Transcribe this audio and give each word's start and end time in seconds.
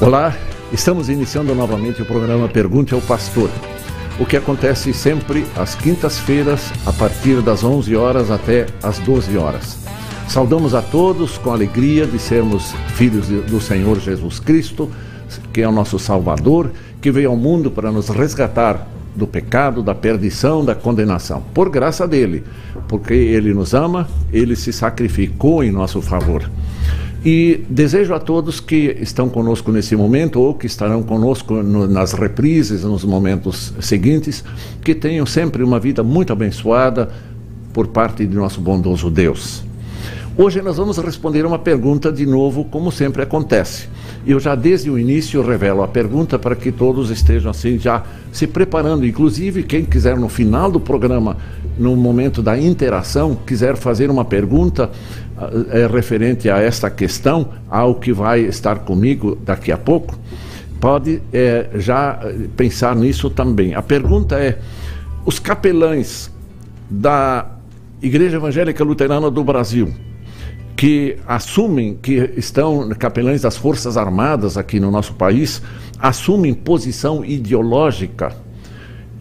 Olá, 0.00 0.32
estamos 0.72 1.08
iniciando 1.08 1.52
novamente 1.56 2.00
o 2.00 2.04
programa 2.04 2.48
Pergunte 2.48 2.94
ao 2.94 3.00
Pastor, 3.00 3.50
o 4.20 4.24
que 4.24 4.36
acontece 4.36 4.94
sempre 4.94 5.44
às 5.56 5.74
quintas-feiras, 5.74 6.72
a 6.86 6.92
partir 6.92 7.42
das 7.42 7.64
11 7.64 7.96
horas 7.96 8.30
até 8.30 8.66
as 8.80 9.00
12 9.00 9.36
horas. 9.36 9.76
Saudamos 10.28 10.72
a 10.72 10.80
todos 10.80 11.36
com 11.36 11.50
alegria 11.50 12.06
de 12.06 12.16
sermos 12.16 12.72
filhos 12.94 13.26
do 13.26 13.60
Senhor 13.60 13.98
Jesus 13.98 14.38
Cristo, 14.38 14.88
que 15.52 15.62
é 15.62 15.68
o 15.68 15.72
nosso 15.72 15.98
Salvador, 15.98 16.70
que 17.02 17.10
veio 17.10 17.30
ao 17.30 17.36
mundo 17.36 17.68
para 17.68 17.90
nos 17.90 18.08
resgatar 18.08 18.86
do 19.16 19.26
pecado, 19.26 19.82
da 19.82 19.96
perdição, 19.96 20.64
da 20.64 20.76
condenação. 20.76 21.42
Por 21.52 21.68
graça 21.68 22.06
dele, 22.06 22.44
porque 22.86 23.14
ele 23.14 23.52
nos 23.52 23.74
ama, 23.74 24.08
ele 24.32 24.54
se 24.54 24.72
sacrificou 24.72 25.64
em 25.64 25.72
nosso 25.72 26.00
favor. 26.00 26.48
E 27.24 27.64
desejo 27.68 28.14
a 28.14 28.20
todos 28.20 28.60
que 28.60 28.96
estão 29.00 29.28
conosco 29.28 29.72
nesse 29.72 29.96
momento 29.96 30.40
ou 30.40 30.54
que 30.54 30.66
estarão 30.66 31.02
conosco 31.02 31.54
no, 31.54 31.88
nas 31.88 32.12
reprises, 32.12 32.84
nos 32.84 33.04
momentos 33.04 33.74
seguintes, 33.80 34.44
que 34.82 34.94
tenham 34.94 35.26
sempre 35.26 35.64
uma 35.64 35.80
vida 35.80 36.02
muito 36.04 36.32
abençoada 36.32 37.10
por 37.72 37.88
parte 37.88 38.24
de 38.24 38.36
nosso 38.36 38.60
bondoso 38.60 39.10
Deus. 39.10 39.64
Hoje 40.36 40.62
nós 40.62 40.76
vamos 40.76 40.96
responder 40.98 41.44
uma 41.44 41.58
pergunta 41.58 42.12
de 42.12 42.24
novo, 42.24 42.64
como 42.64 42.92
sempre 42.92 43.22
acontece. 43.22 43.88
Eu 44.28 44.38
já 44.38 44.54
desde 44.54 44.90
o 44.90 44.98
início 44.98 45.40
revelo 45.40 45.82
a 45.82 45.88
pergunta 45.88 46.38
para 46.38 46.54
que 46.54 46.70
todos 46.70 47.08
estejam 47.08 47.50
assim 47.50 47.78
já 47.78 48.02
se 48.30 48.46
preparando. 48.46 49.06
Inclusive, 49.06 49.62
quem 49.62 49.86
quiser 49.86 50.18
no 50.18 50.28
final 50.28 50.70
do 50.70 50.78
programa, 50.78 51.38
no 51.78 51.96
momento 51.96 52.42
da 52.42 52.58
interação, 52.58 53.34
quiser 53.34 53.74
fazer 53.74 54.10
uma 54.10 54.26
pergunta, 54.26 54.90
é, 55.70 55.86
referente 55.86 56.50
a 56.50 56.58
esta 56.58 56.90
questão, 56.90 57.48
ao 57.70 57.94
que 57.94 58.12
vai 58.12 58.40
estar 58.40 58.80
comigo 58.80 59.34
daqui 59.46 59.72
a 59.72 59.78
pouco, 59.78 60.14
pode 60.78 61.22
é, 61.32 61.70
já 61.76 62.20
pensar 62.54 62.94
nisso 62.94 63.30
também. 63.30 63.74
A 63.74 63.80
pergunta 63.80 64.38
é: 64.38 64.58
os 65.24 65.38
capelães 65.38 66.30
da 66.90 67.46
Igreja 68.02 68.36
Evangélica 68.36 68.84
Luterana 68.84 69.30
do 69.30 69.42
Brasil, 69.42 69.88
que 70.78 71.16
assumem 71.26 71.98
que 72.00 72.32
estão 72.36 72.88
capelães 72.90 73.42
das 73.42 73.56
Forças 73.56 73.96
Armadas 73.96 74.56
aqui 74.56 74.78
no 74.78 74.92
nosso 74.92 75.12
país, 75.12 75.60
assumem 75.98 76.54
posição 76.54 77.24
ideológica 77.24 78.32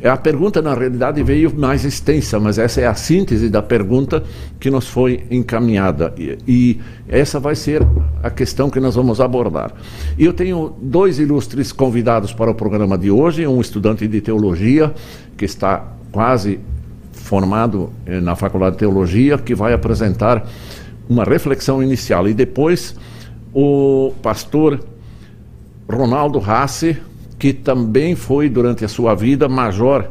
a 0.03 0.15
pergunta, 0.15 0.61
na 0.61 0.75
realidade, 0.75 1.23
veio 1.23 1.51
mais 1.57 1.83
extensa, 1.83 2.39
mas 2.39 2.59
essa 2.59 2.79
é 2.79 2.85
a 2.85 2.93
síntese 2.93 3.49
da 3.49 3.63
pergunta 3.63 4.23
que 4.59 4.69
nos 4.69 4.87
foi 4.87 5.25
encaminhada. 5.31 6.13
E, 6.15 6.37
e, 6.47 6.81
essa 7.09 7.39
vai 7.39 7.55
ser 7.55 7.81
a 8.21 8.29
questão 8.29 8.69
que 8.69 8.79
nós 8.79 8.93
vamos 8.93 9.19
abordar. 9.19 9.73
Eu 10.17 10.33
tenho 10.33 10.75
dois 10.79 11.17
ilustres 11.17 11.71
convidados 11.71 12.31
para 12.31 12.51
o 12.51 12.53
programa 12.53 12.95
de 12.95 13.09
hoje: 13.09 13.47
um 13.47 13.59
estudante 13.59 14.07
de 14.07 14.21
teologia, 14.21 14.93
que 15.35 15.45
está 15.45 15.93
quase 16.11 16.59
formado 17.11 17.89
eh, 18.05 18.21
na 18.21 18.35
Faculdade 18.35 18.73
de 18.73 18.79
Teologia, 18.79 19.39
que 19.39 19.55
vai 19.55 19.73
apresentar 19.73 20.47
uma 21.09 21.23
reflexão 21.23 21.81
inicial, 21.81 22.27
e 22.27 22.33
depois 22.33 22.95
o 23.53 24.13
pastor 24.21 24.79
Ronaldo 25.89 26.39
Rassi 26.39 26.97
que 27.39 27.53
também 27.53 28.15
foi 28.15 28.49
durante 28.49 28.83
a 28.83 28.87
sua 28.87 29.13
vida 29.13 29.47
major, 29.47 30.09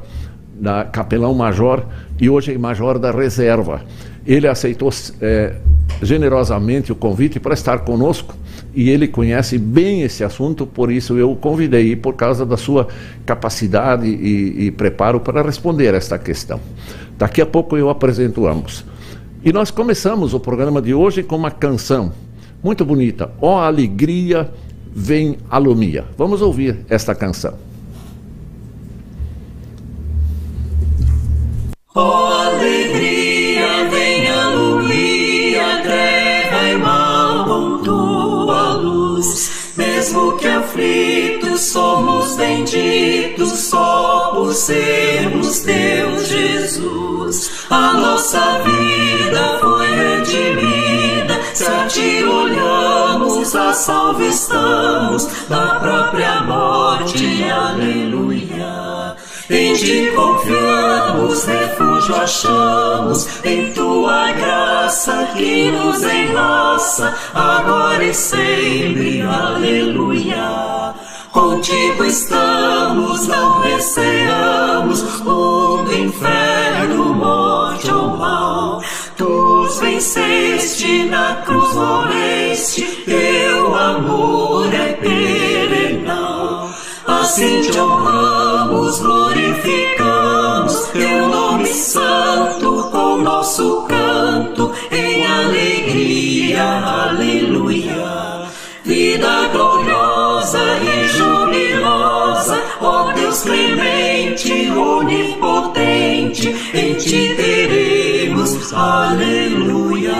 da 0.54 0.84
capelão 0.84 1.34
major 1.34 1.84
e 2.18 2.30
hoje 2.30 2.54
é 2.54 2.58
major 2.58 2.98
da 2.98 3.10
reserva. 3.10 3.82
Ele 4.26 4.48
aceitou 4.48 4.90
é, 5.20 5.56
generosamente 6.02 6.92
o 6.92 6.94
convite 6.94 7.38
para 7.38 7.54
estar 7.54 7.80
conosco 7.80 8.34
e 8.74 8.88
ele 8.88 9.08
conhece 9.08 9.58
bem 9.58 10.02
esse 10.02 10.24
assunto, 10.24 10.66
por 10.66 10.90
isso 10.90 11.16
eu 11.16 11.30
o 11.30 11.36
convidei, 11.36 11.94
por 11.96 12.14
causa 12.14 12.44
da 12.46 12.56
sua 12.56 12.88
capacidade 13.24 14.06
e, 14.06 14.66
e 14.66 14.70
preparo 14.70 15.20
para 15.20 15.42
responder 15.42 15.94
esta 15.94 16.18
questão. 16.18 16.60
Daqui 17.18 17.40
a 17.40 17.46
pouco 17.46 17.76
eu 17.76 17.90
apresento 17.90 18.46
ambos. 18.46 18.84
E 19.46 19.52
nós 19.52 19.70
começamos 19.70 20.34
o 20.34 20.40
programa 20.40 20.82
de 20.82 20.92
hoje 20.92 21.22
com 21.22 21.36
uma 21.36 21.52
canção 21.52 22.12
muito 22.64 22.84
bonita, 22.84 23.30
Ó 23.40 23.54
oh, 23.54 23.58
Alegria 23.60 24.52
vem 24.92 25.38
a 25.48 25.56
Lumia. 25.56 26.04
Vamos 26.18 26.42
ouvir 26.42 26.84
esta 26.88 27.14
canção. 27.14 27.54
Oh, 31.94 32.00
alegria, 32.00 33.88
vem 33.88 34.28
a 34.28 34.48
Lumia, 34.48 35.80
treva 35.80 36.68
e 36.68 36.78
mal 36.78 37.44
com 37.44 37.84
tua 37.84 38.72
luz. 38.72 39.74
Mesmo 39.76 40.36
que 40.38 40.48
aflitos 40.48 41.60
somos 41.60 42.34
benditos 42.34 43.52
só 43.52 44.32
por 44.34 44.52
sermos 44.52 45.60
Deus 45.60 46.26
Jesus. 46.26 47.55
A 47.70 47.92
nossa 47.94 48.60
vida 48.62 49.58
foi 49.60 49.86
redimida 49.88 51.40
se 51.52 51.66
a 51.66 51.86
ti 51.86 52.22
olhamos, 52.22 53.56
a 53.56 53.72
salvo 53.72 54.22
estamos 54.22 55.26
da 55.48 55.80
própria 55.80 56.42
morte. 56.42 57.44
Aleluia. 57.50 59.16
Em 59.48 59.74
ti 59.74 60.12
confiamos, 60.14 61.44
refúgio 61.44 62.16
achamos, 62.16 63.26
em 63.44 63.72
tua 63.72 64.32
graça 64.32 65.28
que 65.36 65.70
nos 65.70 66.02
enlaça, 66.02 67.14
agora 67.32 68.04
e 68.04 68.14
sempre. 68.14 69.22
Aleluia. 69.22 70.94
Contigo 71.32 72.04
estamos, 72.04 73.28
não 73.28 73.60
receamos, 73.60 75.02
mundo, 75.20 75.92
inferno, 75.94 77.14
mal. 78.16 78.82
Tu 79.16 79.56
venceste, 79.80 81.04
na 81.04 81.36
cruz 81.46 81.74
morreste, 81.74 82.82
teu 83.04 83.74
amor 83.74 84.72
é 84.74 84.92
perenal. 84.94 86.70
Assim 87.06 87.62
te 87.62 87.78
honramos, 87.78 88.98
glorificamos, 88.98 90.86
teu 90.92 91.28
nome 91.28 91.66
santo 91.66 92.88
com 92.90 93.16
nosso 93.18 93.86
canto, 93.88 94.72
em 94.90 95.26
alegria, 95.26 96.64
aleluia. 97.08 98.46
Vida 98.84 99.48
gloriosa 99.52 100.60
e 100.80 101.08
jubilosa, 101.08 102.62
ó 102.80 103.12
Deus 103.12 103.42
clemente, 103.42 104.70
onipotente, 104.70 106.54
em 106.72 106.94
ti 106.94 107.34
terei 108.68 108.80
aleluia. 108.80 110.12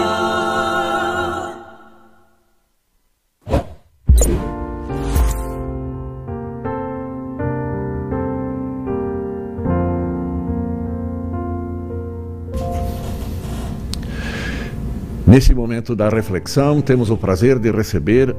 Nesse 15.27 15.55
momento 15.55 15.97
da 15.97 16.09
reflexão, 16.09 16.81
temos 16.81 17.11
o 17.11 17.17
prazer 17.17 17.59
de 17.59 17.71
receber 17.71 18.35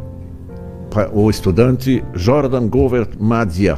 o 1.14 1.30
estudante 1.30 2.04
Jordan 2.16 2.68
Govert 2.68 3.12
Madia 3.20 3.78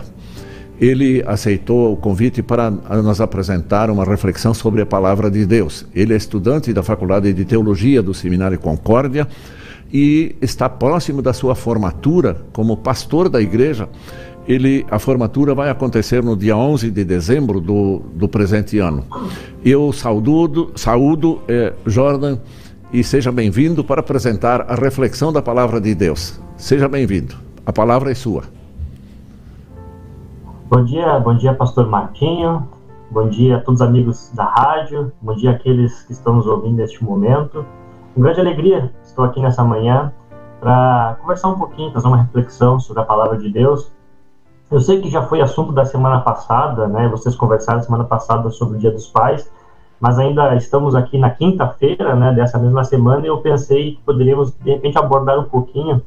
ele 0.80 1.22
aceitou 1.28 1.94
o 1.94 1.98
convite 1.98 2.42
para 2.42 2.72
nos 2.72 3.20
apresentar 3.20 3.90
uma 3.90 4.06
reflexão 4.06 4.54
sobre 4.54 4.82
a 4.82 4.86
palavra 4.86 5.30
de 5.30 5.46
Deus. 5.46 5.86
Ele 5.94 6.14
é 6.14 6.18
estudante 6.18 6.72
da 6.72 6.82
Faculdade 6.82 7.34
de 7.34 7.44
Teologia 7.44 8.02
do 8.02 8.14
Seminário 8.14 8.58
Concórdia 8.58 9.28
e 9.92 10.36
está 10.42 10.70
próximo 10.70 11.22
da 11.22 11.34
sua 11.34 11.54
formatura 11.54 12.42
como 12.54 12.78
pastor 12.78 13.28
da 13.28 13.42
igreja. 13.42 13.90
Ele, 14.48 14.86
a 14.90 14.98
formatura 14.98 15.54
vai 15.54 15.70
acontecer 15.70 16.24
no 16.24 16.36
dia 16.36 16.56
11 16.56 16.90
de 16.90 17.04
dezembro 17.04 17.60
do, 17.60 18.02
do 18.16 18.28
presente 18.28 18.80
ano. 18.80 19.06
Eu 19.64 19.92
saúdo, 19.92 20.72
saúdo 20.76 21.42
eh, 21.48 21.74
Jordan 21.86 22.38
e 22.92 23.04
seja 23.04 23.32
bem-vindo 23.32 23.84
para 23.84 24.00
apresentar 24.00 24.62
a 24.62 24.76
reflexão 24.76 25.32
da 25.32 25.42
palavra 25.42 25.80
de 25.80 25.94
Deus. 25.94 26.40
Seja 26.58 26.88
bem-vindo. 26.88 27.36
A 27.66 27.74
palavra 27.74 28.12
é 28.12 28.16
sua. 28.16 28.59
Bom 30.70 30.84
dia, 30.84 31.20
bom 31.20 31.36
dia, 31.36 31.52
Pastor 31.52 31.88
Martinho. 31.88 32.70
Bom 33.10 33.28
dia 33.28 33.58
a 33.58 33.60
todos 33.60 33.82
os 33.82 33.88
amigos 33.88 34.32
da 34.36 34.44
rádio. 34.44 35.12
Bom 35.20 35.34
dia 35.34 35.50
àqueles 35.50 36.04
que 36.04 36.12
estão 36.12 36.36
nos 36.36 36.46
ouvindo 36.46 36.76
neste 36.76 37.04
momento. 37.04 37.66
Com 38.14 38.22
grande 38.22 38.40
alegria, 38.40 38.94
estou 39.02 39.26
aqui 39.26 39.42
nessa 39.42 39.64
manhã 39.64 40.14
para 40.60 41.18
conversar 41.22 41.48
um 41.48 41.58
pouquinho, 41.58 41.92
fazer 41.92 42.08
uma 42.08 42.18
reflexão 42.18 42.80
sobre 42.80 43.02
a 43.02 43.04
palavra 43.04 43.40
de 43.40 43.50
Deus. 43.50 43.92
Eu 44.70 44.80
sei 44.80 45.02
que 45.02 45.10
já 45.10 45.24
foi 45.24 45.42
assunto 45.42 45.72
da 45.72 45.86
semana 45.86 46.22
passada, 46.22 46.88
né? 46.88 47.08
Vocês 47.08 47.36
conversaram 47.36 47.82
semana 47.82 48.04
passada 48.04 48.52
sobre 48.52 48.78
o 48.78 48.80
Dia 48.80 48.92
dos 48.92 49.08
Pais, 49.08 49.52
mas 50.00 50.20
ainda 50.20 50.54
estamos 50.54 50.94
aqui 50.94 51.18
na 51.18 51.32
quinta-feira, 51.32 52.16
né, 52.16 52.32
dessa 52.32 52.60
mesma 52.60 52.84
semana, 52.84 53.26
e 53.26 53.28
eu 53.28 53.40
pensei 53.40 53.96
que 53.96 54.04
poderíamos 54.04 54.52
de 54.52 54.70
repente 54.70 55.00
abordar 55.00 55.40
um 55.40 55.46
pouquinho 55.46 56.00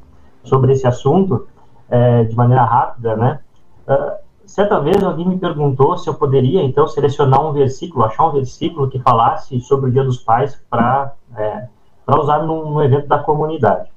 sobre 0.44 0.70
esse 0.70 0.87
assunto 0.87 1.49
é, 1.91 2.23
de 2.23 2.37
maneira 2.37 2.62
rápida, 2.62 3.17
né? 3.17 3.41
Uh, 3.88 4.21
certa 4.52 4.78
vez 4.78 5.02
alguém 5.02 5.26
me 5.26 5.38
perguntou 5.38 5.96
se 5.96 6.08
eu 6.08 6.14
poderia, 6.14 6.62
então, 6.62 6.87
selecionar 6.87 7.43
um 7.44 7.52
versículo, 7.52 8.04
achar 8.04 8.28
um 8.28 8.32
versículo 8.32 8.90
que 8.90 8.99
falasse 8.99 9.58
sobre 9.60 9.88
o 9.88 9.93
Dia 9.93 10.04
dos 10.04 10.19
Pais 10.19 10.60
para 10.69 11.14
é, 11.34 11.69
usar 12.19 12.43
num, 12.43 12.70
num 12.70 12.82
evento 12.82 13.08
da 13.08 13.19
comunidade. 13.19 13.90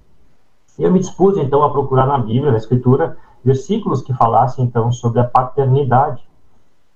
E 0.79 0.83
eu 0.83 0.91
me 0.91 0.99
dispus, 0.99 1.37
então, 1.37 1.61
a 1.61 1.69
procurar 1.69 2.05
na 2.05 2.17
Bíblia, 2.17 2.51
na 2.51 2.57
Escritura, 2.57 3.17
versículos 3.43 4.01
que 4.01 4.13
falassem, 4.13 4.63
então, 4.63 4.93
sobre 4.93 5.19
a 5.19 5.25
paternidade. 5.25 6.23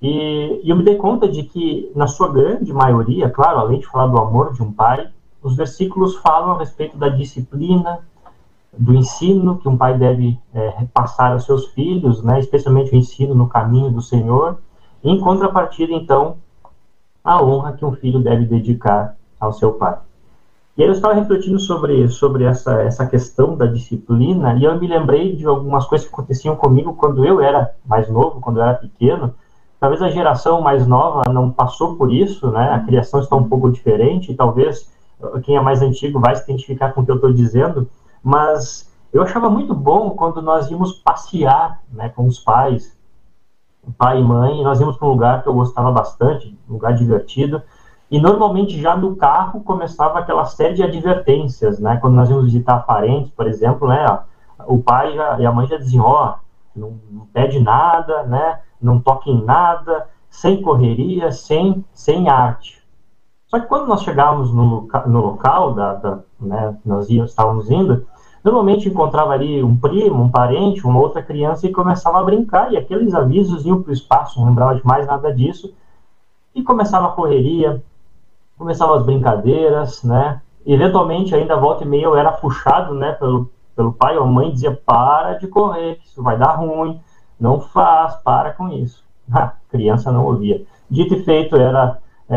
E, 0.02 0.62
e, 0.64 0.70
eu 0.70 0.78
me 0.78 0.84
dei 0.84 0.96
conta 0.96 1.28
de 1.28 1.44
que, 1.44 1.92
na 1.94 2.08
sua 2.08 2.32
grande 2.32 2.72
maioria, 2.72 3.30
claro, 3.30 3.60
além 3.60 3.80
de 3.80 3.88
falar 3.88 4.08
do 4.08 4.18
amor 4.18 4.54
de 4.54 4.64
um 4.64 4.72
pai, 4.72 5.10
os 5.44 5.58
versículos 5.58 6.16
falam 6.16 6.52
a 6.52 6.60
respeito 6.60 6.98
da 6.98 7.10
disciplina, 7.10 8.00
do 8.78 8.94
ensino 8.94 9.58
que 9.58 9.68
um 9.68 9.78
pai 9.78 9.98
deve 9.98 10.40
é, 10.54 10.86
passar 10.94 11.34
aos 11.34 11.46
seus 11.46 11.68
filhos, 11.68 12.24
né, 12.24 12.40
especialmente 12.40 12.94
o 12.94 12.96
ensino 12.96 13.34
no 13.34 13.48
caminho 13.48 13.90
do 13.90 14.02
Senhor, 14.02 14.60
e, 15.04 15.12
em 15.12 15.20
contrapartida, 15.20 15.94
então, 15.94 16.38
a 17.24 17.44
honra 17.44 17.74
que 17.74 17.84
um 17.84 17.94
filho 17.94 18.20
deve 18.20 18.46
dedicar 18.46 19.16
ao 19.40 19.54
seu 19.54 19.74
pai. 19.74 19.98
E 20.78 20.84
aí 20.84 20.88
eu 20.88 20.94
estava 20.94 21.14
refletindo 21.14 21.60
sobre, 21.60 22.08
sobre 22.08 22.46
essa, 22.46 22.82
essa 22.82 23.06
questão 23.06 23.56
da 23.58 23.66
disciplina, 23.66 24.56
e 24.56 24.64
eu 24.64 24.80
me 24.80 24.88
lembrei 24.88 25.36
de 25.36 25.46
algumas 25.46 25.86
coisas 25.86 26.08
que 26.08 26.14
aconteciam 26.14 26.56
comigo 26.56 26.94
quando 26.94 27.26
eu 27.26 27.42
era 27.42 27.74
mais 27.86 28.10
novo, 28.10 28.40
quando 28.40 28.58
eu 28.58 28.64
era 28.64 28.76
pequeno, 28.76 29.34
Talvez 29.80 30.02
a 30.02 30.10
geração 30.10 30.62
mais 30.62 30.86
nova 30.86 31.32
não 31.32 31.50
passou 31.50 31.96
por 31.96 32.14
isso, 32.14 32.52
né? 32.52 32.70
A 32.74 32.80
criação 32.80 33.22
está 33.22 33.36
um 33.36 33.48
pouco 33.48 33.72
diferente, 33.72 34.34
talvez 34.34 34.92
uh, 35.22 35.40
quem 35.40 35.56
é 35.56 35.62
mais 35.62 35.82
antigo 35.82 36.20
vai 36.20 36.36
se 36.36 36.44
identificar 36.44 36.92
com 36.92 37.02
o 37.02 37.06
que 37.06 37.12
eu 37.12 37.16
estou 37.16 37.32
dizendo, 37.32 37.90
mas 38.24 38.92
eu 39.12 39.24
achava 39.24 39.50
muito 39.50 39.74
bom 39.74 40.12
quando 40.12 40.42
nós 40.42 40.70
íamos 40.70 40.94
passear, 40.94 41.82
né, 41.92 42.10
com 42.10 42.26
os 42.26 42.40
pais, 42.40 42.98
pai 43.98 44.20
e 44.20 44.24
mãe, 44.24 44.60
e 44.60 44.64
nós 44.64 44.80
íamos 44.80 44.98
para 44.98 45.08
um 45.08 45.12
lugar 45.12 45.42
que 45.42 45.50
eu 45.50 45.54
gostava 45.54 45.92
bastante, 45.92 46.58
um 46.70 46.74
lugar 46.74 46.94
divertido, 46.94 47.62
e 48.12 48.20
normalmente 48.20 48.80
já 48.80 48.96
no 48.96 49.16
carro 49.16 49.62
começava 49.62 50.20
aquela 50.20 50.46
série 50.46 50.74
de 50.74 50.84
advertências, 50.84 51.80
né? 51.80 51.98
Quando 51.98 52.16
nós 52.16 52.30
íamos 52.30 52.46
visitar 52.46 52.80
parentes, 52.80 53.32
por 53.32 53.48
exemplo, 53.48 53.88
né? 53.88 54.20
O 54.68 54.80
pai 54.80 55.16
já, 55.16 55.40
e 55.40 55.46
a 55.46 55.52
mãe 55.52 55.68
já 55.68 55.78
diziam, 55.78 56.06
ó, 56.06 56.36
oh, 56.36 56.80
não, 56.80 57.00
não 57.12 57.26
pede 57.28 57.60
nada, 57.60 58.24
né? 58.24 58.60
não 58.82 59.00
toque 59.00 59.30
em 59.30 59.44
nada, 59.44 60.08
sem 60.30 60.62
correria, 60.62 61.32
sem, 61.32 61.84
sem 61.94 62.30
arte. 62.30 62.79
Só 63.50 63.60
que 63.60 63.66
quando 63.66 63.88
nós 63.88 64.04
chegávamos 64.04 64.54
no, 64.54 64.88
no 65.08 65.22
local, 65.22 65.74
da, 65.74 65.96
da, 65.96 66.20
né, 66.40 66.78
nós 66.86 67.10
estávamos 67.10 67.70
indo, 67.72 68.06
normalmente 68.44 68.88
encontrava 68.88 69.34
ali 69.34 69.64
um 69.64 69.76
primo, 69.76 70.24
um 70.24 70.30
parente, 70.30 70.86
uma 70.86 71.00
outra 71.00 71.24
criança 71.24 71.66
e 71.66 71.72
começava 71.72 72.20
a 72.20 72.24
brincar, 72.24 72.72
e 72.72 72.78
aqueles 72.78 73.14
avisos 73.14 73.66
iam 73.66 73.82
para 73.82 73.90
o 73.90 73.94
espaço, 73.94 74.40
não 74.40 74.48
lembrava 74.48 74.76
de 74.76 74.86
mais 74.86 75.08
nada 75.08 75.34
disso, 75.34 75.74
e 76.54 76.62
começava 76.62 77.08
a 77.08 77.12
correria, 77.12 77.84
começavam 78.56 78.96
as 78.96 79.04
brincadeiras, 79.04 80.04
né, 80.04 80.42
eventualmente 80.64 81.34
ainda 81.34 81.58
volta 81.58 81.84
e 81.84 81.88
meia 81.88 82.06
eu 82.06 82.16
era 82.16 82.32
puxado, 82.32 82.94
né, 82.94 83.14
pelo, 83.14 83.50
pelo 83.76 83.92
pai 83.92 84.16
ou 84.16 84.28
mãe, 84.28 84.52
dizia, 84.52 84.80
para 84.86 85.34
de 85.34 85.48
correr, 85.48 86.00
isso 86.06 86.22
vai 86.22 86.38
dar 86.38 86.52
ruim, 86.52 87.02
não 87.40 87.60
faz, 87.60 88.16
para 88.18 88.52
com 88.52 88.70
isso. 88.70 89.04
A 89.32 89.54
criança 89.72 90.12
não 90.12 90.26
ouvia. 90.26 90.64
Dito 90.90 91.16
e 91.16 91.24
feito, 91.24 91.56
era, 91.56 92.00
é, 92.30 92.36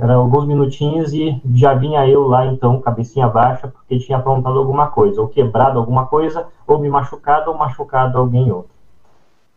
era 0.00 0.14
alguns 0.14 0.46
minutinhos 0.46 1.12
e 1.12 1.40
já 1.54 1.74
vinha 1.74 2.06
eu 2.08 2.26
lá, 2.26 2.46
então, 2.46 2.80
cabecinha 2.80 3.28
baixa, 3.28 3.68
porque 3.68 3.98
tinha 3.98 4.18
aprontado 4.18 4.58
alguma 4.58 4.88
coisa, 4.88 5.20
ou 5.20 5.28
quebrado 5.28 5.78
alguma 5.78 6.06
coisa, 6.06 6.46
ou 6.66 6.78
me 6.78 6.88
machucado, 6.88 7.50
ou 7.50 7.58
machucado 7.58 8.18
alguém 8.18 8.52
outro. 8.52 8.70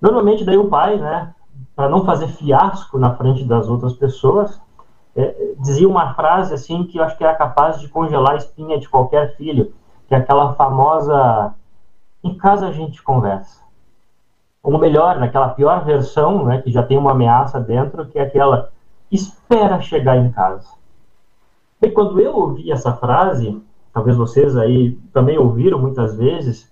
Normalmente, 0.01 0.44
daí 0.44 0.57
o 0.57 0.69
pai, 0.69 0.97
né, 0.97 1.33
para 1.75 1.89
não 1.89 2.03
fazer 2.03 2.27
fiasco 2.27 2.97
na 2.97 3.15
frente 3.15 3.44
das 3.44 3.69
outras 3.69 3.94
pessoas, 3.94 4.59
é, 5.15 5.53
dizia 5.59 5.88
uma 5.88 6.13
frase 6.13 6.53
assim 6.53 6.83
que 6.83 6.97
eu 6.97 7.03
acho 7.03 7.18
que 7.18 7.24
era 7.24 7.35
capaz 7.35 7.79
de 7.79 7.88
congelar 7.88 8.33
a 8.33 8.38
espinha 8.38 8.79
de 8.79 8.89
qualquer 8.89 9.35
filho, 9.35 9.74
que 10.07 10.13
é 10.13 10.18
aquela 10.18 10.53
famosa: 10.53 11.53
em 12.24 12.35
casa 12.35 12.68
a 12.68 12.71
gente 12.71 13.01
conversa 13.01 13.68
ou 14.68 14.77
melhor, 14.77 15.18
naquela 15.18 15.47
pior 15.47 15.85
versão, 15.85 16.44
né, 16.44 16.62
que 16.62 16.69
já 16.69 16.83
tem 16.83 16.97
uma 16.97 17.12
ameaça 17.12 17.57
dentro, 17.57 18.06
que 18.06 18.19
é 18.19 18.24
aquela 18.24 18.69
espera 19.12 19.80
chegar 19.80 20.18
em 20.18 20.31
casa. 20.31 20.68
E 21.81 21.89
quando 21.89 22.19
eu 22.19 22.36
ouvi 22.36 22.71
essa 22.71 22.94
frase, 22.94 23.62
talvez 23.94 24.18
vocês 24.18 24.57
aí 24.57 24.98
também 25.13 25.38
ouviram 25.38 25.80
muitas 25.80 26.15
vezes, 26.15 26.71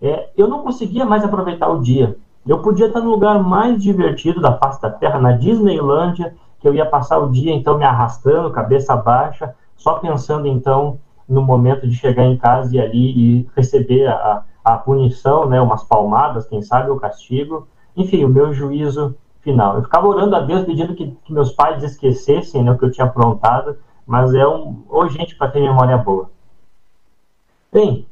é, 0.00 0.30
eu 0.36 0.48
não 0.48 0.62
conseguia 0.62 1.04
mais 1.04 1.24
aproveitar 1.24 1.68
o 1.68 1.80
dia. 1.80 2.16
Eu 2.46 2.62
podia 2.62 2.86
estar 2.86 3.00
no 3.00 3.10
lugar 3.10 3.42
mais 3.42 3.82
divertido 3.82 4.40
da 4.40 4.56
face 4.56 4.80
da 4.80 4.90
Terra, 4.90 5.18
na 5.18 5.32
Disneylândia, 5.32 6.34
que 6.60 6.68
eu 6.68 6.74
ia 6.74 6.86
passar 6.86 7.18
o 7.18 7.30
dia 7.30 7.52
então 7.52 7.76
me 7.76 7.84
arrastando, 7.84 8.50
cabeça 8.50 8.94
baixa, 8.96 9.54
só 9.76 9.94
pensando 9.94 10.46
então 10.46 10.98
no 11.28 11.42
momento 11.42 11.86
de 11.88 11.94
chegar 11.94 12.24
em 12.24 12.36
casa 12.36 12.76
e 12.76 12.80
ali 12.80 13.18
e 13.18 13.50
receber 13.56 14.06
a, 14.06 14.44
a 14.64 14.76
punição, 14.76 15.46
né, 15.46 15.60
umas 15.60 15.82
palmadas, 15.84 16.46
quem 16.46 16.62
sabe 16.62 16.90
o 16.90 16.96
castigo, 16.96 17.66
enfim, 17.96 18.24
o 18.24 18.28
meu 18.28 18.52
juízo 18.52 19.16
final. 19.46 19.76
Eu 19.76 19.84
ficava 19.84 20.08
orando 20.08 20.34
a 20.34 20.40
Deus 20.40 20.64
pedindo 20.64 20.94
que, 20.94 21.16
que 21.24 21.32
meus 21.32 21.52
pais 21.52 21.80
esquecessem 21.84 22.64
né, 22.64 22.72
o 22.72 22.76
que 22.76 22.84
eu 22.84 22.90
tinha 22.90 23.06
aprontado, 23.06 23.76
mas 24.04 24.34
é 24.34 24.46
um, 24.46 24.82
ou 24.88 25.08
gente 25.08 25.36
para 25.36 25.48
ter 25.48 25.60
memória 25.60 25.96
boa. 25.96 26.28
Bem, 27.72 28.06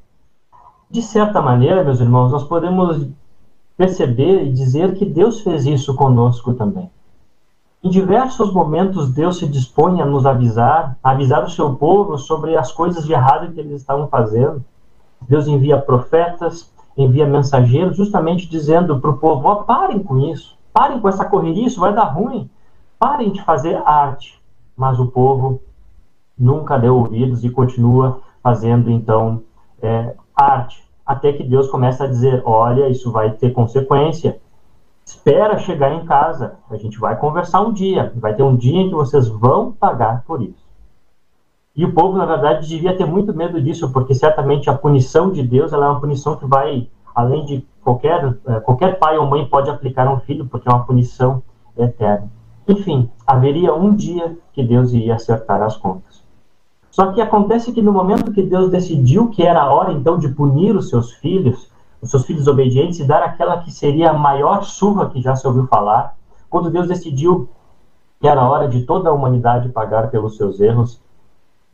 de 0.89 1.03
certa 1.03 1.43
maneira, 1.43 1.83
meus 1.83 2.01
irmãos, 2.01 2.31
nós 2.31 2.45
podemos 2.45 3.09
perceber 3.77 4.45
e 4.45 4.53
dizer 4.53 4.95
que 4.95 5.05
Deus 5.05 5.41
fez 5.41 5.67
isso 5.67 5.97
conosco 5.97 6.55
também. 6.55 6.89
Em 7.83 7.91
diversos 7.91 8.53
momentos, 8.53 9.13
Deus 9.13 9.39
se 9.39 9.47
dispõe 9.47 10.01
a 10.01 10.07
nos 10.07 10.25
avisar, 10.25 10.97
a 11.03 11.11
avisar 11.11 11.45
o 11.45 11.51
seu 11.51 11.75
povo 11.75 12.17
sobre 12.17 12.57
as 12.57 12.71
coisas 12.71 13.05
de 13.05 13.13
errado 13.13 13.53
que 13.53 13.61
eles 13.61 13.81
estavam 13.81 14.07
fazendo. 14.07 14.65
Deus 15.29 15.49
envia 15.49 15.79
profetas, 15.79 16.73
envia 16.97 17.27
mensageiros, 17.27 17.97
justamente 17.97 18.49
dizendo 18.49 19.01
para 19.01 19.11
o 19.11 19.19
povo: 19.19 19.49
oh, 19.49 19.57
parem 19.65 19.99
com 19.99 20.19
isso, 20.19 20.54
parem 20.75 21.01
com 21.01 21.09
essa 21.09 21.25
correria, 21.25 21.69
isso 21.69 21.81
vai 21.81 21.95
dar 21.95 22.07
ruim, 22.07 22.51
parem 22.99 23.31
de 23.31 23.41
fazer 23.45 23.81
arte. 23.87 24.43
Mas 24.77 24.99
o 24.99 25.07
povo 25.07 25.63
nunca 26.37 26.77
deu 26.77 26.97
ouvidos 26.97 27.45
e 27.45 27.49
continua 27.49 28.21
fazendo 28.43 28.91
então 28.91 29.43
é, 29.81 30.17
arte, 30.35 30.83
até 31.07 31.33
que 31.33 31.45
Deus 31.45 31.71
começa 31.71 32.05
a 32.05 32.09
dizer: 32.09 32.43
olha, 32.45 32.89
isso 32.89 33.13
vai 33.13 33.31
ter 33.31 33.53
consequência. 33.53 34.41
Espera 35.07 35.59
chegar 35.59 35.93
em 35.93 36.05
casa, 36.07 36.57
a 36.71 36.77
gente 36.77 36.99
vai 36.99 37.17
conversar 37.17 37.61
um 37.61 37.73
dia, 37.73 38.13
vai 38.17 38.35
ter 38.35 38.43
um 38.43 38.57
dia 38.57 38.81
em 38.81 38.89
que 38.89 38.95
vocês 38.95 39.29
vão 39.29 39.71
pagar 39.71 40.25
por 40.27 40.43
isso. 40.43 40.65
E 41.77 41.85
o 41.85 41.93
povo, 41.93 42.17
na 42.17 42.25
verdade, 42.25 42.67
devia 42.67 42.97
ter 42.97 43.05
muito 43.05 43.35
medo 43.35 43.61
disso, 43.61 43.93
porque 43.93 44.15
certamente 44.15 44.71
a 44.71 44.75
punição 44.75 45.31
de 45.31 45.43
Deus 45.43 45.73
ela 45.73 45.87
é 45.87 45.89
uma 45.91 46.01
punição 46.01 46.37
que 46.37 46.47
vai 46.47 46.89
além 47.15 47.45
de 47.45 47.67
qualquer, 47.83 48.37
eh, 48.47 48.61
qualquer 48.61 48.99
pai 48.99 49.17
ou 49.19 49.27
mãe 49.27 49.47
pode 49.47 49.71
aplicar 49.71 50.07
a 50.07 50.13
um 50.13 50.21
filho, 50.21 50.47
porque 50.47 50.69
é 50.69 50.73
uma 50.73 50.85
punição 50.85 51.43
eterna. 51.77 52.29
Enfim, 52.67 53.11
haveria 53.27 53.75
um 53.75 53.95
dia 53.95 54.37
que 54.53 54.63
Deus 54.63 54.93
iria 54.93 55.15
acertar 55.15 55.63
as 55.63 55.77
contas. 55.77 56.25
Só 56.91 57.13
que 57.13 57.21
acontece 57.21 57.73
que 57.73 57.83
no 57.83 57.93
momento 57.93 58.33
que 58.33 58.43
Deus 58.43 58.71
decidiu 58.71 59.29
que 59.29 59.43
era 59.43 59.63
a 59.63 59.73
hora 59.73 59.93
então 59.93 60.19
de 60.19 60.29
punir 60.29 60.75
os 60.77 60.89
seus 60.89 61.13
filhos, 61.13 61.71
os 62.01 62.11
seus 62.11 62.25
filhos 62.25 62.47
obedientes, 62.47 63.01
e 63.01 63.05
dar 63.05 63.23
aquela 63.23 63.59
que 63.59 63.71
seria 63.71 64.11
a 64.11 64.19
maior 64.19 64.63
surra 64.63 65.11
que 65.11 65.21
já 65.21 65.35
se 65.35 65.47
ouviu 65.47 65.67
falar, 65.67 66.17
quando 66.49 66.71
Deus 66.71 66.87
decidiu 66.87 67.49
que 68.21 68.29
era 68.29 68.41
a 68.41 68.49
hora 68.49 68.69
de 68.69 68.83
toda 68.83 69.11
a 69.11 69.13
humanidade 69.13 69.69
pagar 69.69 70.09
pelos 70.09 70.37
seus 70.37 70.61
erros, 70.61 71.01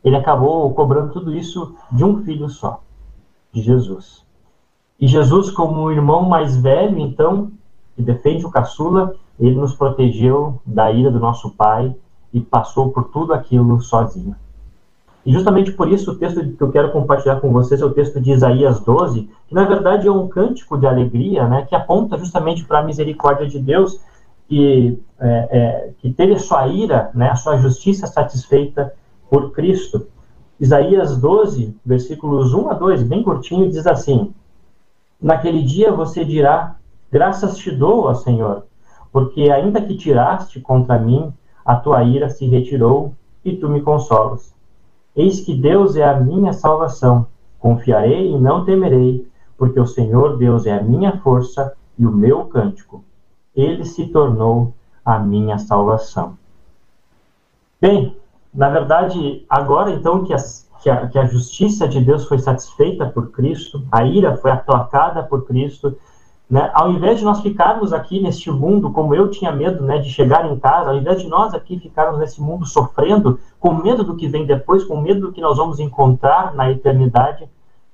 ele 0.03 0.15
acabou 0.15 0.73
cobrando 0.73 1.13
tudo 1.13 1.33
isso 1.33 1.75
de 1.91 2.03
um 2.03 2.23
filho 2.23 2.49
só, 2.49 2.81
de 3.53 3.61
Jesus. 3.61 4.20
E 5.01 5.07
Jesus, 5.07 5.49
como 5.49 5.81
o 5.81 5.91
irmão 5.91 6.21
mais 6.29 6.55
velho, 6.55 6.99
então, 6.99 7.51
que 7.95 8.03
defende 8.03 8.45
o 8.45 8.51
caçula, 8.51 9.15
ele 9.39 9.55
nos 9.55 9.73
protegeu 9.73 10.61
da 10.63 10.91
ira 10.91 11.09
do 11.09 11.19
nosso 11.19 11.49
pai 11.49 11.95
e 12.31 12.39
passou 12.39 12.91
por 12.91 13.05
tudo 13.05 13.33
aquilo 13.33 13.81
sozinho. 13.81 14.35
E 15.25 15.33
justamente 15.33 15.71
por 15.71 15.91
isso 15.91 16.11
o 16.11 16.15
texto 16.15 16.41
que 16.51 16.61
eu 16.61 16.71
quero 16.71 16.91
compartilhar 16.91 17.39
com 17.39 17.51
vocês 17.51 17.81
é 17.81 17.85
o 17.85 17.93
texto 17.93 18.21
de 18.21 18.31
Isaías 18.31 18.79
12, 18.79 19.27
que 19.47 19.55
na 19.55 19.65
verdade 19.65 20.07
é 20.07 20.11
um 20.11 20.27
cântico 20.27 20.77
de 20.77 20.85
alegria, 20.85 21.47
né, 21.47 21.65
que 21.67 21.75
aponta 21.75 22.17
justamente 22.17 22.63
para 22.63 22.79
a 22.79 22.83
misericórdia 22.83 23.47
de 23.47 23.59
Deus, 23.59 23.99
que, 24.47 24.99
é, 25.19 25.47
é, 25.51 25.89
que 25.99 26.11
teve 26.11 26.33
a 26.33 26.39
sua 26.39 26.67
ira, 26.67 27.09
né, 27.13 27.29
a 27.29 27.35
sua 27.35 27.57
justiça 27.57 28.05
satisfeita 28.05 28.93
por 29.29 29.51
Cristo. 29.51 30.07
Isaías 30.59 31.17
12, 31.17 31.75
versículos 31.83 32.53
1 32.53 32.69
a 32.69 32.73
2, 32.73 33.03
bem 33.03 33.23
curtinho, 33.23 33.69
diz 33.69 33.87
assim: 33.87 34.33
Naquele 35.21 35.61
dia 35.61 35.91
você 35.91 36.25
dirá: 36.25 36.75
Graças 37.11 37.57
te 37.57 37.69
dou, 37.69 38.05
ó 38.05 38.13
Senhor, 38.13 38.65
porque 39.11 39.51
ainda 39.51 39.81
que 39.81 39.95
tiraste 39.95 40.59
contra 40.59 40.97
mim, 40.97 41.31
a 41.63 41.75
tua 41.75 42.03
ira 42.03 42.29
se 42.29 42.47
retirou 42.47 43.13
e 43.45 43.55
tu 43.55 43.69
me 43.69 43.81
consolas. 43.81 44.53
Eis 45.15 45.41
que 45.41 45.53
Deus 45.53 45.95
é 45.95 46.03
a 46.03 46.19
minha 46.19 46.53
salvação. 46.53 47.27
Confiarei 47.59 48.31
e 48.31 48.39
não 48.39 48.65
temerei, 48.65 49.27
porque 49.57 49.79
o 49.79 49.85
Senhor 49.85 50.37
Deus 50.37 50.65
é 50.65 50.77
a 50.77 50.81
minha 50.81 51.17
força 51.17 51.73
e 51.97 52.05
o 52.07 52.11
meu 52.11 52.45
cântico. 52.45 53.03
Ele 53.55 53.85
se 53.85 54.07
tornou 54.07 54.73
a 55.05 55.19
minha 55.19 55.59
salvação. 55.59 56.37
Bem, 57.79 58.15
na 58.53 58.69
verdade, 58.69 59.45
agora 59.49 59.91
então 59.91 60.23
que, 60.23 60.33
as, 60.33 60.69
que, 60.81 60.89
a, 60.89 61.07
que 61.07 61.17
a 61.17 61.25
justiça 61.25 61.87
de 61.87 62.01
Deus 62.01 62.25
foi 62.25 62.39
satisfeita 62.39 63.05
por 63.05 63.31
Cristo, 63.31 63.83
a 63.91 64.03
ira 64.03 64.37
foi 64.37 64.51
aplacada 64.51 65.23
por 65.23 65.45
Cristo, 65.45 65.95
né? 66.51 66.69
Ao 66.73 66.91
invés 66.91 67.19
de 67.19 67.23
nós 67.23 67.39
ficarmos 67.39 67.93
aqui 67.93 68.19
neste 68.19 68.51
mundo, 68.51 68.91
como 68.91 69.15
eu 69.15 69.29
tinha 69.29 69.53
medo 69.53 69.85
né, 69.85 69.99
de 69.99 70.09
chegar 70.09 70.51
em 70.51 70.59
casa, 70.59 70.89
ao 70.89 70.97
invés 70.97 71.21
de 71.21 71.29
nós 71.29 71.53
aqui 71.53 71.79
ficarmos 71.79 72.19
nesse 72.19 72.41
mundo 72.41 72.65
sofrendo, 72.65 73.39
com 73.57 73.73
medo 73.73 74.03
do 74.03 74.17
que 74.17 74.27
vem 74.27 74.45
depois, 74.45 74.83
com 74.83 74.99
medo 74.99 75.21
do 75.21 75.31
que 75.31 75.39
nós 75.39 75.55
vamos 75.55 75.79
encontrar 75.79 76.53
na 76.53 76.69
eternidade, 76.69 77.47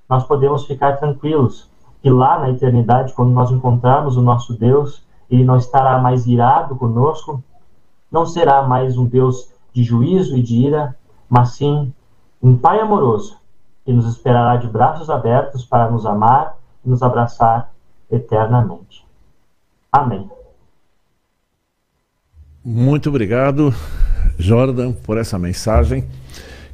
nós 0.10 0.24
podemos 0.24 0.66
ficar 0.66 0.94
tranquilos. 0.98 1.70
Que 2.02 2.10
lá 2.10 2.40
na 2.40 2.50
eternidade, 2.50 3.14
quando 3.14 3.30
nós 3.30 3.52
encontrarmos 3.52 4.18
o 4.18 4.24
nosso 4.24 4.58
Deus, 4.58 5.06
ele 5.30 5.44
não 5.44 5.58
estará 5.58 6.00
mais 6.00 6.26
irado 6.26 6.76
conosco, 6.76 7.44
não 8.12 8.26
será 8.26 8.64
mais 8.64 8.98
um 8.98 9.06
Deus 9.06 9.52
de 9.72 9.84
juízo 9.84 10.36
e 10.36 10.42
de 10.42 10.56
ira, 10.66 10.96
mas 11.30 11.50
sim 11.50 11.94
um 12.48 12.58
Pai 12.58 12.80
amoroso 12.80 13.38
que 13.84 13.92
nos 13.92 14.06
esperará 14.06 14.56
de 14.56 14.68
braços 14.68 15.10
abertos 15.10 15.66
para 15.66 15.92
nos 15.92 16.06
amar 16.06 16.58
e 16.86 16.90
nos 16.90 17.04
abraçar 17.04 17.74
eternamente. 18.10 19.06
Amém. 19.92 20.30
Muito 22.64 23.10
obrigado, 23.10 23.74
Jordan, 24.38 24.94
por 24.94 25.18
essa 25.18 25.38
mensagem. 25.38 26.08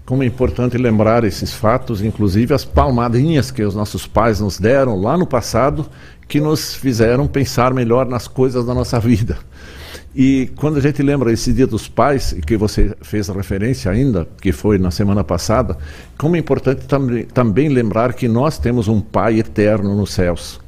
Como 0.06 0.22
é 0.22 0.28
importante 0.28 0.78
lembrar 0.78 1.24
esses 1.24 1.52
fatos, 1.54 2.04
inclusive 2.04 2.54
as 2.54 2.64
palmadinhas 2.64 3.50
que 3.50 3.64
os 3.64 3.74
nossos 3.74 4.06
pais 4.06 4.40
nos 4.40 4.60
deram 4.60 5.02
lá 5.02 5.18
no 5.18 5.26
passado, 5.26 5.88
que 6.28 6.40
nos 6.40 6.76
fizeram 6.76 7.28
pensar 7.28 7.74
melhor 7.74 8.06
nas 8.06 8.28
coisas 8.28 8.66
da 8.66 8.76
nossa 8.76 9.00
vida. 9.00 9.40
E 10.16 10.52
quando 10.56 10.78
a 10.78 10.82
gente 10.82 11.02
lembra 11.02 11.32
esse 11.32 11.52
Dia 11.52 11.66
dos 11.66 11.88
Pais, 11.88 12.36
que 12.46 12.56
você 12.56 12.96
fez 13.02 13.28
referência 13.30 13.90
ainda, 13.90 14.28
que 14.40 14.52
foi 14.52 14.78
na 14.78 14.92
semana 14.92 15.24
passada, 15.24 15.76
como 16.18 16.36
é 16.36 16.40
importante 16.40 16.86
tam 16.86 17.08
também 17.34 17.68
lembrar 17.68 18.14
que 18.14 18.28
nós 18.28 18.60
temos 18.60 18.88
um 18.88 19.02
Pai 19.02 19.40
eterno 19.40 19.96
nos 19.96 20.12
céus. 20.12 20.62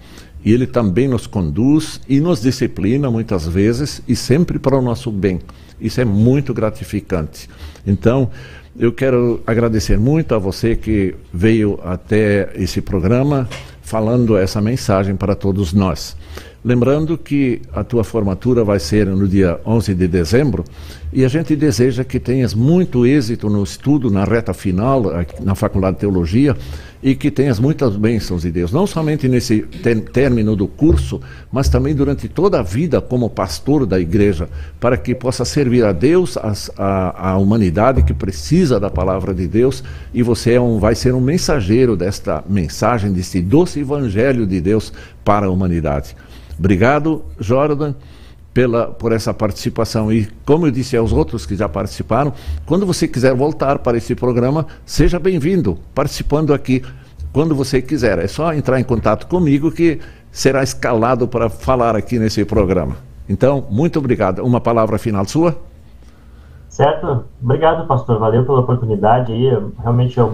E 0.43 0.51
Ele 0.51 0.65
também 0.65 1.07
nos 1.07 1.27
conduz 1.27 2.01
e 2.07 2.19
nos 2.19 2.41
disciplina 2.41 3.09
muitas 3.09 3.47
vezes 3.47 4.01
e 4.07 4.15
sempre 4.15 4.57
para 4.57 4.77
o 4.77 4.81
nosso 4.81 5.11
bem. 5.11 5.39
Isso 5.79 6.01
é 6.01 6.05
muito 6.05 6.53
gratificante. 6.53 7.49
Então, 7.85 8.31
eu 8.77 8.91
quero 8.91 9.41
agradecer 9.45 9.97
muito 9.97 10.33
a 10.33 10.37
você 10.37 10.75
que 10.75 11.15
veio 11.33 11.79
até 11.83 12.51
esse 12.55 12.81
programa 12.81 13.47
falando 13.81 14.35
essa 14.37 14.59
mensagem 14.59 15.15
para 15.15 15.35
todos 15.35 15.71
nós. 15.71 16.17
Lembrando 16.65 17.15
que 17.15 17.61
a 17.71 17.83
tua 17.83 18.03
formatura 18.03 18.63
vai 18.63 18.79
ser 18.79 19.05
no 19.05 19.27
dia 19.27 19.59
11 19.63 19.93
de 19.93 20.07
dezembro 20.07 20.65
e 21.13 21.23
a 21.23 21.27
gente 21.27 21.55
deseja 21.55 22.03
que 22.03 22.19
tenhas 22.19 22.55
muito 22.55 23.05
êxito 23.05 23.47
no 23.51 23.63
estudo, 23.63 24.09
na 24.09 24.23
reta 24.23 24.51
final, 24.51 25.03
na 25.43 25.53
Faculdade 25.53 25.97
de 25.97 25.99
Teologia 25.99 26.57
e 27.03 27.13
que 27.13 27.29
tenhas 27.29 27.59
muitas 27.59 27.95
bênçãos 27.95 28.41
de 28.41 28.51
Deus, 28.51 28.71
não 28.71 28.87
somente 28.87 29.27
nesse 29.27 29.59
término 30.11 30.55
do 30.55 30.67
curso, 30.67 31.21
mas 31.51 31.69
também 31.69 31.93
durante 31.93 32.27
toda 32.27 32.61
a 32.61 32.63
vida 32.63 32.99
como 32.99 33.29
pastor 33.29 33.85
da 33.85 33.99
igreja, 33.99 34.49
para 34.79 34.97
que 34.97 35.13
possa 35.13 35.45
servir 35.45 35.85
a 35.85 35.91
Deus, 35.91 36.35
a, 36.35 37.29
a 37.29 37.37
humanidade 37.37 38.01
que 38.01 38.13
precisa 38.13 38.79
da 38.79 38.89
palavra 38.89 39.35
de 39.35 39.47
Deus 39.47 39.83
e 40.11 40.23
você 40.23 40.53
é 40.53 40.59
um, 40.59 40.79
vai 40.79 40.95
ser 40.95 41.13
um 41.13 41.21
mensageiro 41.21 41.95
desta 41.95 42.43
mensagem, 42.49 43.13
deste 43.13 43.39
doce 43.39 43.81
evangelho 43.81 44.47
de 44.47 44.59
Deus 44.59 44.91
para 45.23 45.45
a 45.45 45.49
humanidade. 45.51 46.15
Obrigado, 46.57 47.23
Jordan, 47.39 47.93
pela, 48.53 48.87
por 48.87 49.11
essa 49.11 49.33
participação. 49.33 50.11
E, 50.11 50.27
como 50.45 50.65
eu 50.65 50.71
disse 50.71 50.95
aos 50.95 51.11
outros 51.11 51.45
que 51.45 51.55
já 51.55 51.67
participaram, 51.67 52.33
quando 52.65 52.85
você 52.85 53.07
quiser 53.07 53.35
voltar 53.35 53.79
para 53.79 53.97
esse 53.97 54.15
programa, 54.15 54.65
seja 54.85 55.19
bem-vindo, 55.19 55.77
participando 55.93 56.53
aqui 56.53 56.81
quando 57.33 57.53
você 57.53 57.81
quiser. 57.81 58.17
É 58.17 58.27
só 58.27 58.53
entrar 58.53 58.79
em 58.79 58.83
contato 58.83 59.27
comigo 59.27 59.69
que 59.69 59.99
será 60.31 60.63
escalado 60.63 61.27
para 61.27 61.49
falar 61.49 61.95
aqui 61.95 62.17
nesse 62.17 62.45
programa. 62.45 62.95
Então, 63.27 63.65
muito 63.69 63.99
obrigado. 63.99 64.39
Uma 64.39 64.61
palavra 64.61 64.97
final 64.97 65.25
sua? 65.25 65.57
Certo. 66.69 67.25
Obrigado, 67.43 67.87
pastor. 67.87 68.19
Valeu 68.19 68.45
pela 68.45 68.59
oportunidade 68.59 69.33
aí. 69.33 69.49
Realmente 69.79 70.17
é 70.19 70.23
uma 70.23 70.33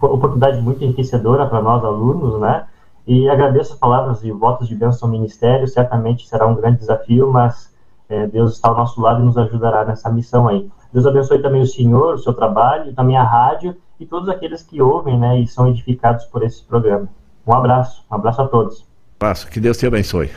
oportunidade 0.00 0.60
muito 0.60 0.84
enriquecedora 0.84 1.46
para 1.46 1.62
nós 1.62 1.82
alunos, 1.84 2.40
né? 2.40 2.64
E 3.06 3.28
agradeço 3.28 3.74
as 3.74 3.78
palavras 3.78 4.24
e 4.24 4.32
votos 4.32 4.68
de 4.68 4.74
bênção 4.74 5.08
ao 5.08 5.12
ministério. 5.12 5.68
Certamente 5.68 6.26
será 6.26 6.46
um 6.46 6.54
grande 6.54 6.78
desafio, 6.78 7.30
mas 7.30 7.72
é, 8.08 8.26
Deus 8.26 8.54
está 8.54 8.68
ao 8.68 8.76
nosso 8.76 9.00
lado 9.00 9.22
e 9.22 9.24
nos 9.24 9.38
ajudará 9.38 9.84
nessa 9.84 10.10
missão 10.10 10.48
aí. 10.48 10.68
Deus 10.92 11.06
abençoe 11.06 11.40
também 11.40 11.62
o 11.62 11.66
senhor, 11.66 12.14
o 12.14 12.18
seu 12.18 12.32
trabalho, 12.32 12.94
também 12.94 13.16
a 13.16 13.22
rádio 13.22 13.76
e 14.00 14.06
todos 14.06 14.28
aqueles 14.28 14.62
que 14.62 14.80
ouvem 14.80 15.18
né, 15.18 15.40
e 15.40 15.46
são 15.46 15.68
edificados 15.68 16.24
por 16.26 16.42
esse 16.42 16.62
programa. 16.64 17.08
Um 17.46 17.52
abraço, 17.52 18.04
um 18.10 18.14
abraço 18.14 18.42
a 18.42 18.48
todos. 18.48 18.84
Abraço, 19.20 19.48
que 19.48 19.60
Deus 19.60 19.76
te 19.76 19.86
abençoe. 19.86 20.30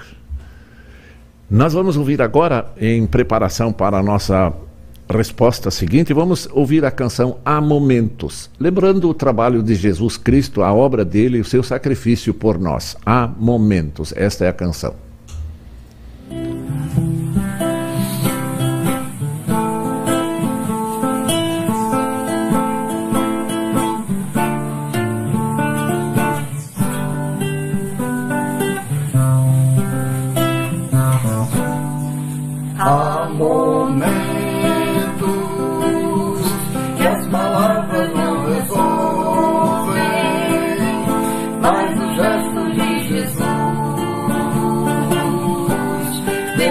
Nós 1.49 1.73
vamos 1.73 1.97
ouvir 1.97 2.21
agora, 2.21 2.67
em 2.77 3.07
preparação 3.07 3.73
para 3.73 3.97
a 3.97 4.03
nossa 4.03 4.53
resposta 5.09 5.71
seguinte, 5.71 6.13
vamos 6.13 6.47
ouvir 6.51 6.85
a 6.85 6.91
canção 6.91 7.39
Há 7.43 7.59
Momentos, 7.59 8.49
lembrando 8.59 9.09
o 9.09 9.13
trabalho 9.13 9.63
de 9.63 9.73
Jesus 9.73 10.17
Cristo, 10.17 10.61
a 10.61 10.71
obra 10.71 11.03
dele, 11.03 11.39
o 11.39 11.45
seu 11.45 11.63
sacrifício 11.63 12.33
por 12.33 12.59
nós. 12.59 12.95
Há 13.03 13.27
Momentos, 13.27 14.13
esta 14.15 14.45
é 14.45 14.49
a 14.49 14.53
canção. 14.53 15.08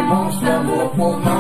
demonstra 0.09 0.57
amor 0.57 0.89
por 0.97 1.21
nós. 1.21 1.38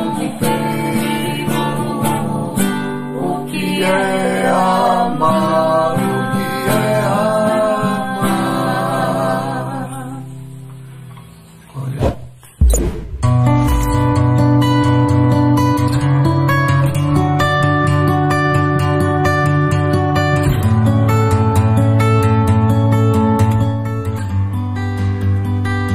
only 0.00 0.38
friend. 0.38 0.49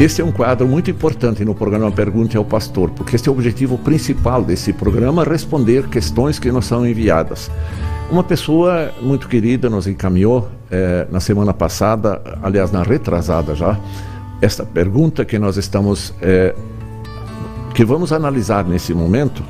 Esse 0.05 0.21
é 0.21 0.23
um 0.23 0.31
quadro 0.31 0.67
muito 0.67 0.91
importante 0.91 1.43
no 1.43 1.55
programa 1.55 1.91
Pergunte 1.91 2.37
ao 2.37 2.45
Pastor, 2.45 2.91
porque 2.91 3.15
esse 3.15 3.27
é 3.27 3.31
o 3.31 3.33
objetivo 3.33 3.75
principal 3.75 4.43
desse 4.43 4.71
programa, 4.71 5.23
responder 5.23 5.87
questões 5.87 6.37
que 6.37 6.51
nos 6.51 6.67
são 6.67 6.85
enviadas. 6.85 7.49
Uma 8.11 8.23
pessoa 8.23 8.93
muito 9.01 9.27
querida 9.27 9.67
nos 9.67 9.87
encaminhou 9.87 10.47
eh, 10.69 11.07
na 11.09 11.19
semana 11.19 11.55
passada, 11.55 12.21
aliás, 12.43 12.71
na 12.71 12.83
retrasada 12.83 13.55
já, 13.55 13.79
esta 14.43 14.63
pergunta 14.63 15.25
que 15.25 15.39
nós 15.39 15.57
estamos, 15.57 16.13
eh, 16.21 16.53
que 17.73 17.83
vamos 17.83 18.13
analisar 18.13 18.63
nesse 18.63 18.93
momento, 18.93 19.43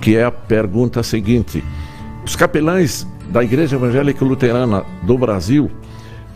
que 0.00 0.16
é 0.16 0.22
a 0.22 0.30
pergunta 0.30 1.02
seguinte: 1.02 1.64
os 2.24 2.36
capelães 2.36 3.04
da 3.28 3.42
Igreja 3.42 3.74
Evangélica 3.74 4.24
Luterana 4.24 4.84
do 5.02 5.18
Brasil 5.18 5.68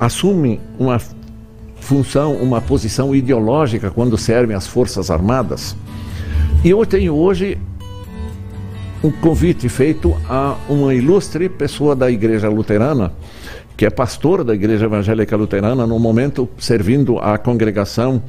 assumem 0.00 0.58
uma 0.76 0.98
função, 1.80 2.34
uma 2.34 2.60
posição 2.60 3.14
ideológica 3.14 3.90
quando 3.90 4.16
servem 4.16 4.54
as 4.54 4.66
Forças 4.66 5.10
Armadas. 5.10 5.76
E 6.64 6.70
eu 6.70 6.84
tenho 6.86 7.14
hoje 7.14 7.58
um 9.02 9.10
convite 9.10 9.68
feito 9.68 10.14
a 10.28 10.56
uma 10.68 10.94
ilustre 10.94 11.48
pessoa 11.48 11.96
da 11.96 12.10
Igreja 12.10 12.48
Luterana, 12.48 13.12
que 13.76 13.86
é 13.86 13.90
pastor 13.90 14.44
da 14.44 14.54
Igreja 14.54 14.84
Evangélica 14.84 15.36
Luterana, 15.36 15.86
no 15.86 15.98
momento 15.98 16.48
servindo 16.58 17.18
a 17.18 17.38
congregação 17.38 18.22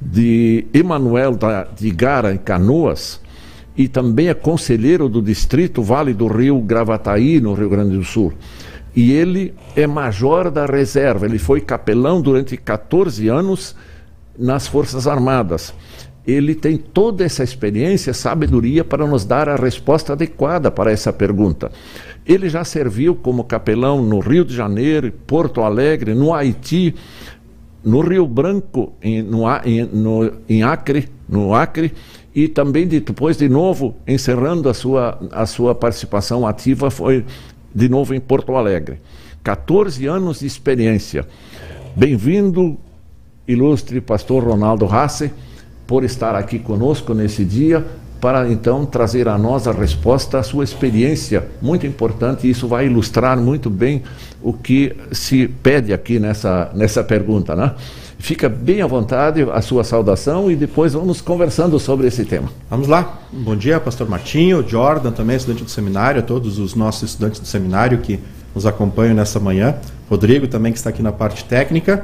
de 0.00 0.66
Emanuel 0.74 1.38
de 1.76 1.90
Gara, 1.90 2.32
em 2.32 2.38
Canoas, 2.38 3.20
e 3.76 3.88
também 3.88 4.28
é 4.28 4.34
conselheiro 4.34 5.08
do 5.08 5.22
distrito 5.22 5.82
Vale 5.82 6.12
do 6.12 6.26
Rio 6.26 6.60
Gravataí, 6.60 7.40
no 7.40 7.54
Rio 7.54 7.70
Grande 7.70 7.96
do 7.96 8.04
Sul 8.04 8.32
e 8.94 9.12
ele 9.12 9.54
é 9.76 9.86
major 9.86 10.50
da 10.50 10.66
reserva. 10.66 11.26
Ele 11.26 11.38
foi 11.38 11.60
capelão 11.60 12.20
durante 12.20 12.56
14 12.56 13.28
anos 13.28 13.74
nas 14.38 14.66
Forças 14.66 15.06
Armadas. 15.06 15.72
Ele 16.26 16.54
tem 16.54 16.76
toda 16.76 17.24
essa 17.24 17.42
experiência, 17.42 18.12
sabedoria 18.12 18.84
para 18.84 19.06
nos 19.06 19.24
dar 19.24 19.48
a 19.48 19.56
resposta 19.56 20.12
adequada 20.12 20.70
para 20.70 20.92
essa 20.92 21.12
pergunta. 21.12 21.70
Ele 22.26 22.48
já 22.48 22.62
serviu 22.62 23.14
como 23.14 23.44
capelão 23.44 24.02
no 24.02 24.20
Rio 24.20 24.44
de 24.44 24.54
Janeiro, 24.54 25.12
Porto 25.26 25.62
Alegre, 25.62 26.14
no 26.14 26.34
Haiti, 26.34 26.94
no 27.84 28.00
Rio 28.00 28.26
Branco, 28.26 28.92
em, 29.02 29.22
no, 29.22 29.44
em, 29.64 29.84
no, 29.84 30.30
em 30.48 30.62
Acre, 30.62 31.08
no 31.28 31.54
Acre, 31.54 31.92
e 32.34 32.46
também 32.46 32.86
depois 32.86 33.36
de 33.36 33.48
novo 33.48 33.96
encerrando 34.06 34.68
a 34.68 34.74
sua, 34.74 35.18
a 35.32 35.46
sua 35.46 35.74
participação 35.74 36.46
ativa 36.46 36.90
foi 36.90 37.24
de 37.74 37.88
novo 37.88 38.14
em 38.14 38.20
Porto 38.20 38.56
Alegre. 38.56 38.98
14 39.42 40.06
anos 40.06 40.40
de 40.40 40.46
experiência. 40.46 41.26
Bem-vindo, 41.96 42.76
ilustre 43.48 44.00
pastor 44.00 44.44
Ronaldo 44.44 44.86
Hasse, 44.86 45.32
por 45.86 46.04
estar 46.04 46.34
aqui 46.34 46.58
conosco 46.58 47.14
nesse 47.14 47.44
dia, 47.44 47.84
para 48.20 48.48
então 48.48 48.84
trazer 48.84 49.26
a 49.28 49.38
nós 49.38 49.66
a 49.66 49.72
resposta 49.72 50.38
à 50.38 50.42
sua 50.42 50.62
experiência, 50.62 51.48
muito 51.60 51.86
importante, 51.86 52.46
e 52.46 52.50
isso 52.50 52.68
vai 52.68 52.86
ilustrar 52.86 53.38
muito 53.38 53.70
bem 53.70 54.02
o 54.42 54.52
que 54.52 54.94
se 55.10 55.48
pede 55.48 55.92
aqui 55.92 56.18
nessa, 56.18 56.70
nessa 56.74 57.02
pergunta, 57.02 57.56
né? 57.56 57.74
Fica 58.20 58.50
bem 58.50 58.82
à 58.82 58.86
vontade 58.86 59.42
a 59.50 59.62
sua 59.62 59.82
saudação 59.82 60.50
e 60.50 60.54
depois 60.54 60.92
vamos 60.92 61.22
conversando 61.22 61.80
sobre 61.80 62.06
esse 62.06 62.22
tema. 62.26 62.50
Vamos 62.68 62.86
lá. 62.86 63.18
Bom 63.32 63.56
dia, 63.56 63.80
pastor 63.80 64.06
Martinho, 64.06 64.62
Jordan 64.68 65.10
também, 65.10 65.36
estudante 65.36 65.64
do 65.64 65.70
seminário, 65.70 66.20
a 66.20 66.22
todos 66.22 66.58
os 66.58 66.74
nossos 66.74 67.10
estudantes 67.10 67.40
do 67.40 67.46
seminário 67.46 67.98
que 67.98 68.20
nos 68.54 68.66
acompanham 68.66 69.14
nessa 69.14 69.40
manhã. 69.40 69.74
Rodrigo 70.08 70.46
também 70.46 70.70
que 70.70 70.78
está 70.78 70.90
aqui 70.90 71.02
na 71.02 71.12
parte 71.12 71.46
técnica. 71.46 72.02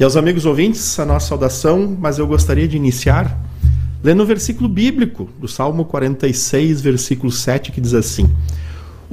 E 0.00 0.02
aos 0.02 0.16
amigos 0.16 0.46
ouvintes, 0.46 0.98
a 0.98 1.04
nossa 1.04 1.28
saudação, 1.28 1.96
mas 2.00 2.18
eu 2.18 2.26
gostaria 2.26 2.66
de 2.66 2.78
iniciar 2.78 3.38
lendo 4.02 4.22
o 4.22 4.26
versículo 4.26 4.70
bíblico 4.70 5.28
do 5.38 5.46
Salmo 5.46 5.84
46, 5.84 6.80
versículo 6.80 7.30
7, 7.30 7.70
que 7.70 7.80
diz 7.80 7.92
assim: 7.92 8.28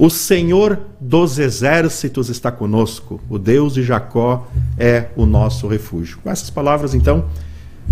o 0.00 0.08
Senhor 0.08 0.80
dos 0.98 1.38
exércitos 1.38 2.30
está 2.30 2.50
conosco, 2.50 3.20
o 3.28 3.38
Deus 3.38 3.74
de 3.74 3.82
Jacó 3.82 4.48
é 4.78 5.08
o 5.14 5.26
nosso 5.26 5.68
refúgio. 5.68 6.18
Com 6.22 6.30
essas 6.30 6.48
palavras, 6.48 6.94
então, 6.94 7.26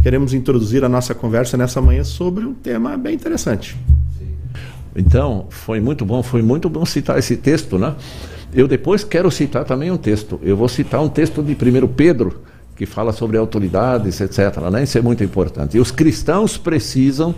queremos 0.02 0.32
introduzir 0.32 0.82
a 0.82 0.88
nossa 0.88 1.14
conversa 1.14 1.58
nessa 1.58 1.82
manhã 1.82 2.02
sobre 2.02 2.46
um 2.46 2.54
tema 2.54 2.96
bem 2.96 3.14
interessante. 3.14 3.76
Então, 4.96 5.48
foi 5.50 5.80
muito 5.80 6.06
bom, 6.06 6.22
foi 6.22 6.40
muito 6.40 6.70
bom 6.70 6.86
citar 6.86 7.18
esse 7.18 7.36
texto, 7.36 7.78
né? 7.78 7.94
Eu 8.54 8.66
depois 8.66 9.04
quero 9.04 9.30
citar 9.30 9.66
também 9.66 9.90
um 9.90 9.98
texto. 9.98 10.40
Eu 10.42 10.56
vou 10.56 10.66
citar 10.66 11.02
um 11.02 11.10
texto 11.10 11.42
de 11.42 11.52
1 11.52 11.88
Pedro, 11.88 12.40
que 12.74 12.86
fala 12.86 13.12
sobre 13.12 13.36
autoridades, 13.36 14.18
etc. 14.22 14.56
Né? 14.72 14.84
Isso 14.84 14.96
é 14.96 15.02
muito 15.02 15.22
importante. 15.22 15.76
E 15.76 15.80
os 15.80 15.90
cristãos 15.90 16.56
precisam 16.56 17.34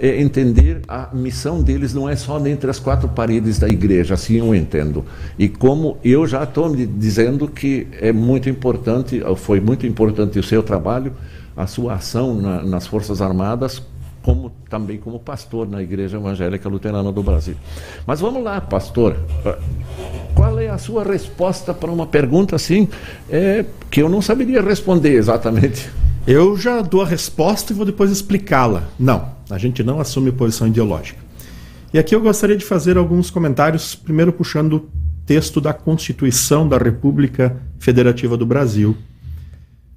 é 0.00 0.18
entender 0.20 0.80
a 0.88 1.10
missão 1.12 1.62
deles 1.62 1.92
não 1.92 2.08
é 2.08 2.16
só 2.16 2.38
dentro 2.38 2.66
das 2.66 2.78
quatro 2.78 3.06
paredes 3.08 3.58
da 3.58 3.68
igreja, 3.68 4.14
assim 4.14 4.38
eu 4.38 4.54
entendo. 4.54 5.04
E 5.38 5.46
como 5.46 5.98
eu 6.02 6.26
já 6.26 6.44
estou 6.44 6.74
dizendo 6.74 7.46
que 7.46 7.86
é 8.00 8.10
muito 8.10 8.48
importante, 8.48 9.22
foi 9.36 9.60
muito 9.60 9.86
importante 9.86 10.38
o 10.38 10.42
seu 10.42 10.62
trabalho, 10.62 11.12
a 11.54 11.66
sua 11.66 11.94
ação 11.94 12.34
na, 12.34 12.62
nas 12.62 12.86
Forças 12.86 13.20
Armadas, 13.20 13.82
como 14.22 14.50
também 14.68 14.98
como 14.98 15.18
pastor 15.18 15.68
na 15.68 15.82
Igreja 15.82 16.16
Evangélica 16.16 16.68
Luterana 16.68 17.12
do 17.12 17.22
Brasil. 17.22 17.56
Mas 18.06 18.20
vamos 18.20 18.42
lá, 18.42 18.60
pastor. 18.60 19.16
Qual 20.34 20.58
é 20.58 20.68
a 20.68 20.78
sua 20.78 21.04
resposta 21.04 21.74
para 21.74 21.90
uma 21.90 22.06
pergunta 22.06 22.56
assim 22.56 22.88
é, 23.28 23.64
que 23.90 24.00
eu 24.00 24.08
não 24.08 24.22
saberia 24.22 24.62
responder 24.62 25.12
exatamente? 25.12 25.90
Eu 26.32 26.56
já 26.56 26.80
dou 26.80 27.02
a 27.02 27.06
resposta 27.06 27.72
e 27.72 27.76
vou 27.76 27.84
depois 27.84 28.08
explicá-la. 28.08 28.84
Não, 28.96 29.34
a 29.50 29.58
gente 29.58 29.82
não 29.82 29.98
assume 29.98 30.30
posição 30.30 30.68
ideológica. 30.68 31.18
E 31.92 31.98
aqui 31.98 32.14
eu 32.14 32.20
gostaria 32.20 32.56
de 32.56 32.64
fazer 32.64 32.96
alguns 32.96 33.32
comentários, 33.32 33.96
primeiro 33.96 34.32
puxando 34.32 34.74
o 34.74 34.88
texto 35.26 35.60
da 35.60 35.72
Constituição 35.72 36.68
da 36.68 36.78
República 36.78 37.60
Federativa 37.80 38.36
do 38.36 38.46
Brasil. 38.46 38.96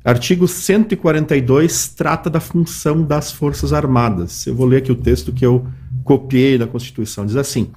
Artigo 0.03 0.47
142 0.47 1.89
trata 1.89 2.31
da 2.31 2.39
função 2.39 3.03
das 3.03 3.31
Forças 3.31 3.71
Armadas. 3.71 4.47
Eu 4.47 4.55
vou 4.55 4.65
ler 4.65 4.77
aqui 4.77 4.91
o 4.91 4.95
texto 4.95 5.31
que 5.31 5.45
eu 5.45 5.67
copiei 6.03 6.57
da 6.57 6.65
Constituição. 6.65 7.27
Diz 7.27 7.35
assim: 7.35 7.69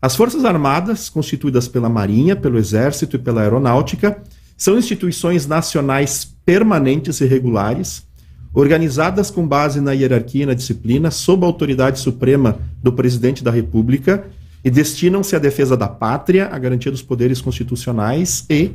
As 0.00 0.14
Forças 0.14 0.44
Armadas, 0.44 1.08
constituídas 1.08 1.66
pela 1.66 1.88
Marinha, 1.88 2.36
pelo 2.36 2.56
Exército 2.56 3.16
e 3.16 3.18
pela 3.18 3.40
Aeronáutica, 3.40 4.22
são 4.56 4.78
instituições 4.78 5.44
nacionais 5.44 6.36
permanentes 6.50 7.20
e 7.20 7.26
regulares, 7.26 8.04
organizadas 8.52 9.30
com 9.30 9.46
base 9.46 9.80
na 9.80 9.92
hierarquia 9.92 10.42
e 10.42 10.46
na 10.46 10.52
disciplina, 10.52 11.08
sob 11.08 11.44
a 11.44 11.46
autoridade 11.46 12.00
suprema 12.00 12.58
do 12.82 12.92
presidente 12.92 13.44
da 13.44 13.52
República, 13.52 14.24
e 14.64 14.68
destinam-se 14.68 15.36
à 15.36 15.38
defesa 15.38 15.76
da 15.76 15.86
pátria, 15.86 16.48
à 16.48 16.58
garantia 16.58 16.90
dos 16.90 17.02
poderes 17.02 17.40
constitucionais 17.40 18.44
e, 18.50 18.72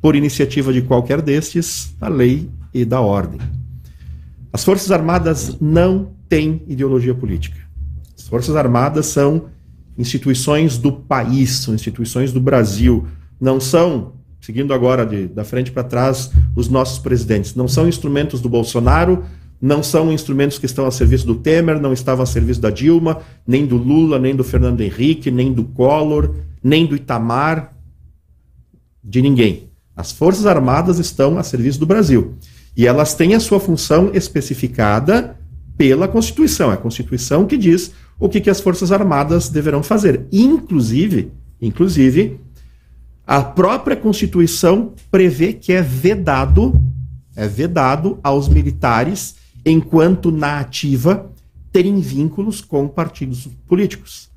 por 0.00 0.16
iniciativa 0.16 0.72
de 0.72 0.80
qualquer 0.80 1.20
destes, 1.20 1.94
da 2.00 2.08
lei 2.08 2.48
e 2.72 2.82
da 2.82 2.98
ordem. 2.98 3.40
As 4.50 4.64
Forças 4.64 4.90
Armadas 4.90 5.54
não 5.60 6.12
têm 6.30 6.62
ideologia 6.66 7.14
política. 7.14 7.58
As 8.18 8.26
Forças 8.26 8.56
Armadas 8.56 9.04
são 9.04 9.50
instituições 9.98 10.78
do 10.78 10.92
país, 10.92 11.58
são 11.58 11.74
instituições 11.74 12.32
do 12.32 12.40
Brasil, 12.40 13.06
não 13.38 13.60
são 13.60 14.14
seguindo 14.40 14.72
agora 14.72 15.04
de, 15.04 15.26
da 15.26 15.44
frente 15.44 15.70
para 15.70 15.84
trás 15.84 16.30
os 16.54 16.68
nossos 16.68 16.98
presidentes. 16.98 17.54
Não 17.54 17.68
são 17.68 17.88
instrumentos 17.88 18.40
do 18.40 18.48
Bolsonaro, 18.48 19.24
não 19.60 19.82
são 19.82 20.12
instrumentos 20.12 20.58
que 20.58 20.66
estão 20.66 20.86
a 20.86 20.90
serviço 20.90 21.26
do 21.26 21.34
Temer, 21.34 21.80
não 21.80 21.92
estavam 21.92 22.22
a 22.22 22.26
serviço 22.26 22.60
da 22.60 22.70
Dilma, 22.70 23.20
nem 23.46 23.66
do 23.66 23.76
Lula, 23.76 24.18
nem 24.18 24.34
do 24.34 24.44
Fernando 24.44 24.80
Henrique, 24.80 25.30
nem 25.30 25.52
do 25.52 25.64
Collor, 25.64 26.34
nem 26.62 26.86
do 26.86 26.94
Itamar, 26.94 27.74
de 29.02 29.20
ninguém. 29.20 29.68
As 29.96 30.12
Forças 30.12 30.46
Armadas 30.46 30.98
estão 30.98 31.38
a 31.38 31.42
serviço 31.42 31.80
do 31.80 31.86
Brasil. 31.86 32.34
E 32.76 32.86
elas 32.86 33.14
têm 33.14 33.34
a 33.34 33.40
sua 33.40 33.58
função 33.58 34.10
especificada 34.14 35.36
pela 35.76 36.06
Constituição. 36.06 36.70
É 36.70 36.74
a 36.74 36.76
Constituição 36.76 37.44
que 37.44 37.56
diz 37.56 37.92
o 38.18 38.28
que, 38.28 38.40
que 38.40 38.50
as 38.50 38.60
Forças 38.60 38.92
Armadas 38.92 39.48
deverão 39.48 39.82
fazer. 39.82 40.26
Inclusive, 40.30 41.32
inclusive, 41.60 42.38
a 43.28 43.42
própria 43.42 43.94
Constituição 43.94 44.94
prevê 45.10 45.52
que 45.52 45.70
é 45.70 45.82
vedado, 45.82 46.74
é 47.36 47.46
vedado 47.46 48.18
aos 48.22 48.48
militares, 48.48 49.34
enquanto 49.66 50.32
na 50.32 50.60
ativa, 50.60 51.30
terem 51.70 52.00
vínculos 52.00 52.62
com 52.62 52.88
partidos 52.88 53.46
políticos. 53.66 54.30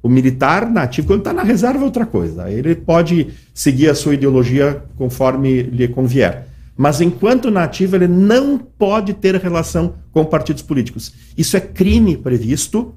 O 0.00 0.08
militar 0.08 0.70
na 0.70 0.82
ativa, 0.82 1.08
quando 1.08 1.22
está 1.22 1.32
na 1.32 1.42
reserva, 1.42 1.80
é 1.80 1.84
outra 1.84 2.06
coisa. 2.06 2.48
Ele 2.48 2.76
pode 2.76 3.32
seguir 3.52 3.88
a 3.88 3.96
sua 3.96 4.14
ideologia 4.14 4.80
conforme 4.96 5.62
lhe 5.62 5.88
convier. 5.88 6.46
Mas 6.76 7.00
enquanto 7.00 7.50
na 7.50 7.64
ativa, 7.64 7.96
ele 7.96 8.06
não 8.06 8.58
pode 8.58 9.12
ter 9.14 9.34
relação 9.34 9.94
com 10.12 10.24
partidos 10.24 10.62
políticos. 10.62 11.12
Isso 11.36 11.56
é 11.56 11.60
crime 11.60 12.16
previsto 12.16 12.94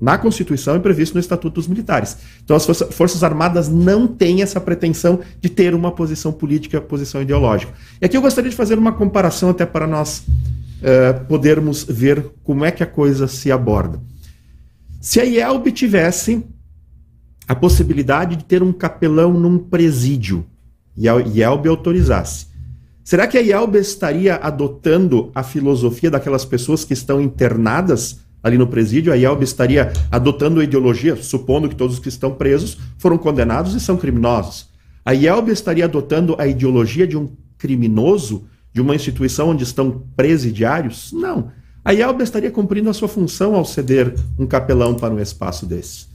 na 0.00 0.18
Constituição 0.18 0.76
e 0.76 0.80
previsto 0.80 1.14
no 1.14 1.20
Estatuto 1.20 1.54
dos 1.54 1.68
Militares. 1.68 2.16
Então, 2.44 2.56
as 2.56 2.66
Forças 2.92 3.22
Armadas 3.22 3.68
não 3.68 4.06
têm 4.06 4.42
essa 4.42 4.60
pretensão 4.60 5.20
de 5.40 5.48
ter 5.48 5.74
uma 5.74 5.92
posição 5.92 6.32
política, 6.32 6.80
posição 6.80 7.22
ideológica. 7.22 7.72
E 8.00 8.04
aqui 8.04 8.16
eu 8.16 8.22
gostaria 8.22 8.50
de 8.50 8.56
fazer 8.56 8.78
uma 8.78 8.92
comparação 8.92 9.50
até 9.50 9.64
para 9.64 9.86
nós 9.86 10.18
uh, 10.18 11.24
podermos 11.26 11.84
ver 11.84 12.26
como 12.42 12.64
é 12.64 12.70
que 12.70 12.82
a 12.82 12.86
coisa 12.86 13.26
se 13.28 13.50
aborda. 13.50 14.00
Se 15.00 15.20
a 15.20 15.24
IELB 15.24 15.70
tivesse 15.70 16.44
a 17.46 17.54
possibilidade 17.54 18.36
de 18.36 18.44
ter 18.44 18.62
um 18.62 18.72
capelão 18.72 19.32
num 19.32 19.58
presídio 19.58 20.46
e 20.96 21.08
a 21.08 21.16
IELB 21.16 21.68
autorizasse, 21.68 22.46
será 23.02 23.26
que 23.26 23.36
a 23.36 23.42
IELB 23.42 23.76
estaria 23.76 24.36
adotando 24.36 25.30
a 25.34 25.42
filosofia 25.42 26.10
daquelas 26.10 26.44
pessoas 26.44 26.84
que 26.84 26.94
estão 26.94 27.20
internadas 27.20 28.23
ali 28.44 28.58
no 28.58 28.66
presídio? 28.66 29.12
A 29.12 29.16
IELB 29.16 29.42
estaria 29.42 29.92
adotando 30.10 30.60
a 30.60 30.64
ideologia, 30.64 31.16
supondo 31.16 31.68
que 31.68 31.74
todos 31.74 31.94
os 31.94 32.00
que 32.00 32.08
estão 32.08 32.32
presos 32.32 32.78
foram 32.98 33.18
condenados 33.18 33.74
e 33.74 33.80
são 33.80 33.96
criminosos. 33.96 34.68
A 35.04 35.12
IELB 35.12 35.50
estaria 35.50 35.86
adotando 35.86 36.36
a 36.38 36.46
ideologia 36.46 37.06
de 37.06 37.16
um 37.16 37.30
criminoso 37.58 38.46
de 38.72 38.80
uma 38.80 38.94
instituição 38.94 39.50
onde 39.50 39.64
estão 39.64 40.02
presidiários? 40.14 41.12
Não. 41.12 41.50
A 41.84 41.92
IELB 41.92 42.22
estaria 42.22 42.50
cumprindo 42.50 42.90
a 42.90 42.94
sua 42.94 43.08
função 43.08 43.54
ao 43.54 43.64
ceder 43.64 44.14
um 44.38 44.46
capelão 44.46 44.94
para 44.94 45.14
um 45.14 45.20
espaço 45.20 45.64
desse. 45.64 46.06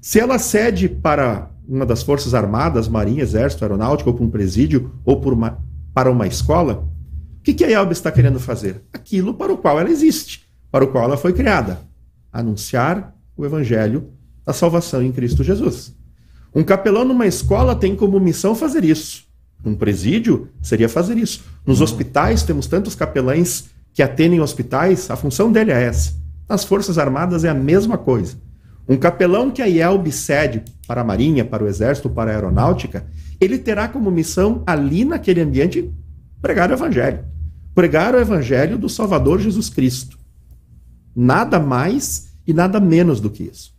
Se 0.00 0.18
ela 0.18 0.38
cede 0.38 0.88
para 0.88 1.48
uma 1.66 1.86
das 1.86 2.02
Forças 2.02 2.34
Armadas, 2.34 2.88
Marinha, 2.88 3.22
Exército, 3.22 3.64
Aeronáutica, 3.64 4.10
ou 4.10 4.16
para 4.16 4.24
um 4.24 4.30
presídio, 4.30 4.92
ou 5.04 5.16
uma, 5.32 5.58
para 5.94 6.10
uma 6.10 6.26
escola, 6.26 6.88
o 7.38 7.42
que, 7.42 7.54
que 7.54 7.64
a 7.64 7.68
IELB 7.68 7.92
está 7.92 8.10
querendo 8.10 8.40
fazer? 8.40 8.82
Aquilo 8.92 9.34
para 9.34 9.52
o 9.52 9.56
qual 9.56 9.78
ela 9.78 9.90
existe, 9.90 10.44
para 10.72 10.84
o 10.84 10.88
qual 10.88 11.04
ela 11.04 11.16
foi 11.18 11.34
criada: 11.34 11.78
anunciar 12.32 13.14
o 13.36 13.44
Evangelho 13.44 14.08
da 14.44 14.52
salvação 14.52 15.02
em 15.02 15.12
Cristo 15.12 15.44
Jesus. 15.44 15.94
Um 16.54 16.64
capelão 16.64 17.04
numa 17.04 17.26
escola 17.26 17.76
tem 17.76 17.94
como 17.94 18.18
missão 18.18 18.54
fazer 18.54 18.84
isso. 18.84 19.24
Um 19.64 19.74
presídio 19.74 20.48
seria 20.60 20.88
fazer 20.88 21.16
isso. 21.16 21.44
Nos 21.64 21.78
uhum. 21.78 21.84
hospitais 21.84 22.42
temos 22.42 22.66
tantos 22.66 22.94
capelães 22.94 23.70
que 23.94 24.02
atendem 24.02 24.40
hospitais, 24.40 25.10
a 25.10 25.16
função 25.16 25.52
dele 25.52 25.70
é 25.70 25.82
essa. 25.82 26.14
Nas 26.48 26.64
Forças 26.64 26.98
Armadas 26.98 27.44
é 27.44 27.48
a 27.48 27.54
mesma 27.54 27.96
coisa. 27.96 28.36
Um 28.88 28.96
capelão 28.96 29.50
que 29.50 29.62
a 29.62 29.66
IELB 29.66 30.10
cede 30.10 30.64
para 30.88 31.02
a 31.02 31.04
Marinha, 31.04 31.44
para 31.44 31.62
o 31.62 31.68
Exército, 31.68 32.10
para 32.10 32.30
a 32.30 32.34
Aeronáutica, 32.34 33.06
ele 33.40 33.58
terá 33.58 33.86
como 33.86 34.10
missão 34.10 34.62
ali 34.66 35.04
naquele 35.04 35.40
ambiente 35.40 35.92
pregar 36.40 36.70
o 36.70 36.74
Evangelho. 36.74 37.24
Pregar 37.74 38.14
o 38.14 38.18
Evangelho 38.18 38.76
do 38.76 38.88
Salvador 38.88 39.40
Jesus 39.40 39.68
Cristo. 39.68 40.18
Nada 41.14 41.58
mais 41.58 42.32
e 42.46 42.52
nada 42.52 42.80
menos 42.80 43.20
do 43.20 43.30
que 43.30 43.44
isso. 43.44 43.72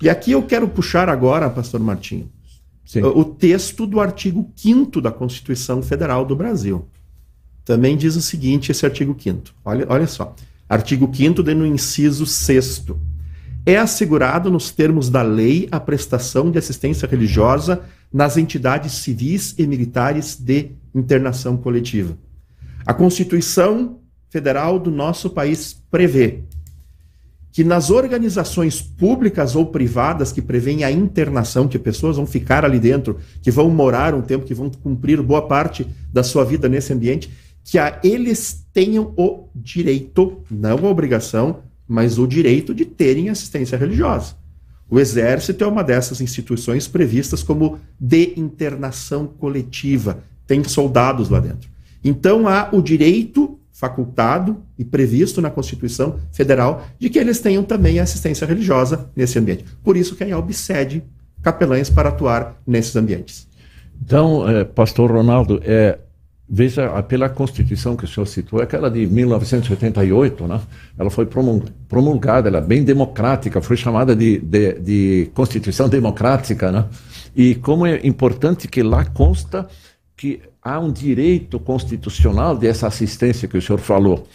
E 0.00 0.08
aqui 0.08 0.32
eu 0.32 0.42
quero 0.42 0.68
puxar 0.68 1.08
agora, 1.08 1.50
pastor 1.50 1.80
Martinho, 1.80 2.30
Sim. 2.84 3.02
o 3.02 3.24
texto 3.24 3.86
do 3.86 4.00
artigo 4.00 4.50
5 4.56 5.00
da 5.00 5.10
Constituição 5.10 5.82
Federal 5.82 6.24
do 6.24 6.36
Brasil. 6.36 6.86
Também 7.64 7.96
diz 7.96 8.16
o 8.16 8.22
seguinte, 8.22 8.70
esse 8.70 8.86
artigo 8.86 9.16
5 9.18 9.42
olha, 9.64 9.86
olha 9.88 10.06
só. 10.06 10.34
Artigo 10.68 11.10
5 11.12 11.42
no 11.42 11.66
inciso 11.66 12.24
6 12.24 12.86
é 13.66 13.76
assegurado 13.76 14.50
nos 14.50 14.70
termos 14.70 15.10
da 15.10 15.20
lei 15.20 15.68
a 15.70 15.78
prestação 15.78 16.50
de 16.50 16.58
assistência 16.58 17.06
religiosa 17.06 17.82
nas 18.10 18.38
entidades 18.38 18.92
civis 18.92 19.54
e 19.58 19.66
militares 19.66 20.36
de 20.36 20.70
internação 20.94 21.56
coletiva. 21.56 22.16
A 22.86 22.94
Constituição 22.94 23.98
Federal 24.30 24.78
do 24.78 24.90
nosso 24.90 25.28
país 25.28 25.82
prevê 25.90 26.44
que 27.52 27.64
nas 27.64 27.90
organizações 27.90 28.80
públicas 28.80 29.56
ou 29.56 29.66
privadas 29.66 30.30
que 30.30 30.42
prevêem 30.42 30.84
a 30.84 30.90
internação, 30.90 31.66
que 31.66 31.78
pessoas 31.78 32.16
vão 32.16 32.26
ficar 32.26 32.64
ali 32.64 32.78
dentro, 32.78 33.18
que 33.42 33.50
vão 33.50 33.70
morar 33.70 34.14
um 34.14 34.22
tempo, 34.22 34.44
que 34.44 34.54
vão 34.54 34.70
cumprir 34.70 35.20
boa 35.22 35.42
parte 35.42 35.86
da 36.12 36.22
sua 36.22 36.44
vida 36.44 36.68
nesse 36.68 36.92
ambiente, 36.92 37.30
que 37.64 37.78
a, 37.78 37.98
eles 38.02 38.64
tenham 38.72 39.12
o 39.16 39.48
direito, 39.54 40.38
não 40.50 40.78
a 40.86 40.90
obrigação, 40.90 41.60
mas 41.86 42.18
o 42.18 42.26
direito 42.26 42.74
de 42.74 42.84
terem 42.84 43.28
assistência 43.28 43.76
religiosa. 43.76 44.36
O 44.90 44.98
Exército 44.98 45.64
é 45.64 45.66
uma 45.66 45.84
dessas 45.84 46.20
instituições 46.20 46.88
previstas 46.88 47.42
como 47.42 47.78
de 48.00 48.32
internação 48.36 49.26
coletiva. 49.26 50.22
Tem 50.46 50.64
soldados 50.64 51.28
lá 51.28 51.40
dentro. 51.40 51.68
Então 52.02 52.48
há 52.48 52.70
o 52.72 52.80
direito 52.80 53.58
facultado 53.78 54.60
e 54.76 54.84
previsto 54.84 55.40
na 55.40 55.50
Constituição 55.50 56.18
Federal 56.32 56.84
de 56.98 57.08
que 57.08 57.16
eles 57.16 57.38
tenham 57.38 57.62
também 57.62 58.00
assistência 58.00 58.44
religiosa 58.44 59.08
nesse 59.14 59.38
ambiente. 59.38 59.64
Por 59.84 59.96
isso 59.96 60.16
que 60.16 60.24
a 60.24 60.26
IELB 60.26 60.52
cede 60.52 61.04
capelães 61.40 61.88
para 61.88 62.08
atuar 62.08 62.60
nesses 62.66 62.96
ambientes. 62.96 63.46
Então, 64.04 64.48
é, 64.48 64.64
pastor 64.64 65.12
Ronaldo, 65.12 65.60
é, 65.64 65.96
veja, 66.50 67.00
pela 67.04 67.28
Constituição 67.28 67.94
que 67.94 68.04
o 68.04 68.08
senhor 68.08 68.26
citou, 68.26 68.60
aquela 68.60 68.90
de 68.90 69.06
1988, 69.06 70.48
né? 70.48 70.60
ela 70.98 71.08
foi 71.08 71.28
promulgada, 71.88 72.48
ela 72.48 72.58
é 72.58 72.62
bem 72.62 72.82
democrática, 72.82 73.62
foi 73.62 73.76
chamada 73.76 74.16
de, 74.16 74.40
de, 74.40 74.72
de 74.80 75.30
Constituição 75.34 75.88
Democrática, 75.88 76.72
né? 76.72 76.84
e 77.36 77.54
como 77.54 77.86
é 77.86 78.04
importante 78.04 78.66
que 78.66 78.82
lá 78.82 79.04
consta 79.04 79.68
que 80.16 80.40
há 80.68 80.78
um 80.78 80.92
direito 80.92 81.58
constitucional 81.58 82.56
dessa 82.56 82.86
assistência 82.86 83.48
que 83.48 83.56
o 83.56 83.62
senhor 83.62 83.78
falou. 83.78 84.26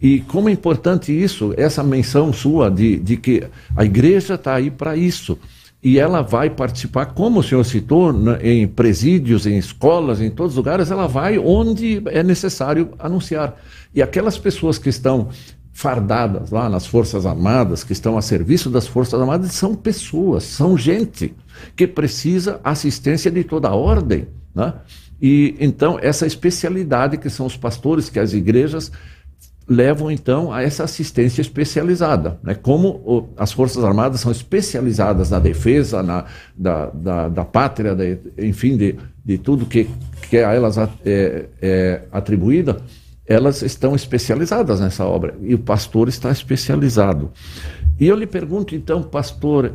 E 0.00 0.20
como 0.20 0.48
é 0.48 0.52
importante 0.52 1.12
isso, 1.12 1.54
essa 1.56 1.82
menção 1.82 2.32
sua 2.32 2.70
de, 2.70 2.96
de 2.98 3.16
que 3.16 3.44
a 3.76 3.84
igreja 3.84 4.34
está 4.34 4.54
aí 4.54 4.70
para 4.70 4.96
isso. 4.96 5.38
E 5.82 5.98
ela 5.98 6.22
vai 6.22 6.48
participar, 6.48 7.06
como 7.06 7.40
o 7.40 7.42
senhor 7.42 7.62
citou, 7.64 8.10
em 8.42 8.66
presídios, 8.66 9.46
em 9.46 9.58
escolas, 9.58 10.20
em 10.20 10.30
todos 10.30 10.52
os 10.52 10.56
lugares, 10.56 10.90
ela 10.90 11.06
vai 11.06 11.38
onde 11.38 12.02
é 12.06 12.22
necessário 12.22 12.92
anunciar. 12.98 13.54
E 13.94 14.00
aquelas 14.00 14.38
pessoas 14.38 14.78
que 14.78 14.88
estão 14.88 15.28
fardadas 15.74 16.50
lá 16.50 16.68
nas 16.70 16.86
Forças 16.86 17.26
Armadas, 17.26 17.84
que 17.84 17.92
estão 17.92 18.16
a 18.16 18.22
serviço 18.22 18.70
das 18.70 18.86
Forças 18.86 19.20
Armadas, 19.20 19.52
são 19.52 19.74
pessoas, 19.74 20.44
são 20.44 20.78
gente 20.78 21.34
que 21.76 21.86
precisa 21.86 22.60
assistência 22.64 23.30
de 23.30 23.44
toda 23.44 23.74
ordem. 23.74 24.26
Né? 24.54 24.72
E 25.20 25.54
então 25.60 25.98
essa 26.00 26.26
especialidade 26.26 27.16
que 27.16 27.30
são 27.30 27.46
os 27.46 27.56
pastores, 27.56 28.08
que 28.08 28.18
as 28.18 28.32
igrejas 28.32 28.90
levam 29.66 30.10
então 30.10 30.52
a 30.52 30.62
essa 30.62 30.84
assistência 30.84 31.40
especializada, 31.40 32.38
né? 32.42 32.54
Como 32.54 32.88
o, 32.88 33.28
as 33.36 33.50
forças 33.50 33.82
armadas 33.82 34.20
são 34.20 34.30
especializadas 34.30 35.30
na 35.30 35.38
defesa, 35.38 36.02
na 36.02 36.26
da, 36.56 36.86
da, 36.90 37.28
da 37.28 37.44
pátria, 37.44 37.96
enfim, 38.36 38.76
de, 38.76 38.96
de 39.24 39.38
tudo 39.38 39.64
que 39.64 39.88
que 40.28 40.38
a 40.38 40.52
elas 40.52 40.76
é, 40.78 41.46
é 41.60 42.02
atribuída, 42.10 42.78
elas 43.26 43.62
estão 43.62 43.94
especializadas 43.94 44.80
nessa 44.80 45.04
obra 45.04 45.34
e 45.42 45.54
o 45.54 45.58
pastor 45.58 46.08
está 46.08 46.30
especializado. 46.30 47.30
E 47.98 48.06
eu 48.06 48.16
lhe 48.16 48.26
pergunto 48.26 48.74
então, 48.74 49.02
pastor, 49.02 49.72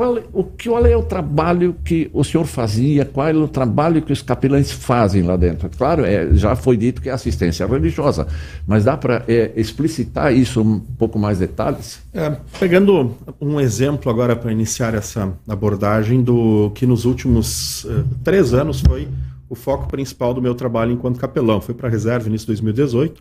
qual, 0.00 0.18
o, 0.32 0.44
qual 0.44 0.86
é 0.86 0.96
o 0.96 1.02
trabalho 1.02 1.76
que 1.84 2.10
o 2.14 2.24
senhor 2.24 2.46
fazia? 2.46 3.04
Qual 3.04 3.28
é 3.28 3.34
o 3.34 3.46
trabalho 3.46 4.00
que 4.00 4.10
os 4.10 4.22
capelães 4.22 4.72
fazem 4.72 5.22
lá 5.22 5.36
dentro? 5.36 5.68
Claro, 5.76 6.06
é, 6.06 6.32
já 6.32 6.56
foi 6.56 6.78
dito 6.78 7.02
que 7.02 7.10
é 7.10 7.12
assistência 7.12 7.66
religiosa, 7.66 8.26
mas 8.66 8.84
dá 8.84 8.96
para 8.96 9.22
é, 9.28 9.52
explicitar 9.56 10.34
isso 10.34 10.62
um 10.62 10.80
pouco 10.80 11.18
mais 11.18 11.38
detalhes? 11.38 12.00
É, 12.14 12.34
pegando 12.58 13.14
um 13.38 13.60
exemplo 13.60 14.10
agora 14.10 14.34
para 14.34 14.50
iniciar 14.50 14.94
essa 14.94 15.34
abordagem 15.46 16.22
do 16.22 16.72
que 16.74 16.86
nos 16.86 17.04
últimos 17.04 17.84
uh, 17.84 18.02
três 18.24 18.54
anos 18.54 18.80
foi 18.80 19.06
o 19.50 19.54
foco 19.54 19.86
principal 19.86 20.32
do 20.32 20.40
meu 20.40 20.54
trabalho 20.54 20.92
enquanto 20.92 21.18
capelão. 21.18 21.60
Foi 21.60 21.74
para 21.74 21.88
a 21.88 21.90
reserva 21.90 22.26
início 22.26 22.46
de 22.46 22.52
2018 22.52 23.20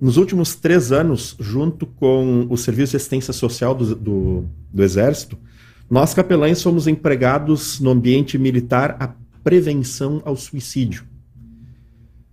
nos 0.00 0.16
últimos 0.16 0.54
três 0.54 0.92
anos, 0.92 1.36
junto 1.40 1.84
com 1.84 2.46
o 2.48 2.56
Serviço 2.56 2.92
de 2.92 2.96
Assistência 2.98 3.32
Social 3.32 3.74
do, 3.74 3.94
do, 3.94 4.44
do 4.72 4.82
Exército, 4.82 5.36
nós 5.92 6.14
capelães 6.14 6.62
fomos 6.62 6.88
empregados 6.88 7.78
no 7.78 7.90
ambiente 7.90 8.38
militar 8.38 8.96
a 8.98 9.08
prevenção 9.44 10.22
ao 10.24 10.34
suicídio. 10.34 11.04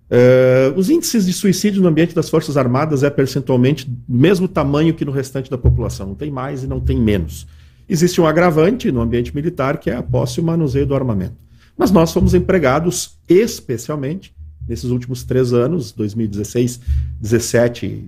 Uh, 0.09 0.79
os 0.79 0.89
índices 0.89 1.25
de 1.25 1.33
suicídio 1.33 1.81
no 1.81 1.89
ambiente 1.89 2.15
das 2.15 2.29
Forças 2.29 2.55
Armadas 2.55 3.03
é 3.03 3.09
percentualmente 3.09 3.85
do 3.85 3.97
mesmo 4.07 4.47
tamanho 4.47 4.93
que 4.93 5.03
no 5.03 5.11
restante 5.11 5.51
da 5.51 5.57
população. 5.57 6.07
Não 6.07 6.15
tem 6.15 6.31
mais 6.31 6.63
e 6.63 6.67
não 6.67 6.79
tem 6.79 6.97
menos. 6.97 7.45
Existe 7.89 8.21
um 8.21 8.25
agravante 8.25 8.93
no 8.93 9.01
ambiente 9.01 9.35
militar, 9.35 9.77
que 9.77 9.89
é 9.89 9.95
a 9.97 10.01
posse 10.01 10.39
e 10.39 10.41
o 10.41 10.45
manuseio 10.45 10.85
do 10.85 10.95
armamento. 10.95 11.35
Mas 11.77 11.91
nós 11.91 12.13
fomos 12.13 12.33
empregados 12.33 13.19
especialmente 13.27 14.33
nesses 14.65 14.89
últimos 14.89 15.25
três 15.25 15.51
anos, 15.51 15.91
2016, 15.91 16.79
17, 17.19 18.05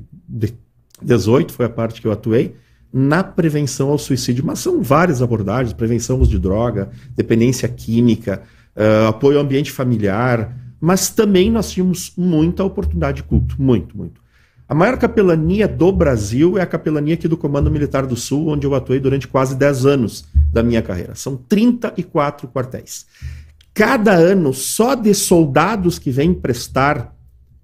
18 1.01 1.51
foi 1.51 1.65
a 1.65 1.69
parte 1.69 1.99
que 1.99 2.07
eu 2.07 2.11
atuei, 2.13 2.55
na 2.91 3.23
prevenção 3.23 3.89
ao 3.89 3.97
suicídio. 3.97 4.45
Mas 4.45 4.59
são 4.59 4.81
várias 4.81 5.21
abordagens: 5.21 5.73
prevenção 5.73 6.21
de 6.21 6.37
droga, 6.39 6.89
dependência 7.15 7.67
química, 7.67 8.41
uh, 8.75 9.07
apoio 9.07 9.37
ao 9.37 9.43
ambiente 9.43 9.71
familiar. 9.71 10.57
Mas 10.79 11.09
também 11.09 11.51
nós 11.51 11.71
tínhamos 11.71 12.11
muita 12.17 12.63
oportunidade 12.63 13.17
de 13.17 13.23
culto, 13.23 13.55
muito, 13.61 13.95
muito. 13.95 14.19
A 14.67 14.73
maior 14.73 14.97
capelania 14.97 15.67
do 15.67 15.91
Brasil 15.91 16.57
é 16.57 16.61
a 16.61 16.65
capelania 16.65 17.13
aqui 17.13 17.27
do 17.27 17.37
Comando 17.37 17.69
Militar 17.69 18.07
do 18.07 18.15
Sul, 18.15 18.47
onde 18.47 18.65
eu 18.65 18.73
atuei 18.73 18.99
durante 18.99 19.27
quase 19.27 19.55
10 19.55 19.85
anos 19.85 20.25
da 20.51 20.63
minha 20.63 20.81
carreira. 20.81 21.13
São 21.13 21.35
34 21.35 22.47
quartéis 22.47 23.05
cada 23.73 24.13
ano, 24.13 24.53
só 24.53 24.95
de 24.95 25.13
soldados 25.13 25.97
que 25.97 26.11
vêm 26.11 26.33
prestar 26.33 27.15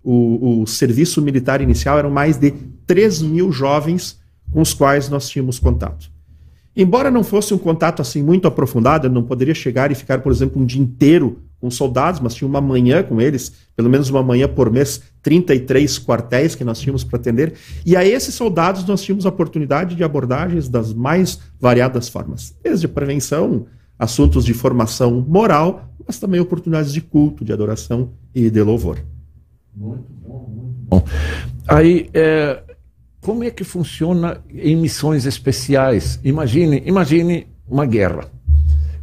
o, 0.04 0.62
o, 0.62 0.68
serviço 0.68 1.22
militar 1.22 1.62
inicial, 1.62 2.00
eram 2.00 2.10
mais 2.10 2.38
de 2.38 2.52
3 2.86 3.22
mil 3.22 3.52
jovens 3.52 4.20
com 4.52 4.62
os 4.62 4.74
quais 4.74 5.10
nós 5.10 5.30
tínhamos 5.30 5.60
contato. 5.60 6.10
Embora 6.76 7.10
não 7.10 7.24
fosse 7.24 7.54
um 7.54 7.58
contato 7.58 8.04
assim 8.04 8.22
muito 8.22 8.48
aprofundado, 8.48 9.08
eu 9.08 9.12
não 9.12 9.24
poderia 9.24 9.56
chegar 9.56 9.92
e 9.92 9.96
ficar, 9.96 10.22
por 10.22 10.32
exemplo, 10.32 10.62
um 10.62 10.66
dia 10.66 10.82
inteiro 10.82 11.42
com 11.60 11.72
soldados, 11.72 12.20
mas 12.20 12.36
tinha 12.36 12.48
uma 12.48 12.62
manhã 12.62 13.02
com 13.02 13.20
eles, 13.20 13.52
pelo 13.76 13.90
menos 13.90 14.10
uma 14.12 14.22
manhã 14.22 14.48
por 14.48 14.72
mês, 14.72 15.02
33 15.24 15.98
quartéis 15.98 16.54
que 16.54 16.64
nós 16.64 16.80
tínhamos 16.80 17.04
para 17.04 17.18
atender. 17.18 17.54
E 17.84 17.96
a 17.96 18.06
esses 18.06 18.36
soldados 18.36 18.86
nós 18.86 19.02
tínhamos 19.02 19.26
a 19.26 19.30
oportunidade 19.30 19.96
de 19.96 20.04
abordagens 20.04 20.70
das 20.70 20.94
mais 20.94 21.40
variadas 21.60 22.08
formas, 22.10 22.56
desde 22.64 22.88
prevenção, 22.88 23.66
assuntos 23.98 24.46
de 24.46 24.54
formação 24.54 25.26
moral, 25.28 25.90
mas 26.06 26.20
também 26.20 26.40
oportunidades 26.40 26.94
de 26.94 27.02
culto, 27.02 27.44
de 27.44 27.52
adoração 27.52 28.12
e 28.36 28.52
de 28.52 28.62
louvor. 28.62 29.00
Muito 29.76 30.14
bom, 30.24 30.48
muito 30.56 30.80
bom. 30.88 31.04
Aí, 31.68 32.08
é, 32.14 32.62
como 33.28 33.44
é 33.44 33.52
que 33.52 33.66
funciona 33.66 34.38
em 34.50 34.74
missões 34.78 35.26
especiais? 35.26 36.18
Imagine, 36.24 36.82
imagine 36.86 37.46
uma 37.68 37.86
guerra. 37.86 38.24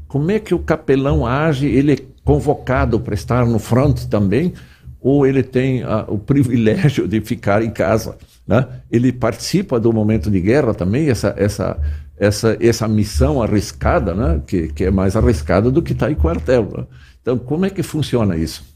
Como 0.09 0.31
é 0.31 0.41
que 0.41 0.55
o 0.55 0.61
capelão 0.61 1.27
age? 1.27 1.67
Ele 1.67 1.93
é 1.93 1.99
convocado 2.25 2.99
para 2.99 3.13
estar 3.13 3.45
no 3.45 3.59
front 3.59 4.07
também? 4.07 4.55
Ou 4.99 5.27
ele 5.27 5.43
tem 5.43 5.83
ah, 5.83 6.07
o 6.09 6.17
privilégio 6.17 7.07
de 7.07 7.21
ficar 7.21 7.63
em 7.63 7.69
casa? 7.69 8.17
Né? 8.47 8.67
Ele 8.91 9.13
participa 9.13 9.79
do 9.79 9.93
momento 9.93 10.31
de 10.31 10.41
guerra 10.41 10.73
também? 10.73 11.11
Essa, 11.11 11.35
essa, 11.37 11.79
essa, 12.17 12.57
essa 12.59 12.89
missão 12.89 13.43
arriscada, 13.43 14.15
né? 14.15 14.41
que, 14.47 14.69
que 14.69 14.85
é 14.85 14.91
mais 14.91 15.17
arriscada 15.17 15.71
do 15.71 15.83
que 15.83 15.93
estar 15.93 16.07
tá 16.07 16.13
em 16.13 16.15
quartel. 16.15 16.67
Né? 16.75 16.87
Então, 17.21 17.37
como 17.37 17.67
é 17.67 17.69
que 17.69 17.83
funciona 17.83 18.39
isso? 18.39 18.74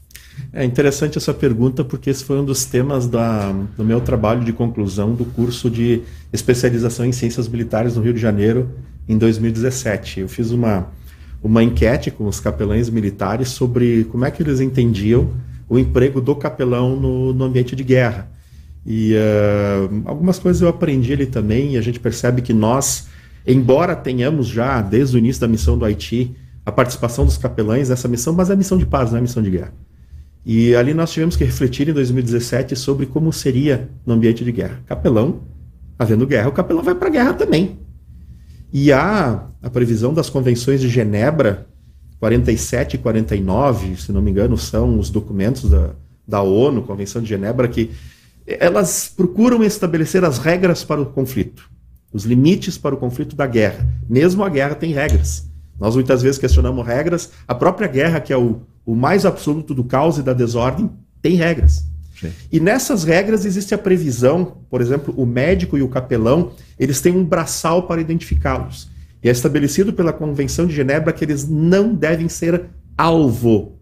É 0.51 0.63
interessante 0.63 1.17
essa 1.17 1.33
pergunta 1.33 1.83
porque 1.83 2.09
esse 2.09 2.23
foi 2.23 2.39
um 2.39 2.45
dos 2.45 2.65
temas 2.65 3.07
da, 3.07 3.51
do 3.77 3.83
meu 3.83 4.01
trabalho 4.01 4.43
de 4.43 4.51
conclusão 4.51 5.13
do 5.13 5.25
curso 5.25 5.69
de 5.69 6.01
especialização 6.33 7.05
em 7.05 7.11
ciências 7.11 7.47
militares 7.47 7.95
no 7.95 8.01
Rio 8.01 8.13
de 8.13 8.19
Janeiro 8.19 8.69
em 9.07 9.17
2017. 9.17 10.21
Eu 10.21 10.27
fiz 10.27 10.51
uma, 10.51 10.87
uma 11.43 11.63
enquete 11.63 12.11
com 12.11 12.25
os 12.27 12.39
capelães 12.39 12.89
militares 12.89 13.49
sobre 13.49 14.05
como 14.05 14.25
é 14.25 14.31
que 14.31 14.41
eles 14.41 14.59
entendiam 14.59 15.29
o 15.67 15.77
emprego 15.77 16.19
do 16.19 16.35
capelão 16.35 16.95
no, 16.95 17.33
no 17.33 17.45
ambiente 17.45 17.75
de 17.75 17.83
guerra. 17.83 18.29
E 18.85 19.13
uh, 19.13 20.01
algumas 20.05 20.39
coisas 20.39 20.61
eu 20.61 20.67
aprendi 20.67 21.13
ali 21.13 21.27
também, 21.27 21.73
e 21.73 21.77
a 21.77 21.81
gente 21.81 21.99
percebe 21.99 22.41
que 22.41 22.53
nós, 22.53 23.07
embora 23.45 23.95
tenhamos 23.95 24.47
já, 24.47 24.81
desde 24.81 25.15
o 25.15 25.19
início 25.19 25.41
da 25.41 25.47
missão 25.47 25.77
do 25.77 25.85
Haiti, 25.85 26.35
a 26.65 26.71
participação 26.71 27.25
dos 27.25 27.37
capelães 27.37 27.89
nessa 27.89 28.07
missão, 28.07 28.33
mas 28.33 28.49
é 28.49 28.55
missão 28.55 28.77
de 28.77 28.85
paz, 28.85 29.11
não 29.11 29.19
é 29.19 29.21
missão 29.21 29.43
de 29.43 29.51
guerra. 29.51 29.73
E 30.45 30.75
ali 30.75 30.93
nós 30.93 31.11
tivemos 31.11 31.35
que 31.35 31.43
refletir 31.43 31.89
em 31.89 31.93
2017 31.93 32.75
sobre 32.75 33.05
como 33.05 33.31
seria 33.31 33.89
no 34.05 34.13
ambiente 34.13 34.43
de 34.43 34.51
guerra. 34.51 34.81
Capelão, 34.85 35.41
havendo 35.97 36.25
guerra, 36.25 36.49
o 36.49 36.53
capelão 36.53 36.81
vai 36.81 36.95
para 36.95 37.07
a 37.07 37.11
guerra 37.11 37.33
também. 37.33 37.79
E 38.71 38.91
há 38.91 39.47
a 39.61 39.69
previsão 39.69 40.13
das 40.13 40.29
convenções 40.29 40.79
de 40.79 40.87
Genebra, 40.87 41.67
47 42.19 42.95
e 42.95 42.97
49, 42.97 43.97
se 43.97 44.11
não 44.11 44.21
me 44.21 44.31
engano, 44.31 44.57
são 44.57 44.99
os 44.99 45.09
documentos 45.09 45.69
da, 45.69 45.91
da 46.27 46.41
ONU, 46.41 46.83
Convenção 46.83 47.21
de 47.21 47.27
Genebra, 47.27 47.67
que 47.67 47.91
elas 48.45 49.11
procuram 49.15 49.63
estabelecer 49.63 50.23
as 50.23 50.37
regras 50.37 50.83
para 50.83 51.01
o 51.01 51.05
conflito, 51.05 51.69
os 52.11 52.25
limites 52.25 52.77
para 52.77 52.95
o 52.95 52.97
conflito 52.97 53.35
da 53.35 53.45
guerra. 53.45 53.87
Mesmo 54.09 54.43
a 54.43 54.49
guerra 54.49 54.75
tem 54.75 54.93
regras. 54.93 55.49
Nós 55.79 55.95
muitas 55.95 56.21
vezes 56.21 56.37
questionamos 56.37 56.85
regras. 56.85 57.31
A 57.47 57.55
própria 57.55 57.87
guerra, 57.87 58.19
que 58.19 58.33
é 58.33 58.37
o, 58.37 58.61
o 58.89 58.95
mais 58.95 59.23
absoluto 59.23 59.75
do 59.75 59.83
caos 59.83 60.17
e 60.17 60.23
da 60.23 60.33
desordem, 60.33 60.89
tem 61.21 61.35
regras. 61.35 61.83
Sim. 62.19 62.31
E 62.51 62.59
nessas 62.59 63.03
regras 63.03 63.45
existe 63.45 63.71
a 63.75 63.77
previsão, 63.77 64.57
por 64.67 64.81
exemplo, 64.81 65.13
o 65.15 65.27
médico 65.27 65.77
e 65.77 65.83
o 65.83 65.87
capelão, 65.87 66.53
eles 66.77 66.99
têm 66.99 67.15
um 67.15 67.23
braçal 67.23 67.83
para 67.83 68.01
identificá-los. 68.01 68.89
E 69.23 69.29
é 69.29 69.31
estabelecido 69.31 69.93
pela 69.93 70.11
Convenção 70.11 70.65
de 70.65 70.73
Genebra 70.73 71.13
que 71.13 71.23
eles 71.23 71.47
não 71.47 71.93
devem 71.93 72.27
ser 72.27 72.65
alvo. 72.97 73.77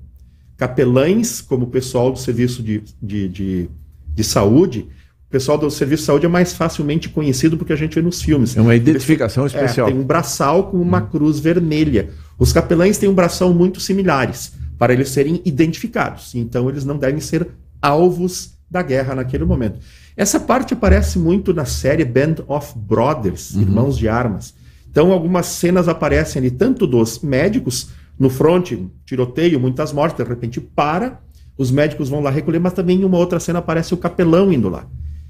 Capelães, 0.57 1.39
como 1.39 1.65
o 1.65 1.69
pessoal 1.69 2.11
do 2.11 2.19
serviço 2.19 2.61
de, 2.61 2.83
de, 3.01 3.29
de, 3.29 3.69
de 4.13 4.23
saúde, 4.25 4.89
o 5.29 5.31
pessoal 5.31 5.57
do 5.57 5.71
serviço 5.71 6.01
de 6.01 6.07
saúde 6.07 6.25
é 6.25 6.29
mais 6.29 6.51
facilmente 6.51 7.07
conhecido 7.07 7.55
porque 7.57 7.71
a 7.71 7.77
gente 7.77 7.95
vê 7.95 8.01
nos 8.01 8.21
filmes. 8.21 8.57
É 8.57 8.61
uma 8.61 8.75
identificação 8.75 9.45
especial. 9.45 9.87
É, 9.87 9.91
tem 9.91 10.01
um 10.01 10.03
braçal 10.03 10.69
com 10.69 10.81
uma 10.81 10.99
hum. 10.99 11.07
cruz 11.07 11.39
vermelha. 11.39 12.09
Os 12.37 12.51
capelães 12.51 12.97
têm 12.97 13.07
um 13.07 13.15
braçal 13.15 13.53
muito 13.53 13.79
similares 13.79 14.51
para 14.77 14.93
eles 14.93 15.09
serem 15.09 15.41
identificados. 15.43 16.35
Então 16.35 16.69
eles 16.69 16.85
não 16.85 16.97
devem 16.97 17.19
ser 17.19 17.47
alvos 17.81 18.57
da 18.69 18.81
guerra 18.81 19.15
naquele 19.15 19.45
momento. 19.45 19.79
Essa 20.15 20.39
parte 20.39 20.73
aparece 20.73 21.17
muito 21.19 21.53
na 21.53 21.65
série 21.65 22.03
Band 22.03 22.35
of 22.47 22.73
Brothers, 22.77 23.53
uhum. 23.53 23.61
Irmãos 23.61 23.97
de 23.97 24.09
Armas. 24.09 24.53
Então 24.89 25.11
algumas 25.11 25.45
cenas 25.45 25.87
aparecem 25.87 26.39
ali 26.39 26.51
tanto 26.51 26.87
dos 26.87 27.19
médicos 27.19 27.89
no 28.19 28.29
fronte, 28.29 28.87
tiroteio, 29.05 29.59
muitas 29.59 29.93
mortes, 29.93 30.17
de 30.17 30.27
repente 30.27 30.59
para, 30.59 31.19
os 31.57 31.71
médicos 31.71 32.09
vão 32.09 32.19
lá 32.19 32.29
recolher, 32.29 32.59
mas 32.59 32.73
também 32.73 33.01
em 33.01 33.03
uma 33.03 33.17
outra 33.17 33.39
cena 33.39 33.59
aparece 33.59 33.93
o 33.93 33.97
capelão 33.97 34.51
indo 34.51 34.69
lá. 34.69 34.85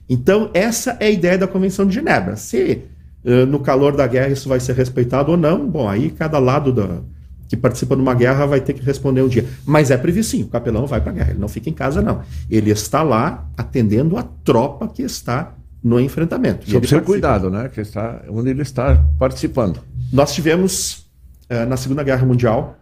Então, 0.10 0.50
essa 0.54 0.96
é 1.00 1.08
a 1.08 1.12
ideia 1.12 1.38
da 1.38 1.48
Convenção 1.48 1.86
de 1.86 1.96
Genebra. 1.96 2.38
Se 2.38 2.84
uh, 3.26 3.46
no 3.46 3.60
calor 3.60 3.96
da 3.96 4.08
guerra 4.08 4.30
isso 4.30 4.48
vai 4.48 4.60
ser 4.60 4.74
respeitado 4.74 5.32
ou 5.32 5.38
não, 5.38 5.70
bom, 5.70 5.88
aí 5.88 6.10
cada 6.10 6.40
lado 6.40 6.72
da, 6.72 7.02
que 7.48 7.56
participa 7.56 7.96
de 7.96 8.02
uma 8.02 8.14
guerra 8.14 8.46
vai 8.46 8.62
ter 8.62 8.74
que 8.74 8.84
responder 8.84 9.22
um 9.22 9.28
dia. 9.28 9.46
Mas 9.66 9.90
é 9.90 9.98
previsto 9.98 10.32
sim, 10.32 10.44
o 10.44 10.48
capelão 10.48 10.86
vai 10.86 11.00
para 11.00 11.12
a 11.12 11.16
guerra, 11.16 11.30
ele 11.32 11.40
não 11.40 11.48
fica 11.48 11.70
em 11.70 11.74
casa, 11.74 12.02
não. 12.02 12.22
Ele 12.50 12.70
está 12.72 13.04
lá 13.04 13.50
atendendo 13.58 14.18
a 14.18 14.24
tropa 14.24 14.88
que 14.88 15.02
está 15.02 15.56
no 15.84 16.00
enfrentamento. 16.00 16.70
Sob 16.70 16.88
seu 16.88 17.02
cuidado, 17.02 17.50
né? 17.50 17.70
Que 17.70 17.82
está, 17.82 18.22
onde 18.30 18.50
ele 18.50 18.62
está 18.62 19.06
participando. 19.18 19.80
Nós 20.12 20.34
tivemos, 20.34 21.06
uh, 21.50 21.66
na 21.68 21.78
Segunda 21.78 22.04
Guerra 22.04 22.26
Mundial, 22.26 22.78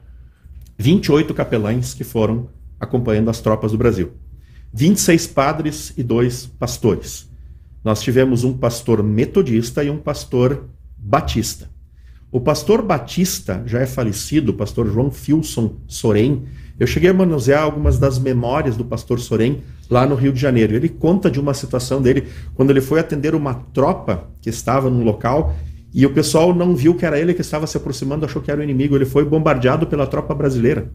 28 0.77 1.33
capelães 1.33 1.93
que 1.93 2.03
foram 2.03 2.49
acompanhando 2.79 3.29
as 3.29 3.39
tropas 3.39 3.71
do 3.71 3.77
Brasil. 3.77 4.13
26 4.73 5.27
padres 5.27 5.93
e 5.95 6.03
dois 6.03 6.45
pastores. 6.45 7.29
Nós 7.83 8.01
tivemos 8.01 8.43
um 8.43 8.57
pastor 8.57 9.03
metodista 9.03 9.83
e 9.83 9.89
um 9.89 9.97
pastor 9.97 10.65
batista. 10.97 11.69
O 12.35 12.39
pastor 12.41 12.81
batista 12.81 13.63
já 13.65 13.79
é 13.79 13.85
falecido, 13.85 14.51
o 14.51 14.55
pastor 14.55 14.91
João 14.91 15.09
Filson 15.09 15.77
Sorém. 15.87 16.43
Eu 16.77 16.85
cheguei 16.85 17.09
a 17.09 17.13
manusear 17.13 17.63
algumas 17.63 17.97
das 17.97 18.19
memórias 18.19 18.75
do 18.75 18.83
pastor 18.83 19.21
Sorém 19.21 19.63
lá 19.89 20.05
no 20.05 20.15
Rio 20.15 20.33
de 20.33 20.41
Janeiro. 20.41 20.75
Ele 20.75 20.89
conta 20.89 21.31
de 21.31 21.39
uma 21.39 21.53
situação 21.53 22.01
dele 22.01 22.27
quando 22.53 22.71
ele 22.71 22.81
foi 22.81 22.99
atender 22.99 23.33
uma 23.35 23.53
tropa 23.53 24.29
que 24.41 24.49
estava 24.49 24.89
num 24.89 25.01
local 25.01 25.55
e 25.93 26.05
o 26.05 26.13
pessoal 26.13 26.53
não 26.53 26.75
viu 26.75 26.93
que 26.93 27.05
era 27.05 27.17
ele 27.17 27.33
que 27.33 27.39
estava 27.39 27.65
se 27.65 27.77
aproximando, 27.77 28.25
achou 28.25 28.41
que 28.41 28.51
era 28.51 28.59
o 28.59 28.63
inimigo. 28.65 28.97
Ele 28.97 29.05
foi 29.05 29.23
bombardeado 29.23 29.87
pela 29.87 30.05
tropa 30.05 30.35
brasileira. 30.35 30.91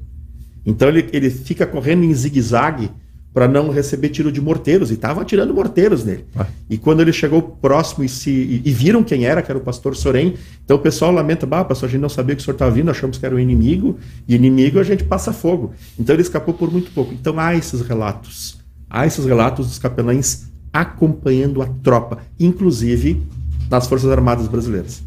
Então 0.67 0.89
ele, 0.89 1.09
ele 1.11 1.31
fica 1.31 1.67
correndo 1.67 2.05
em 2.05 2.13
zigue-zague 2.13 2.91
para 3.33 3.47
não 3.47 3.71
receber 3.71 4.09
tiro 4.09 4.33
de 4.33 4.41
morteiros, 4.41 4.91
e 4.91 4.95
estavam 4.95 5.23
atirando 5.23 5.55
morteiros 5.55 6.05
nele. 6.05 6.25
Ah. 6.37 6.47
E 6.69 6.77
quando 6.77 7.01
ele 7.01 7.13
chegou 7.13 7.41
próximo 7.41 8.05
e, 8.05 8.09
se, 8.09 8.31
e, 8.31 8.63
e, 8.65 8.73
viram 8.73 9.05
quem 9.05 9.25
era, 9.25 9.41
que 9.41 9.51
era 9.51 9.59
o 9.59 9.63
pastor 9.63 9.95
Sorém, 9.95 10.35
então 10.65 10.77
o 10.77 10.81
pessoal 10.81 11.13
lamenta, 11.13 11.47
bah, 11.47 11.65
pastor, 11.65 11.89
a 11.89 11.93
gente 11.93 12.01
não 12.01 12.09
sabia 12.09 12.35
que 12.35 12.43
o 12.43 12.45
senhor 12.45 12.55
estava 12.55 12.71
vindo, 12.71 12.91
achamos 12.91 13.19
que 13.19 13.25
era 13.27 13.35
o 13.35 13.39
inimigo, 13.39 13.99
e 14.27 14.35
inimigo 14.35 14.81
a 14.81 14.83
gente 14.83 15.05
passa 15.05 15.33
fogo. 15.33 15.73
Então 15.99 16.15
ele 16.15 16.23
escapou 16.23 16.55
por 16.55 16.73
muito 16.73 16.91
pouco. 16.91 17.15
Então 17.15 17.39
há 17.39 17.55
esses 17.55 17.81
relatos, 17.83 18.59
há 18.89 19.07
esses 19.07 19.25
relatos 19.25 19.69
dos 19.69 19.79
capelães 19.79 20.51
acompanhando 20.73 21.63
a 21.63 21.67
tropa, 21.67 22.19
inclusive 22.39 23.23
nas 23.71 23.87
Forças 23.87 24.11
Armadas 24.11 24.49
Brasileiras. 24.49 25.03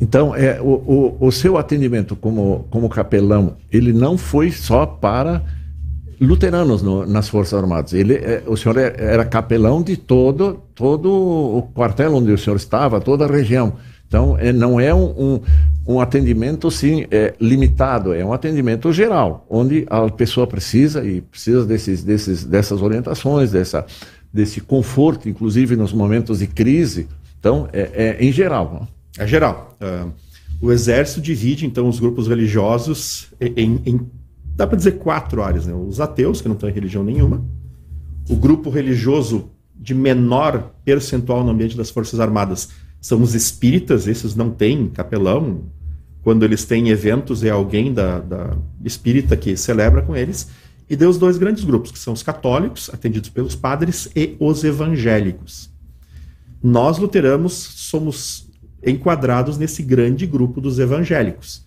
Então, 0.00 0.34
é, 0.34 0.60
o, 0.60 1.16
o, 1.20 1.26
o 1.28 1.32
seu 1.32 1.56
atendimento 1.56 2.16
como, 2.16 2.66
como 2.68 2.88
capelão, 2.88 3.56
ele 3.70 3.92
não 3.92 4.18
foi 4.18 4.50
só 4.50 4.84
para 4.84 5.42
luteranos 6.20 6.82
no, 6.82 7.06
nas 7.06 7.28
Forças 7.28 7.58
Armadas. 7.58 7.92
Ele, 7.92 8.14
é, 8.14 8.42
o 8.46 8.56
senhor 8.56 8.76
é, 8.76 8.94
era 8.98 9.24
capelão 9.24 9.82
de 9.82 9.96
todo, 9.96 10.62
todo 10.74 11.10
o 11.10 11.62
quartel 11.74 12.14
onde 12.14 12.32
o 12.32 12.38
senhor 12.38 12.56
estava, 12.56 13.00
toda 13.00 13.24
a 13.24 13.28
região. 13.28 13.74
Então, 14.06 14.36
é, 14.38 14.52
não 14.52 14.78
é 14.78 14.94
um, 14.94 15.06
um, 15.06 15.40
um 15.86 16.00
atendimento 16.00 16.70
sim, 16.70 17.06
é, 17.10 17.34
limitado, 17.40 18.14
é 18.14 18.24
um 18.24 18.32
atendimento 18.32 18.92
geral, 18.92 19.46
onde 19.50 19.86
a 19.90 20.08
pessoa 20.08 20.46
precisa 20.46 21.04
e 21.04 21.20
precisa 21.20 21.64
desses, 21.64 22.04
desses, 22.04 22.44
dessas 22.44 22.80
orientações, 22.80 23.50
dessa, 23.50 23.84
desse 24.32 24.60
conforto, 24.60 25.28
inclusive 25.28 25.74
nos 25.74 25.92
momentos 25.92 26.38
de 26.38 26.46
crise. 26.46 27.08
Então, 27.40 27.68
é, 27.72 28.16
é 28.20 28.24
em 28.24 28.30
geral. 28.30 28.86
É 29.18 29.26
geral. 29.26 29.76
Uh, 29.80 30.12
o 30.60 30.72
Exército 30.72 31.20
divide, 31.20 31.66
então, 31.66 31.88
os 31.88 31.98
grupos 31.98 32.28
religiosos 32.28 33.28
em, 33.40 33.80
em 33.84 34.00
dá 34.54 34.66
para 34.66 34.76
dizer 34.76 34.92
quatro 34.92 35.42
áreas, 35.42 35.66
né? 35.66 35.74
Os 35.74 36.00
ateus, 36.00 36.40
que 36.40 36.48
não 36.48 36.54
têm 36.54 36.70
religião 36.70 37.02
nenhuma, 37.02 37.44
o 38.28 38.36
grupo 38.36 38.70
religioso 38.70 39.50
de 39.74 39.94
menor 39.94 40.72
percentual 40.84 41.44
no 41.44 41.50
ambiente 41.50 41.76
das 41.76 41.90
Forças 41.90 42.20
Armadas 42.20 42.68
são 43.00 43.20
os 43.20 43.34
espíritas, 43.34 44.06
esses 44.06 44.34
não 44.34 44.50
têm 44.50 44.88
capelão. 44.88 45.64
Quando 46.22 46.42
eles 46.42 46.64
têm 46.64 46.88
eventos, 46.88 47.44
é 47.44 47.50
alguém 47.50 47.92
da, 47.92 48.18
da 48.18 48.56
espírita 48.82 49.36
que 49.36 49.56
celebra 49.56 50.00
com 50.00 50.16
eles. 50.16 50.48
E 50.88 50.96
deu 50.96 51.10
os 51.10 51.18
dois 51.18 51.36
grandes 51.36 51.64
grupos, 51.64 51.90
que 51.90 51.98
são 51.98 52.14
os 52.14 52.22
católicos, 52.22 52.88
atendidos 52.92 53.28
pelos 53.28 53.54
padres, 53.54 54.08
e 54.16 54.36
os 54.40 54.64
evangélicos. 54.64 55.70
Nós, 56.62 56.96
luteranos, 56.96 57.52
somos 57.52 58.48
enquadrados 58.82 59.58
nesse 59.58 59.82
grande 59.82 60.26
grupo 60.26 60.60
dos 60.60 60.78
evangélicos. 60.78 61.63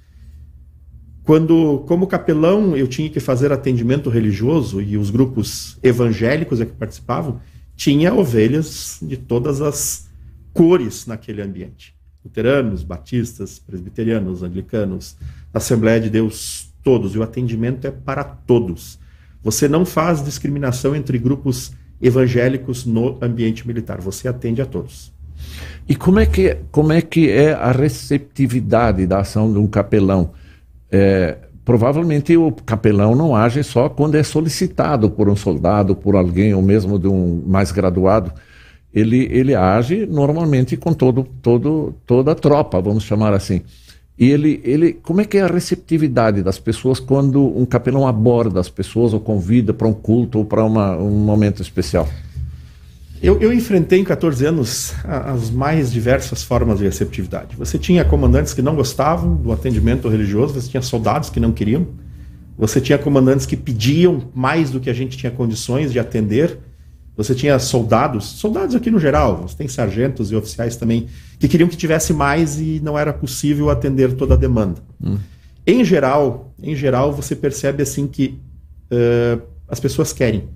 Quando, 1.28 1.84
como 1.88 2.08
capelão, 2.08 2.78
eu 2.78 2.88
tinha 2.88 3.10
que 3.10 3.20
fazer 3.20 3.52
atendimento 3.52 4.10
religioso 4.10 4.82
e 4.82 4.96
os 4.96 5.10
grupos 5.10 5.78
evangélicos 5.84 6.62
é 6.62 6.66
que 6.66 6.72
participavam, 6.72 7.42
tinha 7.76 8.14
ovelhas 8.14 8.98
de 9.02 9.18
todas 9.18 9.62
as 9.62 10.08
cores 10.54 11.06
naquele 11.06 11.42
ambiente. 11.42 11.94
Luteranos, 12.24 12.82
batistas, 12.82 13.60
presbiterianos, 13.60 14.42
anglicanos, 14.42 15.18
Assembleia 15.54 16.00
de 16.00 16.10
Deus, 16.10 16.70
todos. 16.82 17.14
E 17.14 17.18
o 17.18 17.24
atendimento 17.24 17.86
é 17.86 17.92
para 17.92 18.24
todos. 18.24 18.98
Você 19.44 19.68
não 19.68 19.86
faz 19.86 20.24
discriminação 20.24 20.96
entre 20.96 21.18
grupos 21.18 21.74
evangélicos 22.02 22.86
no 22.86 23.18
ambiente 23.22 23.68
militar. 23.68 24.00
Você 24.00 24.30
atende 24.30 24.62
a 24.62 24.66
todos. 24.66 25.12
E 25.90 25.94
como 25.94 26.20
é 26.20 26.26
que, 26.26 26.58
como 26.72 26.94
é, 26.94 27.02
que 27.02 27.30
é 27.30 27.52
a 27.52 27.74
receptividade 27.74 29.06
da 29.06 29.20
ação 29.20 29.52
de 29.52 29.60
um 29.60 29.68
capelão? 29.68 30.32
É, 30.92 31.38
provavelmente 31.66 32.36
o 32.38 32.52
capelão 32.52 33.16
não 33.16 33.36
age 33.36 33.64
só 33.64 33.90
quando 33.90 34.16
é 34.16 34.24
solicitado 34.24 35.10
por 35.10 35.28
um 35.30 35.36
soldado, 35.36 35.96
por 35.96 36.16
alguém, 36.16 36.54
ou 36.54 36.62
mesmo 36.62 36.98
de 36.98 37.08
um 37.08 37.44
mais 37.46 37.72
graduado. 37.72 38.32
Ele, 38.94 39.28
ele 39.32 39.54
age 39.54 40.06
normalmente 40.06 40.78
com 40.78 40.94
todo, 40.94 41.28
todo, 41.42 41.94
toda 42.06 42.32
a 42.32 42.36
tropa, 42.36 42.82
vamos 42.82 43.04
chamar 43.04 43.34
assim. 43.34 43.62
E 44.18 44.32
ele, 44.32 44.60
ele, 44.64 44.94
como 44.94 45.22
é 45.22 45.26
que 45.26 45.38
é 45.38 45.42
a 45.42 45.48
receptividade 45.48 46.42
das 46.42 46.58
pessoas 46.58 47.00
quando 47.00 47.46
um 47.46 47.66
capelão 47.66 48.08
aborda 48.08 48.60
as 48.60 48.70
pessoas 48.70 49.14
ou 49.14 49.20
convida 49.20 49.74
para 49.74 49.88
um 49.88 49.94
culto 49.94 50.40
ou 50.40 50.46
para 50.46 50.66
um 50.66 51.10
momento 51.10 51.62
especial? 51.62 52.08
Eu, 53.22 53.40
eu, 53.42 53.52
enfrentei 53.52 54.00
em 54.00 54.04
14 54.04 54.46
anos 54.46 54.94
as 55.04 55.50
mais 55.50 55.92
diversas 55.92 56.44
formas 56.44 56.78
de 56.78 56.86
receptividade. 56.86 57.56
Você 57.56 57.78
tinha 57.80 58.06
comandantes 58.06 58.54
que 58.54 58.62
não 58.62 58.76
gostavam 58.76 59.36
do 59.36 59.52
atendimento 59.52 60.08
religioso, 60.08 60.54
você 60.54 60.70
tinha 60.70 60.82
soldados 60.82 61.30
que 61.30 61.40
não 61.40 61.52
queriam, 61.52 61.88
você 62.58 62.80
tinha 62.80 62.98
comandantes 62.98 63.46
que 63.46 63.58
pediam 63.58 64.30
mais 64.36 64.70
do 64.70 64.80
que 64.80 64.90
a 64.90 64.94
gente 64.94 65.18
tinha 65.18 65.32
condições 65.32 65.92
de 65.92 66.00
atender, 66.00 66.60
você 67.16 67.34
tinha 67.34 67.58
soldados, 67.58 68.26
soldados 68.26 68.76
aqui 68.76 68.92
no 68.92 69.00
geral, 69.00 69.48
você 69.48 69.58
tem 69.58 69.68
sargentos 69.68 70.32
e 70.32 70.36
oficiais 70.36 70.76
também, 70.76 71.08
que 71.40 71.48
queriam 71.48 71.68
que 71.68 71.76
tivesse 71.76 72.14
mais 72.14 72.60
e 72.60 72.80
não 72.84 72.98
era 72.98 73.12
possível 73.12 73.72
atender 73.72 74.14
toda 74.14 74.36
a 74.36 74.38
demanda. 74.38 74.82
Hum. 75.04 75.18
Em 75.66 75.84
geral, 75.84 76.54
em 76.62 76.76
geral, 76.76 77.12
você 77.12 77.36
percebe 77.36 77.82
assim 77.82 78.06
que 78.06 78.40
uh, 78.92 79.42
as 79.68 79.80
pessoas 79.80 80.14
querem 80.14 80.48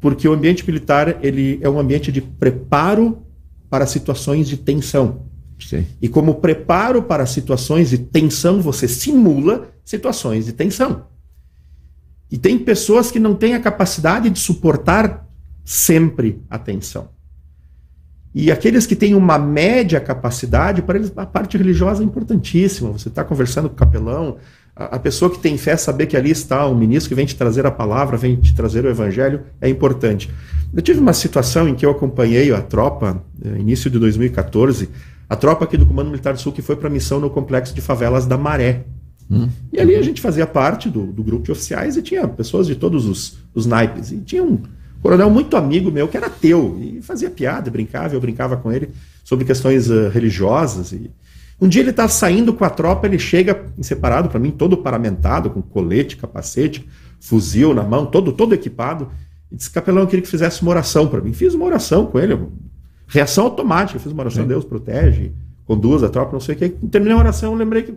porque 0.00 0.28
o 0.28 0.32
ambiente 0.32 0.64
militar 0.66 1.18
ele 1.22 1.58
é 1.62 1.68
um 1.68 1.78
ambiente 1.78 2.12
de 2.12 2.20
preparo 2.20 3.22
para 3.68 3.86
situações 3.86 4.48
de 4.48 4.56
tensão. 4.56 5.26
Sim. 5.58 5.84
E 6.00 6.08
como 6.08 6.36
preparo 6.36 7.02
para 7.02 7.26
situações 7.26 7.90
de 7.90 7.98
tensão, 7.98 8.60
você 8.60 8.86
simula 8.86 9.70
situações 9.84 10.46
de 10.46 10.52
tensão. 10.52 11.06
E 12.30 12.38
tem 12.38 12.58
pessoas 12.58 13.10
que 13.10 13.18
não 13.18 13.34
têm 13.34 13.54
a 13.54 13.60
capacidade 13.60 14.30
de 14.30 14.38
suportar 14.38 15.26
sempre 15.64 16.42
a 16.48 16.58
tensão. 16.58 17.08
E 18.34 18.52
aqueles 18.52 18.86
que 18.86 18.94
têm 18.94 19.14
uma 19.14 19.38
média 19.38 20.00
capacidade, 20.00 20.82
para 20.82 20.98
eles 20.98 21.12
a 21.16 21.26
parte 21.26 21.56
religiosa 21.56 22.02
é 22.02 22.06
importantíssima. 22.06 22.92
Você 22.92 23.08
está 23.08 23.24
conversando 23.24 23.68
com 23.68 23.74
o 23.74 23.78
capelão, 23.78 24.36
a 24.78 24.98
pessoa 24.98 25.28
que 25.28 25.40
tem 25.40 25.58
fé 25.58 25.76
saber 25.76 26.06
que 26.06 26.16
ali 26.16 26.30
está 26.30 26.64
o 26.66 26.74
ministro 26.74 27.08
que 27.08 27.14
vem 27.14 27.26
te 27.26 27.34
trazer 27.34 27.66
a 27.66 27.70
palavra, 27.70 28.16
vem 28.16 28.36
te 28.36 28.54
trazer 28.54 28.84
o 28.84 28.88
evangelho, 28.88 29.42
é 29.60 29.68
importante. 29.68 30.30
Eu 30.72 30.80
tive 30.80 31.00
uma 31.00 31.12
situação 31.12 31.68
em 31.68 31.74
que 31.74 31.84
eu 31.84 31.90
acompanhei 31.90 32.52
a 32.52 32.62
tropa, 32.62 33.20
eh, 33.44 33.58
início 33.58 33.90
de 33.90 33.98
2014, 33.98 34.88
a 35.28 35.34
tropa 35.34 35.64
aqui 35.64 35.76
do 35.76 35.84
Comando 35.84 36.10
Militar 36.10 36.32
do 36.32 36.40
Sul 36.40 36.52
que 36.52 36.62
foi 36.62 36.76
para 36.76 36.88
a 36.88 36.90
missão 36.90 37.18
no 37.18 37.28
complexo 37.28 37.74
de 37.74 37.80
favelas 37.80 38.24
da 38.24 38.38
Maré. 38.38 38.84
Hum. 39.28 39.48
E 39.72 39.80
ali 39.80 39.96
a 39.96 40.02
gente 40.02 40.20
fazia 40.20 40.46
parte 40.46 40.88
do, 40.88 41.06
do, 41.06 41.24
grupo 41.24 41.44
de 41.44 41.52
oficiais 41.52 41.96
e 41.96 42.02
tinha 42.02 42.26
pessoas 42.28 42.66
de 42.66 42.76
todos 42.76 43.04
os, 43.04 43.38
os 43.52 43.66
naipes. 43.66 44.12
E 44.12 44.18
tinha 44.18 44.44
um 44.44 44.62
coronel 45.02 45.30
muito 45.30 45.56
amigo 45.56 45.90
meu 45.90 46.08
que 46.08 46.16
era 46.16 46.26
ateu 46.26 46.78
e 46.80 47.00
fazia 47.02 47.30
piada, 47.30 47.70
brincava, 47.70 48.14
eu 48.14 48.20
brincava 48.20 48.56
com 48.56 48.72
ele 48.72 48.90
sobre 49.24 49.44
questões 49.44 49.90
uh, 49.90 50.08
religiosas. 50.08 50.92
E, 50.92 51.10
um 51.60 51.68
dia 51.68 51.82
ele 51.82 51.90
está 51.90 52.06
saindo 52.06 52.52
com 52.52 52.64
a 52.64 52.70
tropa, 52.70 53.06
ele 53.06 53.18
chega 53.18 53.64
em 53.76 53.82
separado 53.82 54.28
para 54.28 54.38
mim, 54.38 54.50
todo 54.50 54.76
paramentado, 54.76 55.50
com 55.50 55.60
colete, 55.60 56.16
capacete, 56.16 56.88
fuzil 57.20 57.74
na 57.74 57.82
mão, 57.82 58.06
todo 58.06 58.32
todo 58.32 58.54
equipado. 58.54 59.10
E 59.50 59.56
disse: 59.56 59.70
Capelão, 59.70 60.02
eu 60.02 60.06
queria 60.06 60.22
que 60.22 60.28
fizesse 60.28 60.62
uma 60.62 60.70
oração 60.70 61.08
para 61.08 61.20
mim. 61.20 61.32
Fiz 61.32 61.54
uma 61.54 61.64
oração 61.64 62.06
com 62.06 62.18
ele, 62.18 62.38
reação 63.08 63.44
automática. 63.44 63.98
Fiz 63.98 64.12
uma 64.12 64.22
oração: 64.22 64.44
Sim. 64.44 64.48
Deus 64.48 64.64
protege, 64.64 65.32
conduz 65.66 66.04
a 66.04 66.08
tropa, 66.08 66.32
não 66.32 66.40
sei 66.40 66.54
o 66.54 66.58
que. 66.58 66.68
Terminei 66.68 67.16
a 67.16 67.18
oração, 67.18 67.54
lembrei 67.54 67.82
que. 67.82 67.94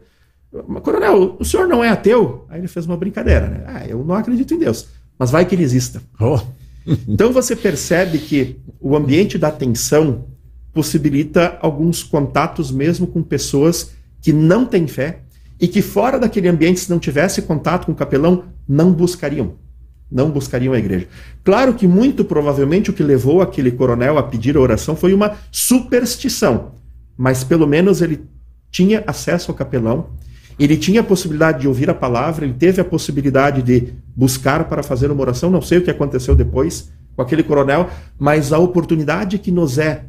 Coronel, 0.82 1.38
o 1.40 1.46
senhor 1.46 1.68
não 1.68 1.84
é 1.84 1.90
ateu? 1.90 2.46
Aí 2.50 2.60
ele 2.60 2.68
fez 2.68 2.86
uma 2.86 2.98
brincadeira, 2.98 3.48
né? 3.48 3.64
Ah, 3.68 3.88
eu 3.88 4.04
não 4.04 4.16
acredito 4.16 4.54
em 4.54 4.58
Deus, 4.58 4.88
mas 5.18 5.32
vai 5.32 5.46
que 5.46 5.56
ele 5.56 5.64
exista. 5.64 6.02
Oh. 6.20 6.40
Então 7.08 7.32
você 7.32 7.56
percebe 7.56 8.18
que 8.18 8.58
o 8.80 8.96
ambiente 8.96 9.38
da 9.38 9.52
tensão 9.52 10.26
possibilita 10.74 11.58
alguns 11.62 12.04
contatos 12.04 12.72
mesmo 12.72 13.06
com 13.06 13.22
pessoas 13.22 13.92
que 14.22 14.32
não 14.32 14.66
têm 14.66 14.88
fé 14.88 15.22
e 15.60 15.68
que 15.68 15.82
fora 15.82 16.18
daquele 16.18 16.48
ambiente, 16.48 16.80
se 16.80 16.90
não 16.90 16.98
tivesse 16.98 17.42
contato 17.44 17.86
com 17.86 17.92
o 17.92 17.96
capelão, 17.96 18.46
não 18.68 18.92
buscariam. 18.92 19.54
Não 20.12 20.30
buscariam 20.30 20.74
a 20.74 20.80
igreja. 20.80 21.08
Claro 21.44 21.74
que 21.74 21.88
muito 21.88 22.26
provavelmente 22.26 22.90
o 22.90 22.94
que 22.94 23.04
levou 23.04 23.42
aquele 23.42 23.72
coronel 23.72 24.18
a 24.18 24.24
pedir 24.24 24.58
a 24.58 24.60
oração 24.60 24.96
foi 24.96 25.14
uma 25.14 25.38
superstição, 25.52 26.72
mas 27.16 27.44
pelo 27.44 27.68
menos 27.68 28.02
ele 28.02 28.22
tinha 28.72 29.04
acesso 29.06 29.52
ao 29.52 29.58
capelão, 29.58 30.10
ele 30.64 30.78
tinha 30.78 31.02
a 31.02 31.04
possibilidade 31.04 31.62
de 31.62 31.68
ouvir 31.68 31.90
a 31.90 31.94
palavra, 31.94 32.46
ele 32.46 32.54
teve 32.54 32.80
a 32.82 32.86
possibilidade 32.86 33.62
de 33.62 33.94
buscar 34.16 34.66
para 34.66 34.84
fazer 34.84 35.10
uma 35.10 35.22
oração. 35.22 35.50
Não 35.50 35.62
sei 35.62 35.80
o 35.80 35.82
que 35.82 35.90
aconteceu 35.90 36.36
depois 36.36 36.92
com 37.16 37.22
aquele 37.22 37.44
coronel, 37.44 37.90
mas 38.20 38.54
a 38.54 38.60
oportunidade 38.60 39.38
que 39.38 39.52
nos 39.52 39.78
é 39.78 40.06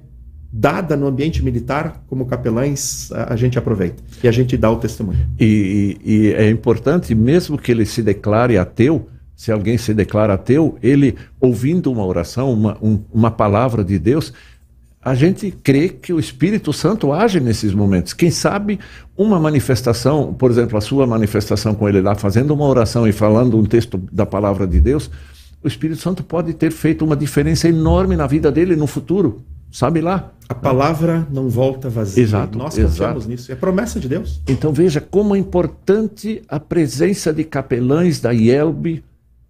dada 0.52 0.96
no 0.96 1.06
ambiente 1.06 1.42
militar, 1.42 2.04
como 2.06 2.26
capelães, 2.26 3.10
a, 3.12 3.34
gente 3.36 3.58
aproveita 3.58 4.02
e 4.22 4.28
a 4.28 4.32
gente 4.32 4.56
dá 4.56 4.70
o 4.70 4.76
testemunho. 4.76 5.18
E, 5.40 5.96
e, 6.04 6.12
e, 6.12 6.32
é 6.34 6.50
importante, 6.50 7.14
mesmo 7.14 7.56
que 7.56 7.72
ele 7.72 7.86
se 7.86 8.02
declare 8.02 8.58
ateu, 8.58 9.08
se 9.34 9.50
alguém 9.50 9.78
se 9.78 9.94
declara 9.94 10.34
ateu, 10.34 10.76
ele 10.82 11.16
ouvindo 11.40 11.90
uma 11.90 12.04
oração, 12.04 12.52
uma, 12.52 12.76
um, 12.82 13.00
uma 13.10 13.30
palavra 13.30 13.82
de 13.82 13.98
Deus, 13.98 14.32
a 15.04 15.16
gente 15.16 15.50
crê 15.50 15.88
que 15.88 16.12
o 16.12 16.20
Espírito 16.20 16.72
Santo 16.72 17.12
age 17.12 17.40
nesses 17.40 17.74
momentos. 17.74 18.12
Quem 18.12 18.30
sabe 18.30 18.78
uma 19.16 19.40
manifestação, 19.40 20.32
por 20.32 20.48
exemplo, 20.48 20.78
a 20.78 20.80
sua 20.80 21.06
manifestação 21.06 21.74
com 21.74 21.88
ele 21.88 22.00
lá, 22.00 22.14
fazendo 22.14 22.54
uma 22.54 22.64
oração 22.64 23.06
e 23.06 23.12
falando 23.12 23.58
um 23.58 23.64
texto 23.64 24.00
da 24.12 24.24
palavra 24.24 24.64
de 24.64 24.80
Deus, 24.80 25.10
o 25.62 25.66
Espírito 25.66 26.00
Santo 26.00 26.22
pode 26.22 26.54
ter 26.54 26.70
feito 26.70 27.04
uma 27.04 27.16
diferença 27.16 27.68
enorme 27.68 28.14
na 28.14 28.28
vida 28.28 28.52
dele 28.52 28.76
no 28.76 28.86
futuro. 28.86 29.42
Sabe 29.72 30.00
lá? 30.00 30.30
A 30.48 30.54
palavra 30.54 31.26
não 31.32 31.48
volta 31.48 31.88
vazia. 31.88 32.22
Exato. 32.22 32.56
Nós 32.56 32.76
confiamos 32.76 33.26
nisso. 33.26 33.50
É 33.50 33.54
promessa 33.54 33.98
de 33.98 34.06
Deus. 34.06 34.40
Então 34.46 34.72
veja 34.72 35.00
como 35.00 35.34
é 35.34 35.38
importante 35.38 36.42
a 36.46 36.60
presença 36.60 37.32
de 37.32 37.42
capelães 37.42 38.20
da 38.20 38.32
IELB 38.32 39.02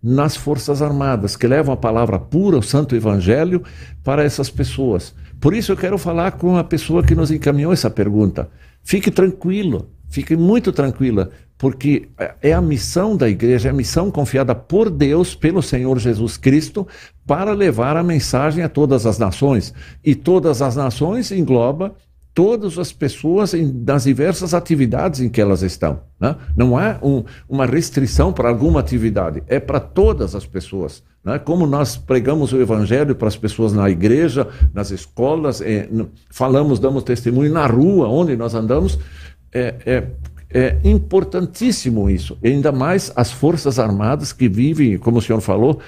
nas 0.03 0.35
Forças 0.37 0.81
Armadas, 0.81 1.37
que 1.37 1.47
levam 1.47 1.75
a 1.75 1.77
palavra 1.77 2.19
pura, 2.19 2.57
o 2.57 2.63
Santo 2.63 2.95
Evangelho, 2.95 3.63
para 4.03 4.23
essas 4.23 4.49
pessoas. 4.49 5.15
Por 5.43 5.55
isso 5.55 5.73
eu 5.73 5.77
quero 5.77 5.99
falar 5.99 6.31
com 6.39 6.57
a 6.57 6.63
pessoa 6.63 7.03
que 7.03 7.17
nos 7.17 7.33
encaminhou 7.33 7.73
essa 7.73 7.91
pergunta. 7.91 8.49
Fique 8.85 9.11
tranquilo, 9.11 9.91
fique 10.09 10.37
muito 10.37 10.73
tranquila 10.73 11.31
porque 11.59 12.09
é 12.41 12.53
a 12.53 12.61
missão 12.61 13.17
da 13.17 13.29
igreja, 13.29 13.69
é 13.69 13.71
a 13.71 13.75
missão 13.75 14.09
confiada 14.09 14.55
por 14.55 14.89
Deus, 14.89 15.35
pelo 15.35 15.61
Senhor 15.61 15.99
Jesus 15.99 16.37
Cristo, 16.37 16.87
para 17.27 17.53
levar 17.53 17.97
a 17.97 18.05
mensagem 18.05 18.63
a 18.63 18.69
todas 18.69 19.05
as 19.05 19.19
nações. 19.19 19.75
E 20.05 20.15
todas 20.15 20.63
as 20.63 20.77
nações 20.77 21.33
engloba 21.33 21.95
todas 22.33 22.79
as 22.79 22.93
pessoas 22.93 23.53
das 23.75 24.05
diversas 24.05 24.55
atividades 24.55 25.21
em 25.21 25.29
que 25.29 25.41
elas 25.41 25.63
estão. 25.63 26.03
Né? 26.21 26.37
Não 26.57 26.79
há 26.79 26.99
um, 27.03 27.25
uma 27.49 27.67
restrição 27.67 28.33
para 28.33 28.49
alguma 28.49 28.79
atividade, 28.79 29.43
é 29.49 29.59
para 29.59 29.81
todas 29.81 30.37
as 30.37 30.47
pessoas. 30.47 31.03
Né? 31.25 31.39
Como 31.39 31.67
nós 31.67 31.97
pregamos 31.97 32.53
o 32.53 32.61
Evangelho 32.61 33.15
para 33.15 33.29
as 33.29 33.37
pessoas 33.37 33.73
na 33.73 33.89
igreja, 33.89 34.49
nas 34.75 34.91
escolas, 34.91 35.61
é, 35.61 35.89
falamos, 36.31 36.79
damos 36.79 37.03
testemunho 37.03 37.53
na 37.53 37.67
rua, 37.67 38.09
onde 38.09 38.37
nós 38.37 38.55
andamos, 38.55 38.99
é, 39.53 39.75
é 39.87 40.07
é 40.55 40.77
importantíssimo 40.85 42.11
isso, 42.11 42.37
ainda 42.45 42.71
mais 42.71 43.11
as 43.17 43.33
Forças 43.33 43.79
Armadas 43.79 44.35
que 44.35 44.49
vivem, 44.49 44.99
como 44.99 45.19
o 45.19 45.23
senhor 45.23 45.41
falou, 45.41 45.81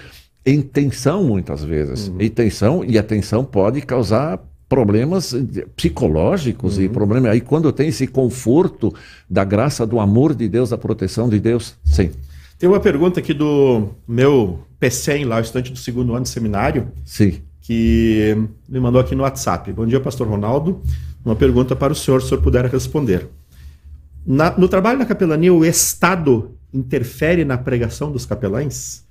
em 0.45 0.63
tensão 0.63 1.23
muitas 1.23 1.63
vezes. 1.63 2.09
Uhum. 2.09 2.17
Em 2.21 2.31
tensão, 2.31 2.85
e 2.85 2.99
a 2.99 3.03
tensão 3.03 3.45
pode 3.45 3.83
causar 3.83 4.41
problemas 4.69 5.35
psicológicos 5.77 6.79
uhum. 6.79 6.85
e 6.85 6.89
problemas. 6.89 7.33
Aí 7.33 7.41
quando 7.41 7.71
tem 7.73 7.89
esse 7.89 8.07
conforto 8.07 8.93
da 9.29 9.45
graça, 9.45 9.87
do 9.87 10.01
amor 10.01 10.35
de 10.35 10.49
Deus, 10.49 10.71
da 10.71 10.79
proteção 10.79 11.29
de 11.29 11.39
Deus, 11.39 11.75
sim. 11.85 12.11
Tem 12.59 12.69
uma 12.69 12.81
pergunta 12.81 13.21
aqui 13.21 13.35
do 13.35 13.89
meu 14.07 14.61
PCM 14.79 15.25
lá, 15.25 15.39
o 15.39 15.41
estudante 15.41 15.73
do 15.73 15.79
segundo 15.79 16.15
ano 16.15 16.23
de 16.23 16.31
seminário. 16.31 16.93
Sim 17.05 17.43
que 17.65 18.37
me 18.69 18.79
mandou 18.79 19.01
aqui 19.01 19.15
no 19.15 19.23
WhatsApp. 19.23 19.73
Bom 19.73 19.87
dia, 19.87 19.99
pastor 19.99 20.29
Ronaldo. 20.29 20.83
Uma 21.25 21.35
pergunta 21.35 21.75
para 21.75 21.95
o 21.95 21.97
senhor, 21.97 22.21
se 22.21 22.27
o 22.27 22.29
senhor 22.29 22.43
puder 22.43 22.67
responder. 22.67 23.27
Na, 24.27 24.57
no 24.57 24.69
trabalho 24.69 24.99
da 24.99 25.07
capelania, 25.07 25.53
o 25.53 25.65
Estado 25.65 26.51
interfere 26.75 27.43
na 27.43 27.57
pregação 27.57 28.13
dos 28.13 28.27
capelães? 28.27 29.05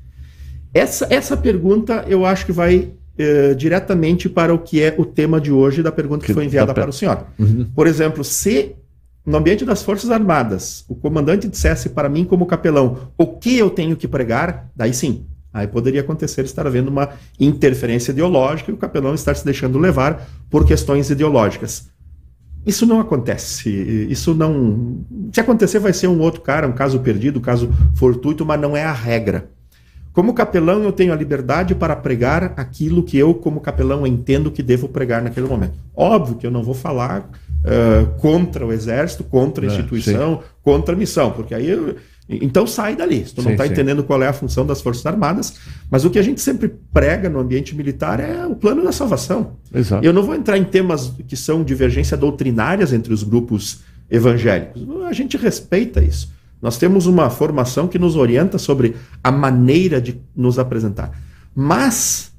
Essa, 0.71 1.07
essa 1.09 1.35
pergunta 1.35 2.05
eu 2.07 2.27
acho 2.27 2.45
que 2.45 2.51
vai 2.51 2.91
eh, 3.17 3.55
diretamente 3.55 4.29
para 4.29 4.53
o 4.53 4.59
que 4.59 4.79
é 4.79 4.93
o 4.99 5.05
tema 5.05 5.41
de 5.41 5.51
hoje 5.51 5.81
da 5.81 5.91
pergunta 5.91 6.23
que 6.23 6.33
foi 6.33 6.45
enviada 6.45 6.75
para 6.75 6.89
o 6.89 6.93
senhor. 6.93 7.25
Uhum. 7.39 7.65
Por 7.75 7.87
exemplo, 7.87 8.23
se 8.23 8.75
no 9.25 9.37
ambiente 9.37 9.65
das 9.65 9.83
Forças 9.83 10.11
Armadas 10.11 10.83
o 10.87 10.95
comandante 10.95 11.47
dissesse 11.47 11.89
para 11.89 12.09
mim, 12.09 12.25
como 12.25 12.45
capelão, 12.45 13.09
o 13.17 13.27
que 13.27 13.57
eu 13.57 13.69
tenho 13.69 13.95
que 13.95 14.07
pregar, 14.07 14.69
daí 14.75 14.93
sim, 14.93 15.25
Aí 15.53 15.67
poderia 15.67 16.01
acontecer 16.01 16.43
estar 16.45 16.65
havendo 16.65 16.89
uma 16.89 17.09
interferência 17.39 18.11
ideológica 18.11 18.71
e 18.71 18.73
o 18.73 18.77
capelão 18.77 19.13
estar 19.13 19.35
se 19.35 19.45
deixando 19.45 19.77
levar 19.77 20.27
por 20.49 20.65
questões 20.65 21.11
ideológicas. 21.11 21.89
Isso 22.65 22.87
não 22.87 22.99
acontece. 22.99 23.69
Isso 24.09 24.33
não. 24.33 25.05
Se 25.31 25.39
acontecer, 25.39 25.77
vai 25.77 25.93
ser 25.93 26.07
um 26.07 26.19
outro 26.19 26.41
cara, 26.41 26.67
um 26.67 26.71
caso 26.71 26.99
perdido, 27.01 27.37
um 27.37 27.41
caso 27.41 27.71
fortuito, 27.93 28.43
mas 28.43 28.59
não 28.59 28.75
é 28.75 28.83
a 28.83 28.93
regra. 28.93 29.51
Como 30.11 30.33
capelão, 30.33 30.83
eu 30.83 30.91
tenho 30.91 31.11
a 31.11 31.15
liberdade 31.15 31.75
para 31.75 31.95
pregar 31.95 32.53
aquilo 32.55 33.03
que 33.03 33.17
eu, 33.17 33.33
como 33.33 33.59
capelão, 33.59 34.07
entendo 34.07 34.51
que 34.51 34.63
devo 34.63 34.87
pregar 34.87 35.21
naquele 35.21 35.47
momento. 35.47 35.73
Óbvio 35.95 36.35
que 36.35 36.47
eu 36.47 36.51
não 36.51 36.63
vou 36.63 36.73
falar 36.73 37.29
uh, 37.63 38.19
contra 38.19 38.65
o 38.65 38.71
exército, 38.71 39.23
contra 39.23 39.65
a 39.65 39.69
é, 39.69 39.71
instituição, 39.71 40.35
é, 40.35 40.39
contra 40.61 40.95
a 40.95 40.97
missão, 40.97 41.31
porque 41.31 41.55
aí 41.55 41.69
eu, 41.69 41.95
então 42.29 42.65
sai 42.65 42.95
dali. 42.95 43.25
Se 43.25 43.35
tu 43.35 43.41
não 43.41 43.51
está 43.51 43.67
entendendo 43.67 44.03
qual 44.03 44.21
é 44.23 44.27
a 44.27 44.33
função 44.33 44.65
das 44.65 44.81
Forças 44.81 45.05
Armadas, 45.05 45.55
mas 45.89 46.05
o 46.05 46.09
que 46.09 46.17
a 46.17 46.21
gente 46.21 46.41
sempre 46.41 46.73
prega 46.93 47.29
no 47.29 47.39
ambiente 47.39 47.75
militar 47.75 48.19
é 48.19 48.45
o 48.45 48.55
plano 48.55 48.83
da 48.83 48.91
salvação. 48.91 49.57
Exato. 49.73 50.05
Eu 50.05 50.13
não 50.13 50.23
vou 50.23 50.35
entrar 50.35 50.57
em 50.57 50.63
temas 50.63 51.13
que 51.27 51.35
são 51.35 51.63
divergência 51.63 52.15
doutrinárias 52.15 52.93
entre 52.93 53.13
os 53.13 53.23
grupos 53.23 53.81
evangélicos. 54.09 54.85
A 55.05 55.13
gente 55.13 55.35
respeita 55.37 56.01
isso. 56.01 56.31
Nós 56.61 56.77
temos 56.77 57.07
uma 57.07 57.29
formação 57.29 57.89
que 57.89 57.99
nos 57.99 58.15
orienta 58.15 58.57
sobre 58.57 58.95
a 59.21 59.31
maneira 59.31 59.99
de 59.99 60.21
nos 60.33 60.57
apresentar. 60.57 61.11
Mas 61.53 62.31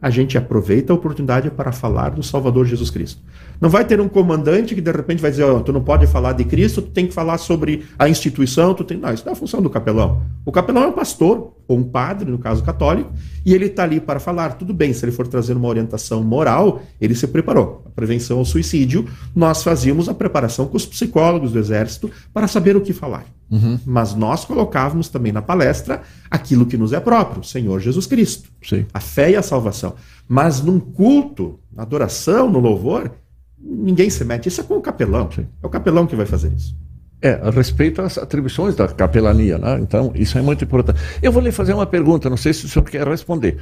a 0.00 0.10
gente 0.10 0.36
aproveita 0.36 0.92
a 0.92 0.96
oportunidade 0.96 1.50
para 1.50 1.72
falar 1.72 2.10
do 2.10 2.22
Salvador 2.22 2.66
Jesus 2.66 2.90
Cristo. 2.90 3.22
Não 3.60 3.70
vai 3.70 3.84
ter 3.84 4.00
um 4.00 4.08
comandante 4.08 4.74
que 4.74 4.80
de 4.80 4.92
repente 4.92 5.22
vai 5.22 5.30
dizer, 5.30 5.44
oh, 5.44 5.60
tu 5.60 5.72
não 5.72 5.82
pode 5.82 6.06
falar 6.06 6.32
de 6.32 6.44
Cristo, 6.44 6.82
tu 6.82 6.90
tem 6.90 7.06
que 7.06 7.14
falar 7.14 7.38
sobre 7.38 7.84
a 7.98 8.08
instituição, 8.08 8.74
tu 8.74 8.84
tem. 8.84 8.98
Não, 8.98 9.12
isso 9.12 9.24
não 9.24 9.32
é 9.32 9.36
a 9.36 9.38
função 9.38 9.62
do 9.62 9.70
capelão. 9.70 10.22
O 10.44 10.52
capelão 10.52 10.82
é 10.82 10.86
um 10.88 10.92
pastor, 10.92 11.55
ou 11.68 11.78
um 11.78 11.82
padre, 11.82 12.30
no 12.30 12.38
caso 12.38 12.62
católico, 12.62 13.12
e 13.44 13.54
ele 13.54 13.66
está 13.66 13.82
ali 13.82 14.00
para 14.00 14.20
falar. 14.20 14.54
Tudo 14.54 14.72
bem, 14.72 14.92
se 14.92 15.04
ele 15.04 15.12
for 15.12 15.26
trazer 15.26 15.56
uma 15.56 15.68
orientação 15.68 16.22
moral, 16.22 16.82
ele 17.00 17.14
se 17.14 17.26
preparou. 17.26 17.82
A 17.86 17.90
prevenção 17.90 18.38
ao 18.38 18.44
suicídio, 18.44 19.08
nós 19.34 19.62
fazíamos 19.62 20.08
a 20.08 20.14
preparação 20.14 20.66
com 20.66 20.76
os 20.76 20.86
psicólogos 20.86 21.52
do 21.52 21.58
Exército 21.58 22.10
para 22.32 22.46
saber 22.46 22.76
o 22.76 22.80
que 22.80 22.92
falar. 22.92 23.26
Uhum. 23.50 23.78
Mas 23.84 24.14
nós 24.14 24.44
colocávamos 24.44 25.08
também 25.08 25.32
na 25.32 25.42
palestra 25.42 26.02
aquilo 26.30 26.66
que 26.66 26.76
nos 26.76 26.92
é 26.92 27.00
próprio, 27.00 27.40
o 27.40 27.44
Senhor 27.44 27.80
Jesus 27.80 28.06
Cristo. 28.06 28.48
Sim. 28.62 28.86
A 28.92 29.00
fé 29.00 29.30
e 29.30 29.36
a 29.36 29.42
salvação. 29.42 29.94
Mas 30.28 30.60
num 30.60 30.80
culto, 30.80 31.58
na 31.72 31.82
adoração, 31.82 32.50
no 32.50 32.58
louvor, 32.58 33.12
ninguém 33.58 34.10
se 34.10 34.24
mete. 34.24 34.48
Isso 34.48 34.60
é 34.60 34.64
com 34.64 34.74
o 34.74 34.82
capelão. 34.82 35.28
É 35.62 35.66
o 35.66 35.70
capelão 35.70 36.06
que 36.06 36.16
vai 36.16 36.26
fazer 36.26 36.52
isso. 36.52 36.76
É, 37.20 37.40
respeito 37.50 38.02
às 38.02 38.18
atribuições 38.18 38.74
da 38.74 38.86
capelania, 38.88 39.56
né? 39.56 39.78
Então, 39.80 40.12
isso 40.14 40.36
é 40.38 40.42
muito 40.42 40.64
importante. 40.64 41.00
Eu 41.22 41.32
vou 41.32 41.42
lhe 41.42 41.50
fazer 41.50 41.72
uma 41.72 41.86
pergunta, 41.86 42.28
não 42.28 42.36
sei 42.36 42.52
se 42.52 42.66
o 42.66 42.68
senhor 42.68 42.84
quer 42.84 43.08
responder. 43.08 43.58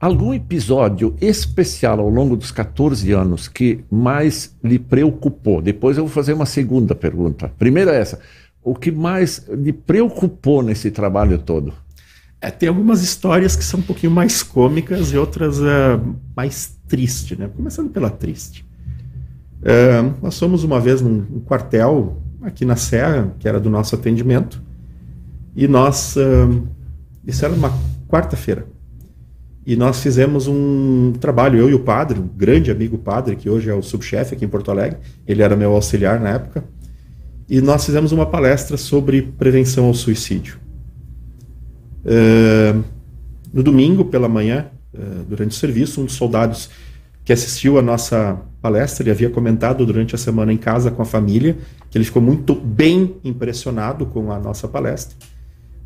Algum 0.00 0.34
episódio 0.34 1.16
especial 1.20 2.00
ao 2.00 2.08
longo 2.08 2.36
dos 2.36 2.50
14 2.50 3.10
anos 3.12 3.48
que 3.48 3.84
mais 3.90 4.54
lhe 4.62 4.78
preocupou? 4.78 5.62
Depois 5.62 5.96
eu 5.96 6.04
vou 6.04 6.12
fazer 6.12 6.34
uma 6.34 6.46
segunda 6.46 6.94
pergunta. 6.94 7.50
Primeira 7.58 7.94
é 7.94 8.00
essa. 8.00 8.20
O 8.62 8.74
que 8.74 8.90
mais 8.90 9.46
lhe 9.48 9.72
preocupou 9.72 10.62
nesse 10.62 10.90
trabalho 10.90 11.38
todo? 11.38 11.72
É, 12.40 12.50
tem 12.50 12.68
algumas 12.68 13.02
histórias 13.02 13.56
que 13.56 13.64
são 13.64 13.80
um 13.80 13.82
pouquinho 13.82 14.12
mais 14.12 14.42
cômicas 14.42 15.12
e 15.12 15.16
outras 15.16 15.58
uh, 15.60 16.14
mais 16.36 16.78
tristes, 16.86 17.38
né? 17.38 17.48
Começando 17.56 17.90
pela 17.90 18.10
triste. 18.10 18.66
Uh, 19.60 20.14
nós 20.22 20.38
fomos 20.38 20.62
uma 20.62 20.78
vez 20.78 21.00
num, 21.00 21.24
num, 21.30 21.40
quartel 21.40 22.22
aqui 22.44 22.64
na 22.64 22.76
Serra, 22.76 23.34
que 23.38 23.48
era 23.48 23.58
do 23.58 23.70
nosso 23.70 23.94
atendimento, 23.94 24.62
e 25.56 25.66
nós. 25.66 26.16
Isso 27.26 27.44
era 27.44 27.54
uma 27.54 27.72
quarta-feira. 28.08 28.66
E 29.66 29.76
nós 29.76 30.00
fizemos 30.00 30.46
um 30.46 31.14
trabalho, 31.18 31.58
eu 31.58 31.70
e 31.70 31.74
o 31.74 31.80
padre, 31.80 32.20
um 32.20 32.28
grande 32.28 32.70
amigo 32.70 32.98
padre, 32.98 33.34
que 33.34 33.48
hoje 33.48 33.70
é 33.70 33.74
o 33.74 33.82
subchefe 33.82 34.34
aqui 34.34 34.44
em 34.44 34.48
Porto 34.48 34.70
Alegre, 34.70 34.98
ele 35.26 35.42
era 35.42 35.56
meu 35.56 35.72
auxiliar 35.72 36.20
na 36.20 36.30
época, 36.30 36.64
e 37.48 37.60
nós 37.62 37.84
fizemos 37.84 38.12
uma 38.12 38.26
palestra 38.26 38.76
sobre 38.76 39.22
prevenção 39.22 39.86
ao 39.86 39.94
suicídio. 39.94 40.58
Uh, 42.04 42.84
no 43.52 43.62
domingo, 43.62 44.04
pela 44.04 44.28
manhã, 44.28 44.66
uh, 44.92 45.24
durante 45.26 45.52
o 45.52 45.54
serviço, 45.54 46.02
um 46.02 46.04
dos 46.04 46.14
soldados 46.14 46.68
que 47.24 47.32
assistiu 47.32 47.78
a 47.78 47.82
nossa 47.82 48.38
palestra, 48.60 49.02
ele 49.02 49.10
havia 49.10 49.30
comentado 49.30 49.84
durante 49.86 50.14
a 50.14 50.18
semana 50.18 50.52
em 50.52 50.56
casa 50.56 50.90
com 50.90 51.02
a 51.02 51.06
família 51.06 51.56
que 51.90 51.96
ele 51.96 52.04
ficou 52.04 52.20
muito 52.20 52.54
bem 52.54 53.16
impressionado 53.24 54.04
com 54.06 54.30
a 54.30 54.38
nossa 54.38 54.68
palestra. 54.68 55.16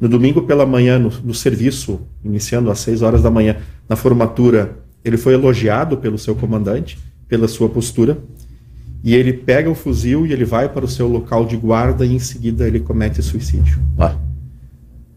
No 0.00 0.08
domingo 0.08 0.42
pela 0.42 0.64
manhã, 0.64 0.98
no, 0.98 1.10
no 1.22 1.34
serviço, 1.34 2.00
iniciando 2.24 2.70
às 2.70 2.78
6 2.80 3.02
horas 3.02 3.22
da 3.22 3.30
manhã, 3.30 3.56
na 3.88 3.94
formatura, 3.94 4.78
ele 5.04 5.16
foi 5.16 5.34
elogiado 5.34 5.96
pelo 5.96 6.18
seu 6.18 6.34
comandante, 6.34 6.98
pela 7.28 7.46
sua 7.46 7.68
postura, 7.68 8.18
e 9.02 9.14
ele 9.14 9.32
pega 9.32 9.70
o 9.70 9.74
fuzil 9.74 10.26
e 10.26 10.32
ele 10.32 10.44
vai 10.44 10.68
para 10.68 10.84
o 10.84 10.88
seu 10.88 11.06
local 11.06 11.44
de 11.44 11.56
guarda 11.56 12.04
e 12.04 12.14
em 12.14 12.18
seguida 12.18 12.66
ele 12.66 12.80
comete 12.80 13.22
suicídio. 13.22 13.78
Ah. 13.96 14.16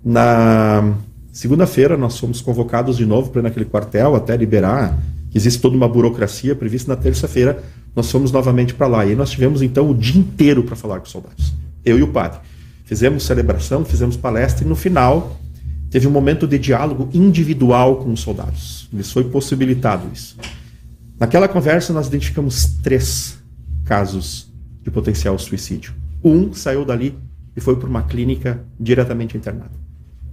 Na 0.03 0.93
segunda-feira 1.31 1.97
nós 1.97 2.17
fomos 2.17 2.41
convocados 2.41 2.97
de 2.97 3.05
novo 3.05 3.31
para 3.31 3.41
naquele 3.41 3.65
quartel 3.65 4.15
até 4.15 4.35
liberar 4.35 4.97
que 5.31 5.37
existe 5.37 5.61
toda 5.61 5.75
uma 5.75 5.87
burocracia 5.87 6.53
prevista 6.53 6.93
na 6.93 7.01
terça-feira, 7.01 7.63
nós 7.95 8.11
fomos 8.11 8.31
novamente 8.33 8.73
para 8.73 8.85
lá. 8.85 9.05
E 9.05 9.15
nós 9.15 9.31
tivemos 9.31 9.61
então 9.61 9.89
o 9.89 9.95
dia 9.95 10.19
inteiro 10.19 10.63
para 10.63 10.75
falar 10.75 10.99
com 10.99 11.05
os 11.05 11.11
soldados. 11.11 11.53
Eu 11.85 11.97
e 11.97 12.03
o 12.03 12.09
padre. 12.09 12.39
Fizemos 12.83 13.23
celebração, 13.23 13.85
fizemos 13.85 14.17
palestra 14.17 14.65
e 14.65 14.67
no 14.67 14.75
final 14.75 15.39
teve 15.89 16.05
um 16.05 16.11
momento 16.11 16.45
de 16.45 16.59
diálogo 16.59 17.09
individual 17.13 17.97
com 17.97 18.11
os 18.11 18.19
soldados. 18.19 18.89
Lhes 18.91 19.09
foi 19.09 19.23
possibilitado 19.23 20.07
isso. 20.13 20.35
Naquela 21.17 21.47
conversa 21.47 21.93
nós 21.93 22.07
identificamos 22.07 22.65
três 22.83 23.37
casos 23.85 24.51
de 24.83 24.91
potencial 24.91 25.39
suicídio. 25.39 25.93
Um 26.21 26.53
saiu 26.53 26.83
dali 26.83 27.17
e 27.55 27.61
foi 27.61 27.77
para 27.77 27.87
uma 27.87 28.03
clínica 28.03 28.61
diretamente 28.77 29.37
internado. 29.37 29.79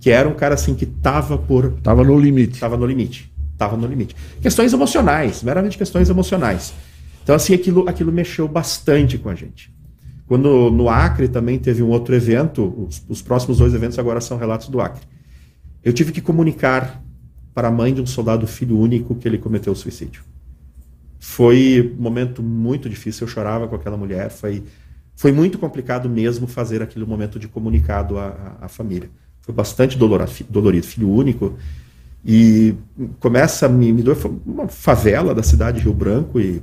Que 0.01 0.11
era 0.11 0.29
um 0.29 0.35
cara 0.35 0.55
assim 0.55 0.75
que 0.75 0.85
estava 0.85 1.39
por. 1.39 1.75
Estava 1.79 2.03
no 2.03 2.19
limite. 2.19 2.55
Estava 2.55 2.77
no 2.77 2.87
limite 2.87 3.38
estava 3.59 3.77
no 3.77 3.87
limite. 3.87 4.15
Questões 4.41 4.73
emocionais, 4.73 5.43
meramente 5.43 5.77
questões 5.77 6.09
emocionais. 6.09 6.73
Então, 7.25 7.35
assim, 7.35 7.53
aquilo, 7.53 7.89
aquilo 7.89 8.13
mexeu 8.13 8.47
bastante 8.47 9.19
com 9.19 9.29
a 9.29 9.35
gente. 9.35 9.71
Quando 10.27 10.71
no 10.71 10.89
Acre 10.89 11.27
também 11.27 11.59
teve 11.59 11.83
um 11.83 11.89
outro 11.89 12.15
evento, 12.15 12.87
os, 12.87 13.03
os 13.09 13.21
próximos 13.21 13.59
dois 13.59 13.75
eventos 13.75 13.99
agora 13.99 14.21
são 14.21 14.39
relatos 14.39 14.69
do 14.69 14.81
Acre. 14.81 15.03
Eu 15.83 15.93
tive 15.93 16.13
que 16.13 16.21
comunicar 16.21 17.03
para 17.53 17.69
a 17.69 17.71
mãe 17.71 17.93
de 17.93 18.01
um 18.01 18.07
soldado 18.07 18.47
filho 18.47 18.79
único 18.79 19.15
que 19.15 19.27
ele 19.27 19.39
cometeu 19.39 19.75
suicídio. 19.75 20.23
Foi 21.19 21.95
um 21.99 22.03
momento 22.03 22.43
muito 22.43 22.89
difícil, 22.89 23.27
eu 23.27 23.31
chorava 23.31 23.67
com 23.67 23.75
aquela 23.75 23.97
mulher, 23.97 24.31
foi, 24.31 24.63
foi 25.17 25.33
muito 25.33 25.59
complicado 25.59 26.09
mesmo 26.09 26.47
fazer 26.47 26.81
aquele 26.81 27.05
momento 27.05 27.39
de 27.39 27.49
comunicado 27.49 28.19
à, 28.19 28.57
à 28.61 28.69
família. 28.69 29.11
Foi 29.41 29.53
bastante 29.55 29.99
dolorido, 29.99 30.87
filho 30.87 31.11
único, 31.11 31.57
e 32.31 32.75
começa 33.21 33.65
a 33.65 33.69
me, 33.71 33.91
me 33.91 34.03
doer 34.03 34.19
uma 34.45 34.69
favela 34.69 35.35
da 35.35 35.43
cidade 35.43 35.79
de 35.79 35.85
Rio 35.85 35.95
Branco 35.95 36.39
e 36.39 36.63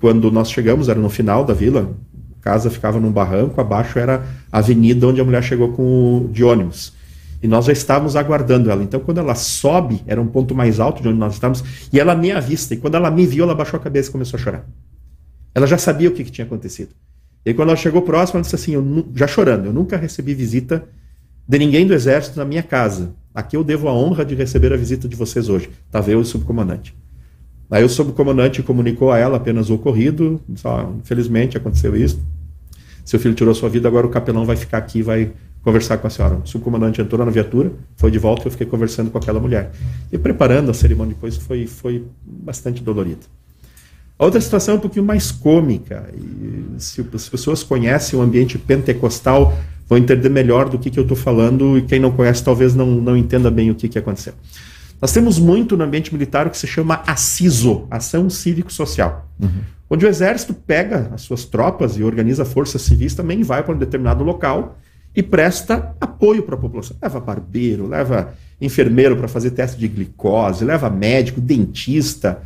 quando 0.00 0.32
nós 0.32 0.50
chegamos 0.50 0.88
era 0.88 0.98
no 0.98 1.10
final 1.10 1.44
da 1.44 1.52
vila, 1.52 1.94
a 2.40 2.42
casa 2.42 2.70
ficava 2.70 2.98
num 2.98 3.12
barranco, 3.12 3.60
abaixo 3.60 3.98
era 3.98 4.24
a 4.50 4.58
avenida 4.60 5.06
onde 5.06 5.20
a 5.20 5.24
mulher 5.24 5.42
chegou 5.42 5.72
com 5.72 6.30
de 6.32 6.42
ônibus. 6.42 6.94
E 7.42 7.46
nós 7.46 7.66
já 7.66 7.72
estávamos 7.72 8.16
aguardando 8.16 8.70
ela. 8.70 8.82
Então, 8.82 8.98
quando 8.98 9.18
ela 9.18 9.34
sobe, 9.34 10.02
era 10.06 10.20
um 10.20 10.26
ponto 10.26 10.54
mais 10.54 10.80
alto 10.80 11.02
de 11.02 11.08
onde 11.08 11.18
nós 11.18 11.34
estávamos, 11.34 11.62
e 11.92 12.00
ela 12.00 12.14
me 12.14 12.32
avista. 12.32 12.72
E 12.72 12.78
quando 12.78 12.94
ela 12.94 13.10
me 13.10 13.26
viu, 13.26 13.44
ela 13.44 13.54
baixou 13.54 13.78
a 13.78 13.82
cabeça 13.82 14.08
e 14.08 14.12
começou 14.12 14.40
a 14.40 14.42
chorar. 14.42 14.66
Ela 15.54 15.66
já 15.66 15.76
sabia 15.76 16.08
o 16.08 16.12
que, 16.12 16.24
que 16.24 16.32
tinha 16.32 16.46
acontecido. 16.46 16.94
E 17.44 17.52
quando 17.52 17.68
ela 17.68 17.76
chegou 17.76 18.00
próximo, 18.00 18.38
ela 18.38 18.42
disse 18.42 18.54
assim, 18.54 18.72
eu, 18.72 19.06
já 19.14 19.26
chorando, 19.26 19.66
eu 19.66 19.72
nunca 19.72 19.98
recebi 19.98 20.34
visita 20.34 20.84
de 21.46 21.58
ninguém 21.58 21.86
do 21.86 21.92
exército 21.92 22.38
na 22.38 22.44
minha 22.46 22.62
casa. 22.62 23.12
Aqui 23.38 23.56
eu 23.56 23.62
devo 23.62 23.86
a 23.86 23.94
honra 23.94 24.24
de 24.24 24.34
receber 24.34 24.72
a 24.72 24.76
visita 24.76 25.06
de 25.06 25.14
vocês 25.14 25.48
hoje. 25.48 25.70
Estava 25.86 26.10
eu 26.10 26.18
e 26.18 26.22
o 26.22 26.24
subcomandante. 26.24 26.92
Aí 27.70 27.84
o 27.84 27.88
subcomandante 27.88 28.64
comunicou 28.64 29.12
a 29.12 29.18
ela 29.18 29.36
apenas 29.36 29.70
o 29.70 29.74
ocorrido. 29.74 30.40
Infelizmente 30.98 31.56
aconteceu 31.56 31.94
isso. 31.94 32.20
Seu 33.04 33.20
filho 33.20 33.36
tirou 33.36 33.54
sua 33.54 33.68
vida, 33.68 33.86
agora 33.86 34.04
o 34.08 34.10
capelão 34.10 34.44
vai 34.44 34.56
ficar 34.56 34.78
aqui 34.78 34.98
e 34.98 35.02
vai 35.02 35.30
conversar 35.62 35.98
com 35.98 36.08
a 36.08 36.10
senhora. 36.10 36.34
O 36.34 36.46
subcomandante 36.48 37.00
entrou 37.00 37.24
na 37.24 37.30
viatura, 37.30 37.70
foi 37.96 38.10
de 38.10 38.18
volta 38.18 38.42
e 38.42 38.46
eu 38.48 38.50
fiquei 38.50 38.66
conversando 38.66 39.08
com 39.08 39.18
aquela 39.18 39.38
mulher. 39.38 39.70
E 40.10 40.18
preparando 40.18 40.72
a 40.72 40.74
cerimônia 40.74 41.14
depois 41.14 41.36
foi, 41.36 41.68
foi 41.68 42.04
bastante 42.26 42.82
dolorido. 42.82 43.20
A 44.18 44.24
outra 44.24 44.40
situação 44.40 44.74
é 44.74 44.78
um 44.78 44.80
pouquinho 44.80 45.04
mais 45.04 45.30
cômica. 45.30 46.12
E 46.12 46.82
se 46.82 47.06
as 47.14 47.28
pessoas 47.28 47.62
conhecem 47.62 48.18
o 48.18 48.22
ambiente 48.22 48.58
pentecostal, 48.58 49.56
vão 49.88 49.98
entender 49.98 50.28
melhor 50.28 50.68
do 50.68 50.78
que, 50.78 50.90
que 50.90 50.98
eu 50.98 51.02
estou 51.02 51.16
falando, 51.16 51.78
e 51.78 51.82
quem 51.82 51.98
não 51.98 52.10
conhece 52.10 52.44
talvez 52.44 52.74
não, 52.74 52.86
não 52.86 53.16
entenda 53.16 53.50
bem 53.50 53.70
o 53.70 53.74
que, 53.74 53.88
que 53.88 53.98
aconteceu. 53.98 54.34
Nós 55.00 55.12
temos 55.12 55.38
muito 55.38 55.76
no 55.76 55.84
ambiente 55.84 56.12
militar 56.12 56.46
o 56.46 56.50
que 56.50 56.58
se 56.58 56.66
chama 56.66 57.02
ACISO, 57.06 57.86
Ação 57.90 58.28
Cívico-Social. 58.28 59.28
Uhum. 59.40 59.48
Onde 59.88 60.04
o 60.04 60.08
exército 60.08 60.52
pega 60.52 61.10
as 61.14 61.22
suas 61.22 61.44
tropas 61.44 61.96
e 61.96 62.02
organiza 62.02 62.44
forças 62.44 62.82
civis, 62.82 63.14
também 63.14 63.42
vai 63.42 63.62
para 63.62 63.74
um 63.74 63.78
determinado 63.78 64.22
local 64.22 64.76
e 65.16 65.22
presta 65.22 65.96
apoio 66.00 66.42
para 66.42 66.56
a 66.56 66.58
população. 66.58 66.96
Leva 67.00 67.20
barbeiro, 67.20 67.86
leva 67.86 68.34
enfermeiro 68.60 69.16
para 69.16 69.28
fazer 69.28 69.52
teste 69.52 69.78
de 69.78 69.88
glicose, 69.88 70.64
leva 70.64 70.90
médico, 70.90 71.40
dentista, 71.40 72.42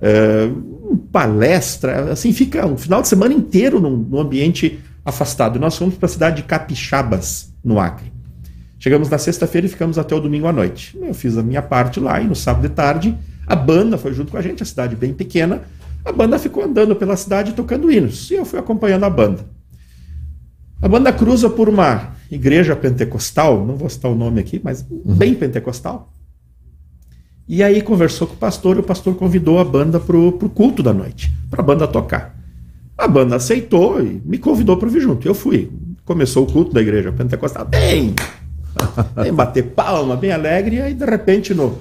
uh, 0.00 0.96
palestra, 1.12 2.12
assim, 2.12 2.32
fica 2.32 2.66
um 2.66 2.78
final 2.78 3.02
de 3.02 3.08
semana 3.08 3.34
inteiro 3.34 3.80
num, 3.80 3.96
num 3.96 4.20
ambiente 4.20 4.78
afastado. 5.06 5.60
Nós 5.60 5.76
fomos 5.76 5.94
para 5.94 6.06
a 6.06 6.08
cidade 6.08 6.36
de 6.36 6.42
Capixabas, 6.42 7.54
no 7.64 7.78
Acre. 7.78 8.12
Chegamos 8.78 9.08
na 9.08 9.16
sexta-feira 9.16 9.66
e 9.66 9.70
ficamos 9.70 9.98
até 9.98 10.14
o 10.14 10.20
domingo 10.20 10.48
à 10.48 10.52
noite. 10.52 10.98
Eu 11.00 11.14
fiz 11.14 11.38
a 11.38 11.42
minha 11.42 11.62
parte 11.62 12.00
lá 12.00 12.20
e 12.20 12.26
no 12.26 12.34
sábado 12.34 12.68
de 12.68 12.74
tarde 12.74 13.16
a 13.46 13.54
banda 13.54 13.96
foi 13.96 14.12
junto 14.12 14.32
com 14.32 14.36
a 14.36 14.42
gente, 14.42 14.62
a 14.62 14.66
cidade 14.66 14.96
bem 14.96 15.14
pequena. 15.14 15.62
A 16.04 16.12
banda 16.12 16.38
ficou 16.38 16.64
andando 16.64 16.94
pela 16.96 17.16
cidade 17.16 17.52
tocando 17.52 17.90
hinos 17.90 18.30
e 18.30 18.34
eu 18.34 18.44
fui 18.44 18.58
acompanhando 18.58 19.04
a 19.04 19.10
banda. 19.10 19.46
A 20.82 20.88
banda 20.88 21.12
cruza 21.12 21.48
por 21.48 21.68
uma 21.68 22.14
igreja 22.30 22.76
pentecostal, 22.76 23.64
não 23.64 23.76
vou 23.76 23.88
citar 23.88 24.10
o 24.10 24.14
nome 24.14 24.40
aqui, 24.40 24.60
mas 24.62 24.84
uhum. 24.90 25.14
bem 25.14 25.34
pentecostal. 25.34 26.12
E 27.48 27.62
aí 27.62 27.80
conversou 27.80 28.26
com 28.26 28.34
o 28.34 28.36
pastor 28.36 28.76
e 28.76 28.80
o 28.80 28.82
pastor 28.82 29.14
convidou 29.14 29.58
a 29.58 29.64
banda 29.64 29.98
para 29.98 30.16
o 30.16 30.32
culto 30.50 30.82
da 30.82 30.92
noite, 30.92 31.32
para 31.48 31.62
a 31.62 31.64
banda 31.64 31.86
tocar. 31.86 32.35
A 32.96 33.06
banda 33.06 33.36
aceitou 33.36 34.00
e 34.00 34.22
me 34.24 34.38
convidou 34.38 34.76
para 34.76 34.88
vir 34.88 35.00
junto. 35.00 35.26
Eu 35.26 35.34
fui. 35.34 35.70
Começou 36.04 36.44
o 36.44 36.52
culto 36.52 36.72
da 36.72 36.80
igreja 36.80 37.12
pentecostal, 37.12 37.64
bem 37.64 38.14
Vem 39.16 39.32
bater 39.32 39.62
palma, 39.62 40.16
bem 40.16 40.32
alegre, 40.32 40.76
e 40.76 40.80
aí 40.80 40.94
de 40.94 41.04
repente, 41.04 41.54
no, 41.54 41.78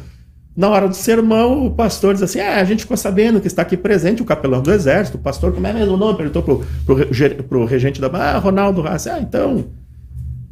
na 0.56 0.70
hora 0.70 0.88
do 0.88 0.96
sermão, 0.96 1.66
o 1.66 1.72
pastor 1.72 2.14
diz 2.14 2.24
assim: 2.24 2.40
ah, 2.40 2.60
a 2.60 2.64
gente 2.64 2.82
ficou 2.82 2.98
sabendo 2.98 3.42
que 3.42 3.48
está 3.48 3.62
aqui 3.62 3.78
presente 3.78 4.22
o 4.22 4.26
capelão 4.26 4.62
do 4.62 4.72
exército, 4.72 5.18
o 5.18 5.22
pastor, 5.22 5.54
como 5.54 5.68
é 5.68 5.74
mesmo 5.74 5.94
o 5.94 5.98
nome? 5.98 6.18
Perguntou 6.18 6.42
pro, 6.42 6.66
pro, 6.86 7.44
pro 7.44 7.66
regente 7.66 8.00
da 8.00 8.08
ah, 8.08 8.38
Ronaldo 8.38 8.86
Haas. 8.88 9.08
Ah, 9.08 9.20
então, 9.20 9.66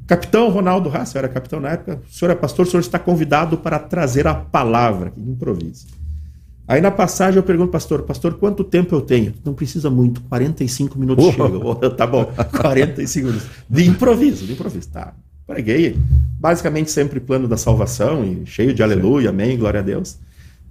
capitão 0.06 0.50
Ronaldo 0.50 0.90
eu 0.90 1.18
era 1.18 1.30
capitão 1.30 1.60
na 1.60 1.70
época, 1.70 2.02
o 2.08 2.14
senhor 2.14 2.32
é 2.32 2.36
pastor, 2.36 2.66
o 2.66 2.70
senhor 2.70 2.82
está 2.82 3.00
convidado 3.00 3.58
para 3.58 3.80
trazer 3.80 4.28
a 4.28 4.36
palavra, 4.36 5.12
que 5.12 5.22
improviso. 5.22 5.88
Aí 6.68 6.80
na 6.80 6.92
passagem 6.92 7.38
eu 7.38 7.44
pergunto, 7.44 7.72
pastor, 7.72 8.04
pastor, 8.04 8.36
quanto 8.36 8.64
tempo 8.64 8.96
eu 8.96 9.02
tenho? 9.02 9.34
Não 9.44 9.54
precisa 9.54 9.90
muito, 9.90 10.22
45 10.22 10.98
minutos 10.98 11.26
chega. 11.26 11.90
tá 11.92 12.08
bom, 12.08 12.26
45 12.62 13.28
minutos. 13.28 13.48
De 13.70 13.86
improviso, 13.86 14.46
de 14.46 14.54
improviso, 14.54 14.90
tá 14.90 15.14
preguei 15.46 15.98
basicamente 16.40 16.92
sempre 16.92 17.20
plano 17.20 17.48
da 17.48 17.58
salvação 17.58 18.24
e 18.26 18.46
cheio 18.46 18.74
de 18.74 18.84
aleluia, 18.84 19.30
amém, 19.30 19.58
glória 19.58 19.80
a 19.80 19.84
Deus. 19.84 20.18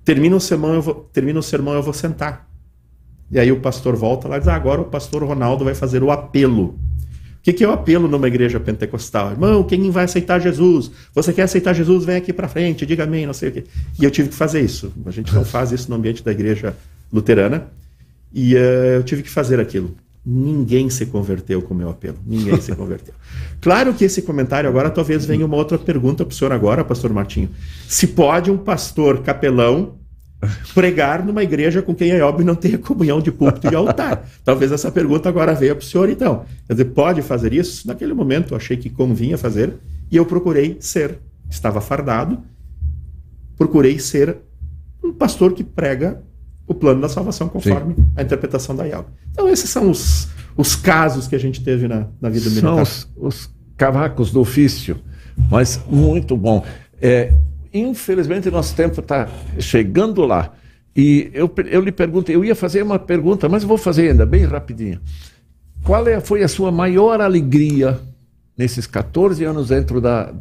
Termina 0.04 0.36
o 0.36 0.40
sermão, 0.40 0.74
eu 0.74 0.82
vou, 0.82 0.94
termina 1.12 1.38
o 1.38 1.42
sermão, 1.42 1.74
eu 1.74 1.82
vou 1.82 1.94
sentar. 1.94 2.48
E 3.30 3.38
aí 3.38 3.50
o 3.50 3.60
pastor 3.60 3.96
volta 3.96 4.28
lá 4.28 4.36
e 4.36 4.40
diz: 4.40 4.48
ah, 4.48 4.54
agora 4.54 4.80
o 4.80 4.84
pastor 4.84 5.22
Ronaldo 5.22 5.64
vai 5.64 5.74
fazer 5.74 6.02
o 6.02 6.10
apelo. 6.10 6.78
O 7.42 7.44
que, 7.44 7.52
que 7.52 7.64
é 7.64 7.68
o 7.68 7.72
apelo 7.72 8.06
numa 8.06 8.28
igreja 8.28 8.60
pentecostal? 8.60 9.32
Irmão, 9.32 9.64
quem 9.64 9.90
vai 9.90 10.04
aceitar 10.04 10.38
Jesus? 10.38 10.92
Você 11.12 11.32
quer 11.32 11.42
aceitar 11.42 11.72
Jesus? 11.72 12.04
Vem 12.04 12.14
aqui 12.14 12.32
para 12.32 12.46
frente, 12.46 12.86
diga 12.86 13.02
amém, 13.02 13.26
não 13.26 13.34
sei 13.34 13.48
o 13.48 13.52
quê. 13.52 13.64
E 13.98 14.04
eu 14.04 14.12
tive 14.12 14.28
que 14.28 14.34
fazer 14.36 14.60
isso. 14.60 14.92
A 15.04 15.10
gente 15.10 15.34
não 15.34 15.44
faz 15.44 15.72
isso 15.72 15.90
no 15.90 15.96
ambiente 15.96 16.22
da 16.22 16.30
igreja 16.30 16.76
luterana. 17.12 17.66
E 18.32 18.54
uh, 18.54 18.58
eu 18.94 19.02
tive 19.02 19.24
que 19.24 19.28
fazer 19.28 19.58
aquilo. 19.58 19.96
Ninguém 20.24 20.88
se 20.88 21.04
converteu 21.04 21.60
com 21.60 21.74
o 21.74 21.76
meu 21.76 21.90
apelo. 21.90 22.16
Ninguém 22.24 22.60
se 22.60 22.76
converteu. 22.76 23.12
Claro 23.60 23.92
que 23.92 24.04
esse 24.04 24.22
comentário 24.22 24.70
agora 24.70 24.88
talvez 24.88 25.24
venha 25.26 25.44
uma 25.44 25.56
outra 25.56 25.76
pergunta 25.76 26.24
para 26.24 26.32
o 26.32 26.36
senhor 26.36 26.52
agora, 26.52 26.84
pastor 26.84 27.12
Martinho. 27.12 27.50
Se 27.88 28.06
pode 28.06 28.52
um 28.52 28.56
pastor 28.56 29.20
capelão 29.22 29.94
pregar 30.74 31.24
numa 31.24 31.42
igreja 31.42 31.82
com 31.82 31.94
quem 31.94 32.10
é 32.10 32.22
óbvio 32.22 32.44
não 32.44 32.54
tenha 32.54 32.78
comunhão 32.78 33.20
de 33.20 33.30
púlpito 33.30 33.70
e 33.70 33.74
altar? 33.74 34.26
Talvez 34.44 34.72
essa 34.72 34.90
pergunta 34.90 35.28
agora 35.28 35.54
venha 35.54 35.74
para 35.74 35.82
o 35.82 35.86
senhor 35.86 36.08
então. 36.08 36.44
Quer 36.66 36.74
dizer, 36.74 36.84
pode 36.86 37.22
fazer 37.22 37.52
isso? 37.52 37.86
Naquele 37.86 38.14
momento 38.14 38.52
eu 38.52 38.56
achei 38.56 38.76
que 38.76 38.90
convinha 38.90 39.38
fazer 39.38 39.74
e 40.10 40.16
eu 40.16 40.26
procurei 40.26 40.76
ser. 40.80 41.18
Estava 41.48 41.80
fardado, 41.80 42.40
procurei 43.56 43.98
ser 43.98 44.38
um 45.04 45.12
pastor 45.12 45.52
que 45.52 45.62
prega 45.62 46.22
o 46.66 46.74
plano 46.74 47.00
da 47.00 47.08
salvação 47.08 47.48
conforme 47.48 47.94
Sim. 47.94 48.06
a 48.16 48.22
interpretação 48.22 48.74
da 48.74 48.86
IAL. 48.86 49.06
Então, 49.30 49.48
esses 49.48 49.68
são 49.68 49.90
os, 49.90 50.28
os 50.56 50.74
casos 50.74 51.26
que 51.26 51.34
a 51.34 51.38
gente 51.38 51.62
teve 51.62 51.88
na, 51.88 52.06
na 52.20 52.28
vida 52.28 52.48
são 52.48 52.52
militar. 52.52 52.86
São 52.86 53.06
os, 53.16 53.36
os 53.36 53.50
cavacos 53.76 54.30
do 54.30 54.40
ofício, 54.40 54.98
mas 55.50 55.80
muito 55.88 56.36
bom. 56.36 56.64
É, 57.00 57.32
infelizmente, 57.72 58.50
nosso 58.50 58.74
tempo 58.74 59.00
está 59.00 59.28
chegando 59.58 60.24
lá. 60.24 60.52
E 60.94 61.30
eu, 61.32 61.50
eu 61.70 61.80
lhe 61.80 61.92
pergunto, 61.92 62.30
eu 62.30 62.44
ia 62.44 62.54
fazer 62.54 62.82
uma 62.82 62.98
pergunta, 62.98 63.48
mas 63.48 63.64
vou 63.64 63.78
fazer 63.78 64.10
ainda 64.10 64.26
bem 64.26 64.44
rapidinho. 64.44 65.00
Qual 65.82 66.06
é, 66.06 66.20
foi 66.20 66.42
a 66.42 66.48
sua 66.48 66.70
maior 66.70 67.20
alegria 67.20 67.98
nesses 68.56 68.86
14 68.86 69.42
anos 69.44 69.68
dentro 69.68 70.00
da, 70.00 70.32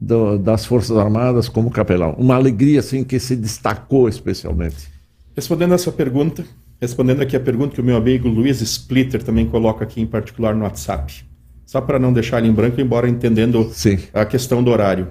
do, 0.00 0.38
das 0.38 0.64
Forças 0.64 0.96
Armadas 0.96 1.48
como 1.48 1.70
capelão? 1.70 2.14
Uma 2.18 2.36
alegria 2.36 2.80
assim 2.80 3.02
que 3.02 3.18
se 3.18 3.34
destacou 3.34 4.08
especialmente? 4.08 4.88
Respondendo 5.34 5.74
a 5.74 5.78
sua 5.78 5.92
pergunta, 5.92 6.44
respondendo 6.80 7.20
aqui 7.20 7.36
a 7.36 7.40
pergunta 7.40 7.74
que 7.74 7.80
o 7.80 7.84
meu 7.84 7.96
amigo 7.96 8.28
Luiz 8.28 8.60
Splitter 8.60 9.22
também 9.22 9.46
coloca 9.46 9.84
aqui 9.84 10.00
em 10.00 10.06
particular 10.06 10.54
no 10.54 10.62
WhatsApp. 10.62 11.26
Só 11.66 11.80
para 11.80 11.98
não 11.98 12.12
deixar 12.12 12.38
ele 12.38 12.48
em 12.48 12.52
branco, 12.52 12.80
embora 12.80 13.08
entendendo 13.08 13.68
Sim. 13.72 13.98
a 14.14 14.24
questão 14.24 14.62
do 14.62 14.70
horário. 14.70 15.08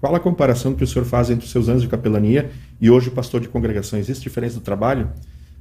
Qual 0.00 0.14
a 0.14 0.18
comparação 0.18 0.72
que 0.72 0.82
o 0.82 0.86
senhor 0.86 1.04
faz 1.04 1.28
entre 1.28 1.44
os 1.44 1.52
seus 1.52 1.68
anos 1.68 1.82
de 1.82 1.88
capelania 1.88 2.50
e 2.80 2.90
hoje 2.90 3.10
pastor 3.10 3.42
de 3.42 3.48
congregação? 3.48 3.98
Existe 3.98 4.22
diferença 4.22 4.54
do 4.54 4.62
trabalho? 4.62 5.10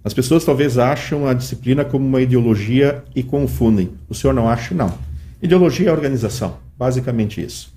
As 0.05 0.13
pessoas 0.13 0.45
talvez 0.45 0.77
acham 0.77 1.27
a 1.27 1.33
disciplina 1.33 1.83
como 1.83 2.07
uma 2.07 2.21
ideologia 2.21 3.03
e 3.13 3.21
confundem. 3.21 3.91
O 4.07 4.15
senhor 4.15 4.33
não 4.33 4.47
acha? 4.47 4.73
Não. 4.73 4.97
Ideologia 5.41 5.89
é 5.89 5.91
organização, 5.91 6.59
basicamente 6.77 7.43
isso. 7.43 7.75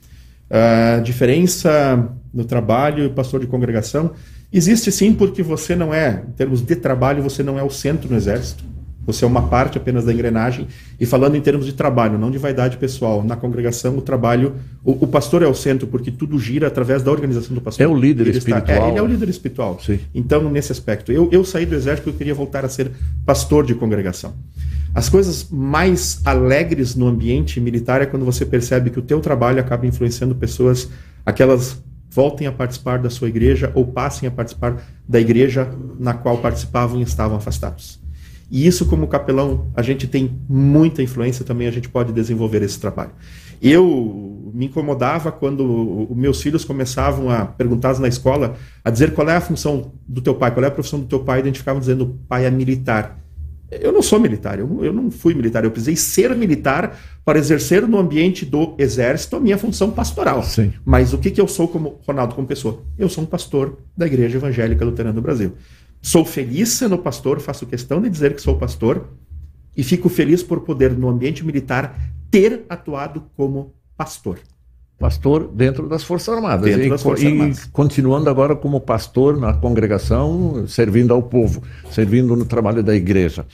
Uh, 0.48 1.02
diferença 1.02 2.08
no 2.32 2.44
trabalho 2.44 3.04
e 3.04 3.08
pastor 3.08 3.40
de 3.40 3.48
congregação 3.48 4.12
Existe 4.50 4.90
sim, 4.90 5.12
porque 5.12 5.42
você 5.42 5.76
não 5.76 5.92
é, 5.92 6.22
em 6.26 6.32
termos 6.32 6.62
de 6.62 6.74
trabalho, 6.74 7.22
você 7.22 7.42
não 7.42 7.58
é 7.58 7.62
o 7.62 7.68
centro 7.68 8.10
no 8.10 8.16
exército. 8.16 8.64
Você 9.08 9.24
é 9.24 9.26
uma 9.26 9.48
parte 9.48 9.78
apenas 9.78 10.04
da 10.04 10.12
engrenagem. 10.12 10.68
E 11.00 11.06
falando 11.06 11.34
em 11.34 11.40
termos 11.40 11.64
de 11.64 11.72
trabalho, 11.72 12.18
não 12.18 12.30
de 12.30 12.36
vaidade 12.36 12.76
pessoal, 12.76 13.24
na 13.24 13.36
congregação 13.36 13.96
o 13.96 14.02
trabalho, 14.02 14.56
o, 14.84 14.92
o 15.04 15.06
pastor 15.06 15.42
é 15.42 15.46
o 15.46 15.54
centro, 15.54 15.86
porque 15.86 16.10
tudo 16.10 16.38
gira 16.38 16.66
através 16.66 17.02
da 17.02 17.10
organização 17.10 17.54
do 17.54 17.60
pastor. 17.62 17.86
É 17.86 17.88
o 17.88 17.96
líder 17.96 18.26
ele 18.26 18.36
espiritual. 18.36 18.76
Está, 18.76 18.86
é, 18.86 18.90
ele 18.90 18.98
é 18.98 19.02
o 19.02 19.06
líder 19.06 19.30
espiritual. 19.30 19.80
Sim. 19.80 19.98
Então, 20.14 20.50
nesse 20.50 20.72
aspecto, 20.72 21.10
eu, 21.10 21.26
eu 21.32 21.42
saí 21.42 21.64
do 21.64 21.74
exército 21.74 22.10
eu 22.10 22.12
queria 22.12 22.34
voltar 22.34 22.66
a 22.66 22.68
ser 22.68 22.90
pastor 23.24 23.64
de 23.64 23.74
congregação. 23.74 24.34
As 24.94 25.08
coisas 25.08 25.48
mais 25.50 26.20
alegres 26.26 26.94
no 26.94 27.06
ambiente 27.06 27.58
militar 27.60 28.02
é 28.02 28.06
quando 28.06 28.26
você 28.26 28.44
percebe 28.44 28.90
que 28.90 28.98
o 28.98 29.02
teu 29.02 29.20
trabalho 29.20 29.58
acaba 29.58 29.86
influenciando 29.86 30.34
pessoas, 30.34 30.86
aquelas 31.24 31.82
voltem 32.10 32.46
a 32.46 32.52
participar 32.52 32.98
da 32.98 33.08
sua 33.08 33.28
igreja 33.28 33.72
ou 33.74 33.86
passem 33.86 34.28
a 34.28 34.30
participar 34.30 34.82
da 35.08 35.18
igreja 35.18 35.70
na 35.98 36.12
qual 36.12 36.36
participavam 36.38 37.00
e 37.00 37.04
estavam 37.04 37.38
afastados. 37.38 37.98
E 38.50 38.66
isso, 38.66 38.86
como 38.86 39.06
capelão, 39.06 39.70
a 39.74 39.82
gente 39.82 40.06
tem 40.06 40.38
muita 40.48 41.02
influência 41.02 41.44
também, 41.44 41.66
a 41.66 41.70
gente 41.70 41.88
pode 41.88 42.12
desenvolver 42.12 42.62
esse 42.62 42.80
trabalho. 42.80 43.10
Eu 43.60 44.50
me 44.54 44.66
incomodava 44.66 45.30
quando 45.30 46.06
os 46.10 46.16
meus 46.16 46.40
filhos 46.40 46.64
começavam 46.64 47.28
a 47.28 47.44
perguntar 47.44 47.98
na 47.98 48.08
escola, 48.08 48.56
a 48.84 48.90
dizer 48.90 49.12
qual 49.12 49.28
é 49.28 49.36
a 49.36 49.40
função 49.40 49.92
do 50.06 50.20
teu 50.20 50.34
pai, 50.34 50.50
qual 50.52 50.64
é 50.64 50.68
a 50.68 50.70
profissão 50.70 51.00
do 51.00 51.06
teu 51.06 51.20
pai, 51.20 51.42
e 51.44 51.52
ficava 51.52 51.78
dizendo 51.78 52.04
o 52.04 52.14
pai 52.28 52.46
é 52.46 52.50
militar. 52.50 53.18
Eu 53.70 53.92
não 53.92 54.00
sou 54.00 54.18
militar, 54.18 54.58
eu, 54.58 54.82
eu 54.82 54.94
não 54.94 55.10
fui 55.10 55.34
militar, 55.34 55.62
eu 55.62 55.70
precisei 55.70 55.94
ser 55.94 56.34
militar 56.34 56.98
para 57.22 57.38
exercer 57.38 57.86
no 57.86 57.98
ambiente 57.98 58.46
do 58.46 58.74
exército 58.78 59.36
a 59.36 59.40
minha 59.40 59.58
função 59.58 59.90
pastoral. 59.90 60.42
Sim. 60.42 60.72
Mas 60.86 61.12
o 61.12 61.18
que, 61.18 61.30
que 61.30 61.40
eu 61.40 61.46
sou 61.46 61.68
como 61.68 62.00
Ronaldo, 62.06 62.34
como 62.34 62.46
pessoa? 62.46 62.82
Eu 62.96 63.10
sou 63.10 63.24
um 63.24 63.26
pastor 63.26 63.78
da 63.94 64.06
Igreja 64.06 64.38
Evangélica 64.38 64.82
Luterana 64.86 65.12
do 65.12 65.20
Brasil. 65.20 65.52
Sou 66.00 66.24
feliz 66.24 66.70
sendo 66.70 66.98
pastor, 66.98 67.40
faço 67.40 67.66
questão 67.66 68.00
de 68.00 68.08
dizer 68.08 68.34
que 68.34 68.42
sou 68.42 68.56
pastor 68.56 69.08
e 69.76 69.82
fico 69.82 70.08
feliz 70.08 70.42
por 70.42 70.60
poder, 70.60 70.96
no 70.96 71.08
ambiente 71.08 71.44
militar, 71.44 71.98
ter 72.30 72.64
atuado 72.68 73.24
como 73.36 73.74
pastor 73.96 74.38
pastor 74.98 75.48
dentro 75.54 75.88
das 75.88 76.02
Forças 76.02 76.34
Armadas. 76.34 76.64
Dentro 76.64 76.86
e, 76.86 76.90
das 76.90 77.02
Forças 77.02 77.24
e 77.24 77.28
Armadas. 77.28 77.64
continuando 77.72 78.28
agora 78.28 78.56
como 78.56 78.80
pastor 78.80 79.38
na 79.38 79.52
congregação, 79.52 80.66
servindo 80.66 81.14
ao 81.14 81.22
povo, 81.22 81.62
servindo 81.90 82.34
no 82.34 82.44
trabalho 82.44 82.82
da 82.82 82.94
igreja. 82.94 83.46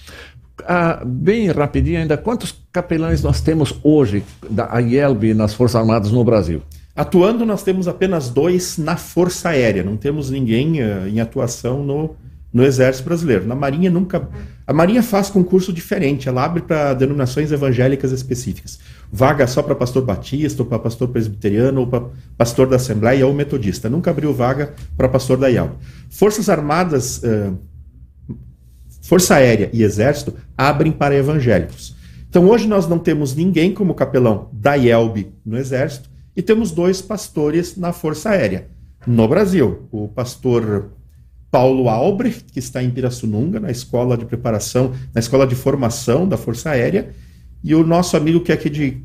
ah, 0.67 1.03
bem 1.05 1.51
rapidinho 1.51 2.01
ainda, 2.01 2.17
quantos 2.17 2.65
capelães 2.73 3.23
nós 3.23 3.41
temos 3.41 3.79
hoje 3.83 4.25
da 4.49 4.81
IELB 4.81 5.35
nas 5.35 5.53
Forças 5.53 5.77
Armadas 5.77 6.11
no 6.11 6.25
Brasil? 6.25 6.63
Atuando, 6.97 7.45
nós 7.45 7.63
temos 7.63 7.89
apenas 7.89 8.31
dois 8.31 8.79
na 8.79 8.97
Força 8.97 9.51
Aérea, 9.51 9.83
não 9.83 9.97
temos 9.97 10.31
ninguém 10.31 10.81
uh, 10.81 11.09
em 11.09 11.21
atuação 11.21 11.83
no, 11.83 12.15
no 12.55 12.65
Exército 12.65 13.07
Brasileiro. 13.07 13.45
Na 13.45 13.57
Marinha 13.57 13.91
nunca. 13.91 14.29
A 14.65 14.73
Marinha 14.73 15.03
faz 15.03 15.29
concurso 15.29 15.73
diferente, 15.73 16.29
ela 16.29 16.45
abre 16.45 16.63
para 16.63 16.95
denominações 16.95 17.51
evangélicas 17.51 18.13
específicas. 18.13 18.79
Vaga 19.13 19.47
só 19.49 19.61
para 19.63 19.75
pastor 19.75 20.05
batista, 20.05 20.63
ou 20.63 20.69
para 20.69 20.79
pastor 20.79 21.09
presbiteriano, 21.09 21.81
ou 21.81 21.87
para 21.89 22.05
pastor 22.39 22.69
da 22.69 22.77
Assembleia 22.77 23.27
ou 23.27 23.35
metodista. 23.35 23.91
Nunca 23.91 24.11
abriu 24.11 24.33
vaga 24.33 24.73
para 24.97 25.09
pastor 25.09 25.37
da 25.37 25.49
IELB. 25.49 25.73
Forças 26.09 26.49
Armadas. 26.49 27.21
Força 29.03 29.35
Aérea 29.35 29.69
e 29.73 29.83
Exército 29.83 30.33
abrem 30.57 30.93
para 30.93 31.15
evangélicos. 31.15 31.95
Então 32.31 32.49
hoje 32.49 32.67
nós 32.67 32.89
não 32.89 32.99
temos 32.99 33.35
ninguém 33.35 33.75
como 33.75 33.95
capelão 33.95 34.49
da 34.53 34.77
IELB 34.77 35.33
no 35.45 35.59
Exército 35.59 36.09
e 36.35 36.41
temos 36.41 36.71
dois 36.71 37.03
pastores 37.03 37.77
na 37.77 37.93
Força 37.93 38.31
Aérea. 38.31 38.69
No 39.07 39.29
Brasil, 39.29 39.87
o 39.93 40.09
pastor 40.09 40.91
Paulo 41.55 41.89
Albrecht, 41.89 42.47
que 42.53 42.59
está 42.59 42.83
em 42.83 42.91
Pirassununga, 42.91 43.61
na 43.61 43.71
escola 43.71 44.19
de 44.19 44.25
preparação, 44.25 44.91
na 45.15 45.21
escola 45.21 45.47
de 45.47 45.55
formação 45.55 46.27
da 46.27 46.37
Força 46.37 46.71
Aérea, 46.71 47.11
e 47.63 47.77
o 47.77 47.87
nosso 47.87 48.17
amigo 48.17 48.41
que 48.41 48.51
é 48.51 48.57
aqui 48.57 48.69
de, 48.69 49.01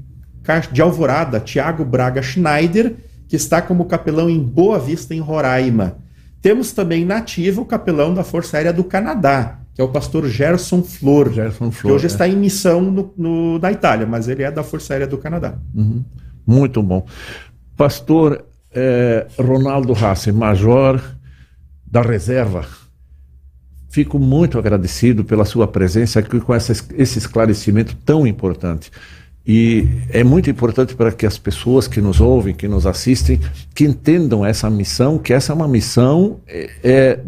de 0.72 0.82
Alvorada, 0.82 1.40
Tiago 1.40 1.86
Braga 1.86 2.24
Schneider, 2.24 2.96
que 3.28 3.36
está 3.36 3.62
como 3.62 3.86
capelão 3.86 4.28
em 4.28 4.40
Boa 4.40 4.80
Vista, 4.80 5.14
em 5.14 5.20
Roraima. 5.20 5.98
Temos 6.42 6.72
também 6.72 7.06
nativo 7.06 7.62
o 7.62 7.66
capelão 7.66 8.16
da 8.16 8.24
Força 8.24 8.58
Aérea 8.58 8.74
do 8.74 8.84
Canadá, 8.84 9.60
que 9.76 9.80
é 9.80 9.84
o 9.84 9.90
pastor 9.90 10.28
Gerson 10.28 10.82
Flor, 10.82 11.32
Gerson 11.32 11.70
Flor 11.70 11.92
que 11.92 11.96
hoje 11.98 12.06
é. 12.06 12.08
está 12.08 12.28
em 12.28 12.36
missão 12.36 12.82
no, 12.82 13.14
no, 13.16 13.60
na 13.60 13.72
Itália, 13.72 14.08
mas 14.08 14.28
ele 14.28 14.42
é 14.42 14.50
da 14.50 14.64
Força 14.64 14.94
Aérea 14.94 15.06
do 15.06 15.20
Canadá. 15.20 15.54
Uhum. 15.76 16.04
Muito 16.48 16.82
bom. 16.82 17.06
Pastor 17.78 18.44
é, 18.74 19.28
Ronaldo 19.38 19.94
Hassi, 19.94 20.32
major 20.32 21.19
da 21.92 22.02
reserva, 22.02 22.66
fico 23.90 24.20
muito 24.20 24.58
agradecido 24.58 25.24
pela 25.24 25.46
sua 25.46 25.68
presença 25.68 26.20
aqui 26.20 26.40
com 26.40 26.54
essa, 26.54 26.74
esse 26.96 27.18
esclarecimento 27.18 27.96
tão 28.06 28.26
importante. 28.28 28.92
E 29.46 29.88
é 30.10 30.24
muito 30.24 30.50
importante 30.50 30.94
para 30.94 31.12
que 31.12 31.26
as 31.26 31.38
pessoas 31.38 31.88
que 31.88 32.00
nos 32.00 32.22
ouvem, 32.22 32.54
que 32.54 32.68
nos 32.68 32.86
assistem, 32.86 33.40
que 33.74 33.84
entendam 33.84 34.46
essa 34.46 34.70
missão, 34.70 35.18
que 35.18 35.34
essa 35.34 35.52
é 35.52 35.56
uma 35.56 35.68
missão 35.68 36.40
é, 36.48 36.70
é 36.84 37.20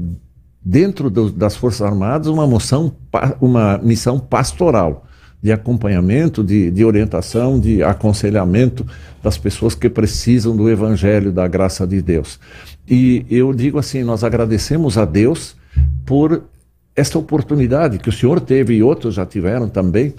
dentro 0.64 1.10
do, 1.10 1.32
das 1.32 1.56
Forças 1.56 1.82
Armadas 1.82 2.28
uma, 2.28 2.46
moção, 2.46 2.96
uma 3.40 3.80
missão 3.80 4.20
pastoral 4.20 5.08
de 5.42 5.52
acompanhamento, 5.52 6.44
de, 6.44 6.70
de, 6.70 6.86
orientação, 6.86 7.60
de 7.60 7.82
aconselhamento 7.82 8.86
das 9.24 9.38
pessoas 9.38 9.74
que 9.74 9.90
precisam 9.90 10.56
do 10.56 10.70
Evangelho, 10.70 11.32
da 11.32 11.48
graça 11.48 11.88
de 11.88 12.00
Deus. 12.00 12.40
E 12.88 13.26
eu 13.30 13.54
digo 13.54 13.78
assim: 13.78 14.04
nós 14.04 14.24
agradecemos 14.24 14.98
a 14.98 15.06
Deus 15.06 15.56
por 16.06 16.44
esta 16.96 17.18
oportunidade 17.18 18.00
que 18.00 18.10
o 18.10 18.12
Senhor 18.12 18.40
teve 18.40 18.76
e 18.76 18.84
outros 18.84 19.16
já 19.16 19.26
tiveram 19.26 19.70
também. 19.70 20.14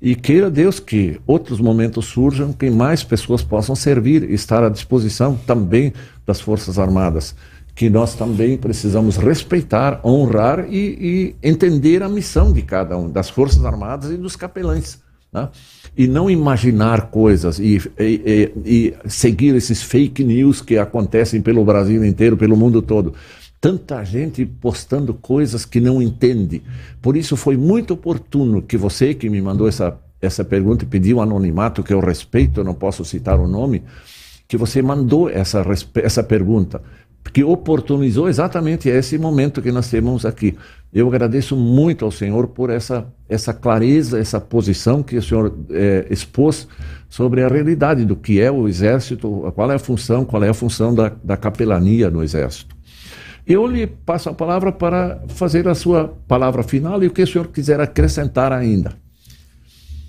E 0.00 0.14
queira 0.14 0.48
Deus 0.48 0.78
que 0.78 1.20
outros 1.26 1.60
momentos 1.60 2.06
surjam, 2.06 2.52
que 2.52 2.70
mais 2.70 3.02
pessoas 3.02 3.42
possam 3.42 3.74
servir 3.74 4.30
estar 4.30 4.62
à 4.62 4.68
disposição 4.68 5.36
também 5.44 5.92
das 6.24 6.40
Forças 6.40 6.78
Armadas 6.78 7.34
que 7.78 7.88
nós 7.88 8.16
também 8.16 8.58
precisamos 8.58 9.16
respeitar, 9.16 10.00
honrar 10.04 10.66
e, 10.68 11.36
e, 11.40 11.48
entender 11.48 12.02
a 12.02 12.08
missão 12.08 12.52
de 12.52 12.60
cada 12.60 12.98
um, 12.98 13.08
das 13.08 13.30
Forças 13.30 13.64
Armadas 13.64 14.10
e 14.10 14.16
dos 14.16 14.34
capelães. 14.34 14.98
Né? 15.32 15.48
E 15.98 16.06
não 16.06 16.30
imaginar 16.30 17.10
coisas 17.10 17.58
e, 17.58 17.82
e, 17.98 18.52
e, 18.64 18.94
seguir 19.08 19.56
esses 19.56 19.82
fake 19.82 20.22
news 20.22 20.62
que 20.62 20.78
acontecem 20.78 21.42
pelo 21.42 21.64
Brasil 21.64 22.04
inteiro, 22.04 22.36
pelo 22.36 22.56
mundo 22.56 22.80
todo. 22.80 23.14
Tanta 23.60 24.04
gente 24.04 24.46
postando 24.46 25.12
coisas 25.12 25.64
que 25.64 25.80
não 25.80 26.00
entende. 26.00 26.62
Por 27.02 27.16
isso 27.16 27.36
foi 27.36 27.56
muito 27.56 27.94
oportuno 27.94 28.62
que 28.62 28.76
você 28.76 29.12
que 29.12 29.28
me 29.28 29.42
mandou 29.42 29.66
essa, 29.66 29.98
essa 30.22 30.44
pergunta 30.44 30.84
e 30.84 30.86
pediu 30.86 31.20
anonimato, 31.20 31.82
que 31.82 31.92
eu 31.92 31.98
respeito, 31.98 32.62
não 32.62 32.74
posso 32.74 33.04
citar 33.04 33.40
o 33.40 33.48
nome, 33.48 33.82
que 34.46 34.56
você 34.56 34.80
mandou 34.80 35.28
essa, 35.28 35.66
essa 35.96 36.22
pergunta 36.22 36.80
que 37.32 37.44
oportunizou 37.44 38.28
exatamente 38.28 38.88
esse 38.88 39.18
momento 39.18 39.62
que 39.62 39.72
nós 39.72 39.88
temos 39.88 40.24
aqui. 40.24 40.56
Eu 40.92 41.08
agradeço 41.08 41.56
muito 41.56 42.04
ao 42.04 42.10
Senhor 42.10 42.48
por 42.48 42.70
essa, 42.70 43.06
essa 43.28 43.52
clareza, 43.52 44.18
essa 44.18 44.40
posição 44.40 45.02
que 45.02 45.16
o 45.16 45.22
Senhor 45.22 45.54
é, 45.70 46.06
expôs 46.10 46.66
sobre 47.08 47.42
a 47.42 47.48
realidade 47.48 48.04
do 48.04 48.16
que 48.16 48.40
é 48.40 48.50
o 48.50 48.66
Exército, 48.66 49.52
qual 49.54 49.70
é 49.70 49.74
a 49.74 49.78
função, 49.78 50.24
qual 50.24 50.42
é 50.42 50.48
a 50.48 50.54
função 50.54 50.94
da, 50.94 51.12
da 51.22 51.36
capelania 51.36 52.10
no 52.10 52.22
Exército. 52.22 52.76
Eu 53.46 53.66
lhe 53.66 53.86
passo 53.86 54.28
a 54.28 54.34
palavra 54.34 54.70
para 54.70 55.22
fazer 55.28 55.66
a 55.68 55.74
sua 55.74 56.14
palavra 56.26 56.62
final 56.62 57.02
e 57.02 57.06
o 57.06 57.10
que 57.10 57.22
o 57.22 57.26
senhor 57.26 57.48
quiser 57.48 57.80
acrescentar 57.80 58.52
ainda. 58.52 58.92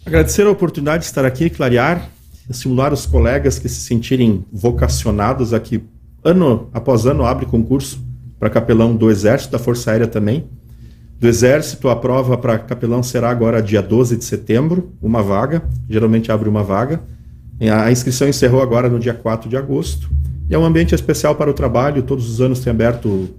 Agradecer 0.06 0.46
a 0.46 0.52
oportunidade 0.52 1.04
de 1.04 1.10
estar 1.10 1.24
aqui, 1.24 1.50
clarear, 1.50 2.10
estimular 2.50 2.92
os 2.92 3.06
colegas 3.06 3.58
que 3.58 3.70
se 3.70 3.80
sentirem 3.82 4.44
vocacionados 4.52 5.54
aqui 5.54 5.82
ano 6.30 6.70
após 6.74 7.06
ano 7.06 7.26
abre 7.26 7.46
concurso 7.46 8.00
para 8.40 8.50
capelão 8.50 8.96
do 8.96 9.10
Exército, 9.10 9.52
da 9.52 9.60
Força 9.60 9.92
Aérea 9.92 10.08
também. 10.08 10.46
Do 11.20 11.28
Exército, 11.28 11.90
a 11.90 11.96
prova 11.96 12.38
para 12.38 12.58
capelão 12.60 13.04
será 13.04 13.30
agora 13.30 13.62
dia 13.62 13.82
12 13.82 14.16
de 14.16 14.24
setembro, 14.24 14.94
uma 15.02 15.22
vaga, 15.22 15.64
geralmente 15.90 16.32
abre 16.32 16.48
uma 16.48 16.64
vaga. 16.64 17.02
A 17.60 17.92
inscrição 17.92 18.28
encerrou 18.28 18.62
agora 18.62 18.88
no 18.88 19.00
dia 19.00 19.14
4 19.14 19.50
de 19.50 19.58
agosto. 19.58 20.10
E 20.50 20.56
é 20.56 20.58
um 20.58 20.64
ambiente 20.64 20.96
especial 20.96 21.36
para 21.36 21.50
o 21.50 21.54
trabalho, 21.54 22.02
todos 22.04 22.30
os 22.30 22.40
anos 22.40 22.62
tem 22.62 22.72
aberto 22.72 23.30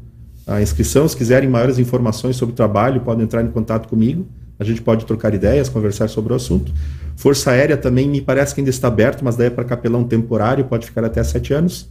a 0.47 0.61
inscrição. 0.61 1.09
Se 1.09 1.17
quiserem 1.17 1.49
maiores 1.49 1.79
informações 1.79 2.37
sobre 2.37 2.53
o 2.53 2.57
trabalho, 2.57 3.01
podem 3.01 3.25
entrar 3.25 3.43
em 3.43 3.49
contato 3.49 3.89
comigo. 3.89 4.27
A 4.59 4.65
gente 4.65 4.83
pode 4.83 5.07
trocar 5.07 5.33
ideias, 5.33 5.71
conversar 5.71 6.09
sobre 6.09 6.35
o 6.35 6.37
assunto. 6.37 6.71
Força 7.17 7.51
Aérea 7.51 7.79
também 7.79 8.07
me 8.07 8.21
parece 8.21 8.55
que 8.55 8.61
ainda 8.61 8.71
está 8.71 8.89
aberto, 8.89 9.25
mas 9.25 9.37
daí 9.37 9.47
é 9.47 9.51
para 9.51 9.65
capelão 9.65 10.05
temporário, 10.05 10.67
pode 10.67 10.85
ficar 10.85 11.03
até 11.03 11.25
sete 11.25 11.55
anos. 11.55 11.89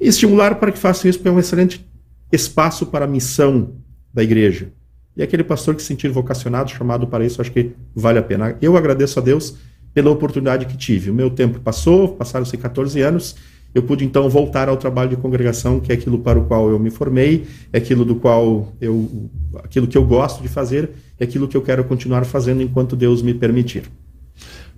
E 0.00 0.08
estimular 0.08 0.54
para 0.54 0.72
que 0.72 0.78
façam 0.78 1.10
isso, 1.10 1.20
é 1.24 1.30
um 1.30 1.38
excelente 1.38 1.86
espaço 2.32 2.86
para 2.86 3.04
a 3.04 3.08
missão 3.08 3.74
da 4.12 4.22
igreja. 4.22 4.72
E 5.16 5.22
aquele 5.22 5.44
pastor 5.44 5.74
que 5.74 5.82
se 5.82 5.88
sentir 5.88 6.08
vocacionado, 6.08 6.70
chamado 6.70 7.06
para 7.06 7.24
isso, 7.24 7.40
acho 7.40 7.52
que 7.52 7.72
vale 7.94 8.18
a 8.18 8.22
pena. 8.22 8.56
Eu 8.62 8.76
agradeço 8.76 9.18
a 9.18 9.22
Deus 9.22 9.56
pela 9.92 10.10
oportunidade 10.10 10.66
que 10.66 10.76
tive. 10.76 11.10
O 11.10 11.14
meu 11.14 11.30
tempo 11.30 11.60
passou, 11.60 12.08
passaram-se 12.08 12.56
14 12.56 13.00
anos, 13.02 13.36
eu 13.74 13.82
pude 13.82 14.04
então 14.04 14.28
voltar 14.28 14.68
ao 14.68 14.76
trabalho 14.76 15.10
de 15.10 15.16
congregação, 15.16 15.78
que 15.78 15.92
é 15.92 15.94
aquilo 15.94 16.18
para 16.18 16.38
o 16.38 16.44
qual 16.44 16.70
eu 16.70 16.78
me 16.78 16.90
formei, 16.90 17.46
é 17.72 17.78
aquilo 17.78 18.04
do 18.04 18.16
qual 18.16 18.72
eu, 18.80 19.28
aquilo 19.62 19.86
que 19.86 19.98
eu 19.98 20.04
gosto 20.04 20.42
de 20.42 20.48
fazer, 20.48 20.90
é 21.18 21.24
aquilo 21.24 21.46
que 21.46 21.56
eu 21.56 21.62
quero 21.62 21.84
continuar 21.84 22.24
fazendo 22.24 22.62
enquanto 22.62 22.96
Deus 22.96 23.22
me 23.22 23.34
permitir. 23.34 23.84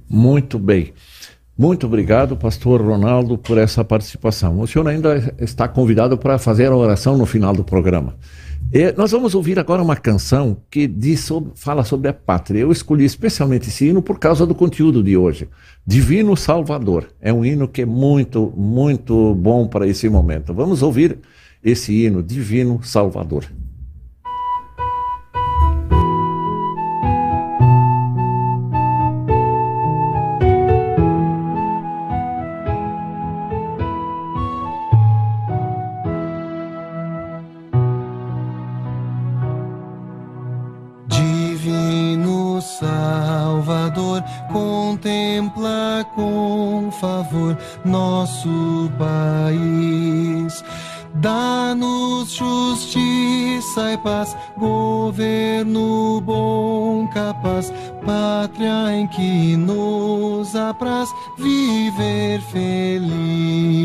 Muito 0.09 0.59
bem. 0.59 0.93
Muito 1.57 1.87
obrigado, 1.87 2.37
pastor 2.37 2.81
Ronaldo, 2.81 3.37
por 3.37 3.59
essa 3.59 3.85
participação. 3.85 4.59
O 4.59 4.67
senhor 4.67 4.89
ainda 4.89 5.35
está 5.39 5.69
convidado 5.69 6.17
para 6.17 6.39
fazer 6.39 6.67
a 6.67 6.77
oração 6.77 7.19
no 7.19 7.27
final 7.27 7.55
do 7.55 7.63
programa. 7.63 8.15
E 8.73 8.91
nós 8.93 9.11
vamos 9.11 9.35
ouvir 9.35 9.59
agora 9.59 9.83
uma 9.83 9.97
canção 9.97 10.57
que 10.71 10.87
diz 10.87 11.29
fala 11.55 11.85
sobre 11.85 12.09
a 12.09 12.13
pátria. 12.15 12.61
Eu 12.61 12.73
escolhi 12.73 13.05
especialmente 13.05 13.69
esse 13.69 13.87
hino 13.87 14.01
por 14.01 14.19
causa 14.19 14.47
do 14.47 14.55
conteúdo 14.55 15.03
de 15.03 15.15
hoje. 15.15 15.47
Divino 15.87 16.35
Salvador. 16.39 17.09
É 17.21 17.31
um 17.31 17.45
hino 17.45 17.69
que 17.69 17.83
é 17.83 17.87
muito, 17.87 18.51
muito 18.57 19.35
bom 19.35 19.69
para 19.69 19.87
esse 19.87 20.09
momento. 20.09 20.55
Vamos 20.55 20.83
ouvir 20.83 21.19
esse 21.63 21.93
hino, 21.93 22.23
Divino 22.23 22.81
Salvador. 22.83 23.45
Nosso 47.85 48.91
país. 48.99 50.65
Dá-nos 51.15 52.33
justiça 52.33 53.93
e 53.93 53.99
paz, 53.99 54.35
governo 54.59 56.21
bom, 56.23 57.07
capaz, 57.09 57.73
pátria 58.05 58.93
em 58.93 59.07
que 59.09 59.57
nos 59.57 60.57
apraz 60.57 61.11
viver 61.39 62.41
feliz. 62.51 63.83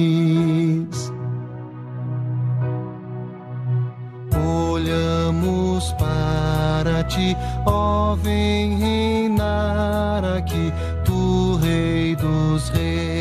olhamos 4.78 5.94
para 5.94 7.04
ti, 7.04 7.36
ó, 7.66 8.16
vem 8.16 8.78
reinar 8.78 10.24
aqui, 10.38 10.72
tu, 11.04 11.58
Rei 11.58 12.16
dos 12.16 12.70
Reis. 12.70 13.17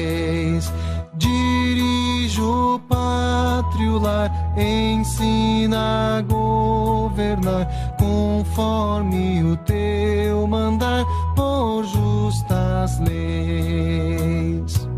Lar, 3.98 4.30
ensina 4.56 6.18
a 6.18 6.22
governar 6.22 7.66
conforme 7.98 9.42
o 9.42 9.56
teu 9.58 10.46
mandar 10.46 11.04
por 11.34 11.84
justas 11.84 12.98
leis. 13.00 14.88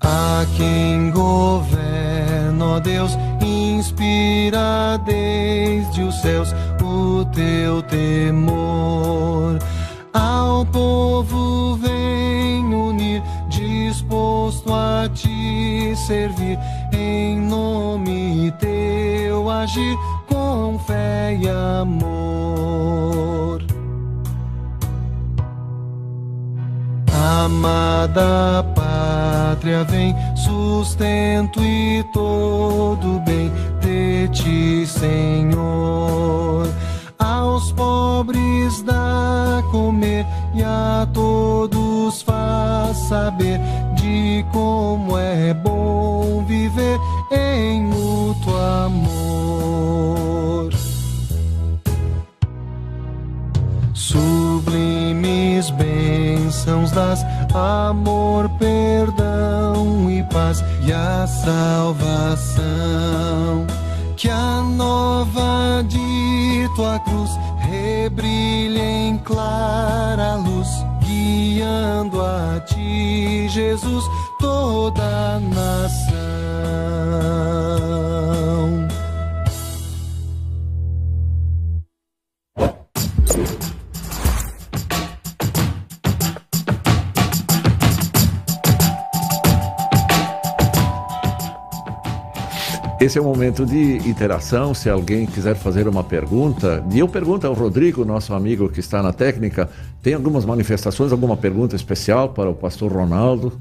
A 0.00 0.46
quem 0.56 1.10
governa, 1.10 2.64
ó 2.76 2.80
Deus, 2.80 3.16
inspira 3.42 4.98
desde 5.04 6.02
os 6.02 6.14
céus 6.20 6.54
o 6.82 7.24
teu 7.26 7.82
temor. 7.82 9.58
Ao 10.12 10.64
povo 10.66 11.56
unir, 11.74 11.95
disposto 14.66 14.74
a 14.74 15.08
te 15.08 15.94
servir, 15.96 16.58
em 16.92 17.38
nome 17.40 18.52
teu 18.58 19.48
agir 19.48 19.96
com 20.26 20.78
fé 20.80 21.38
e 21.40 21.48
amor. 21.48 22.16
Amada 27.44 28.64
pátria, 28.74 29.84
vem 29.84 30.14
sustento 30.34 31.62
e 31.62 32.04
todo 32.12 33.20
bem 33.20 33.52
de 33.80 34.28
ti, 34.28 34.86
Senhor. 34.86 36.66
Aos 37.18 37.72
pobres 37.72 38.82
dá 38.82 39.62
comer 39.70 40.26
e 40.54 40.62
a 40.62 41.06
todos 41.12 42.22
faz 42.22 42.96
saber 43.08 43.60
de 44.16 44.44
como 44.50 45.18
é 45.18 45.52
bom 45.52 46.42
viver 46.46 46.98
em 47.30 47.82
mútuo 47.82 48.56
amor. 48.56 50.72
Sublimes 53.92 55.68
bênçãos 55.70 56.90
das 56.92 57.22
amor, 57.54 58.48
perdão 58.58 60.10
e 60.10 60.22
paz 60.24 60.64
e 60.86 60.92
a 60.92 61.26
salvação. 61.26 62.64
Que 64.16 64.30
a 64.30 64.62
nova 64.62 65.84
de 65.86 66.66
tua 66.74 66.98
cruz 67.00 67.30
rebrilhe 67.58 68.80
em 68.80 69.18
clara 69.18 70.36
luz, 70.36 70.68
guiando 71.00 72.22
a 72.22 72.60
Jesus, 73.48 74.04
toda 74.38 75.40
nação. 75.40 76.05
Esse 92.98 93.18
é 93.18 93.20
o 93.20 93.24
momento 93.24 93.66
de 93.66 93.98
interação. 94.08 94.72
Se 94.72 94.88
alguém 94.88 95.26
quiser 95.26 95.54
fazer 95.54 95.86
uma 95.86 96.02
pergunta, 96.02 96.82
e 96.90 96.98
eu 96.98 97.06
pergunto 97.06 97.46
ao 97.46 97.52
Rodrigo, 97.52 98.06
nosso 98.06 98.32
amigo 98.32 98.70
que 98.70 98.80
está 98.80 99.02
na 99.02 99.12
técnica, 99.12 99.68
tem 100.02 100.14
algumas 100.14 100.46
manifestações, 100.46 101.12
alguma 101.12 101.36
pergunta 101.36 101.76
especial 101.76 102.30
para 102.30 102.48
o 102.48 102.54
pastor 102.54 102.90
Ronaldo? 102.90 103.60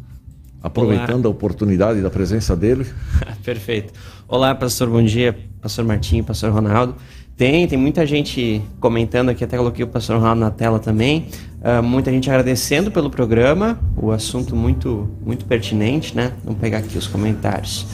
Aproveitando 0.63 1.25
Olá. 1.25 1.27
a 1.27 1.29
oportunidade 1.31 2.01
da 2.01 2.09
presença 2.09 2.55
dele. 2.55 2.87
Perfeito. 3.43 3.93
Olá, 4.25 4.55
pastor, 4.55 4.89
bom 4.89 5.03
dia, 5.03 5.37
pastor 5.61 5.83
Martinho, 5.83 6.23
pastor 6.23 6.51
Ronaldo. 6.51 6.95
Tem, 7.35 7.67
tem 7.67 7.77
muita 7.77 8.05
gente 8.05 8.61
comentando 8.79 9.29
aqui, 9.29 9.43
até 9.43 9.57
coloquei 9.57 9.83
o 9.83 9.87
pastor 9.89 10.15
Ronaldo 10.15 10.39
na 10.39 10.49
tela 10.49 10.79
também. 10.79 11.27
Ah, 11.61 11.81
muita 11.81 12.09
gente 12.09 12.29
agradecendo 12.29 12.89
pelo 12.89 13.09
programa, 13.09 13.77
o 13.97 14.11
assunto 14.11 14.55
muito, 14.55 15.09
muito 15.23 15.43
pertinente, 15.43 16.15
né? 16.15 16.31
Vamos 16.45 16.61
pegar 16.61 16.77
aqui 16.77 16.97
os 16.97 17.05
comentários. 17.05 17.85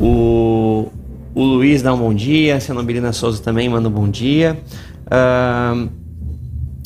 O, 0.00 0.88
o 1.34 1.42
Luiz 1.42 1.82
dá 1.82 1.92
um 1.92 1.98
bom 1.98 2.14
dia, 2.14 2.56
a 2.56 2.60
Senobelina 2.60 3.12
Souza 3.12 3.42
também 3.42 3.68
manda 3.68 3.88
um 3.88 3.92
bom 3.92 4.08
dia. 4.08 4.58
Ah, 5.10 5.86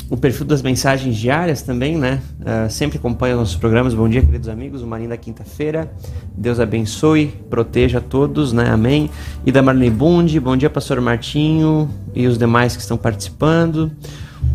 o 0.08 0.16
perfil 0.16 0.44
das 0.44 0.60
mensagens 0.60 1.16
diárias 1.16 1.62
também, 1.62 1.96
né? 1.96 2.20
Ah, 2.44 2.68
sempre 2.68 2.98
acompanha 2.98 3.34
nossos 3.34 3.56
programas. 3.56 3.94
Bom 3.94 4.08
dia, 4.08 4.20
queridos 4.20 4.48
amigos. 4.48 4.82
O 4.82 4.86
Marinho 4.86 5.08
da 5.08 5.16
quinta-feira. 5.16 5.90
Deus 6.36 6.60
abençoe, 6.60 7.28
proteja 7.48 7.98
a 7.98 8.00
todos, 8.00 8.52
né? 8.52 8.68
Amém. 8.70 9.08
E 9.44 9.50
da 9.50 9.62
Marlene 9.62 9.90
Bundi. 9.90 10.38
Bom 10.38 10.56
dia, 10.56 10.68
pastor 10.68 11.00
Martinho 11.00 11.88
e 12.14 12.26
os 12.26 12.36
demais 12.36 12.76
que 12.76 12.82
estão 12.82 12.98
participando. 12.98 13.90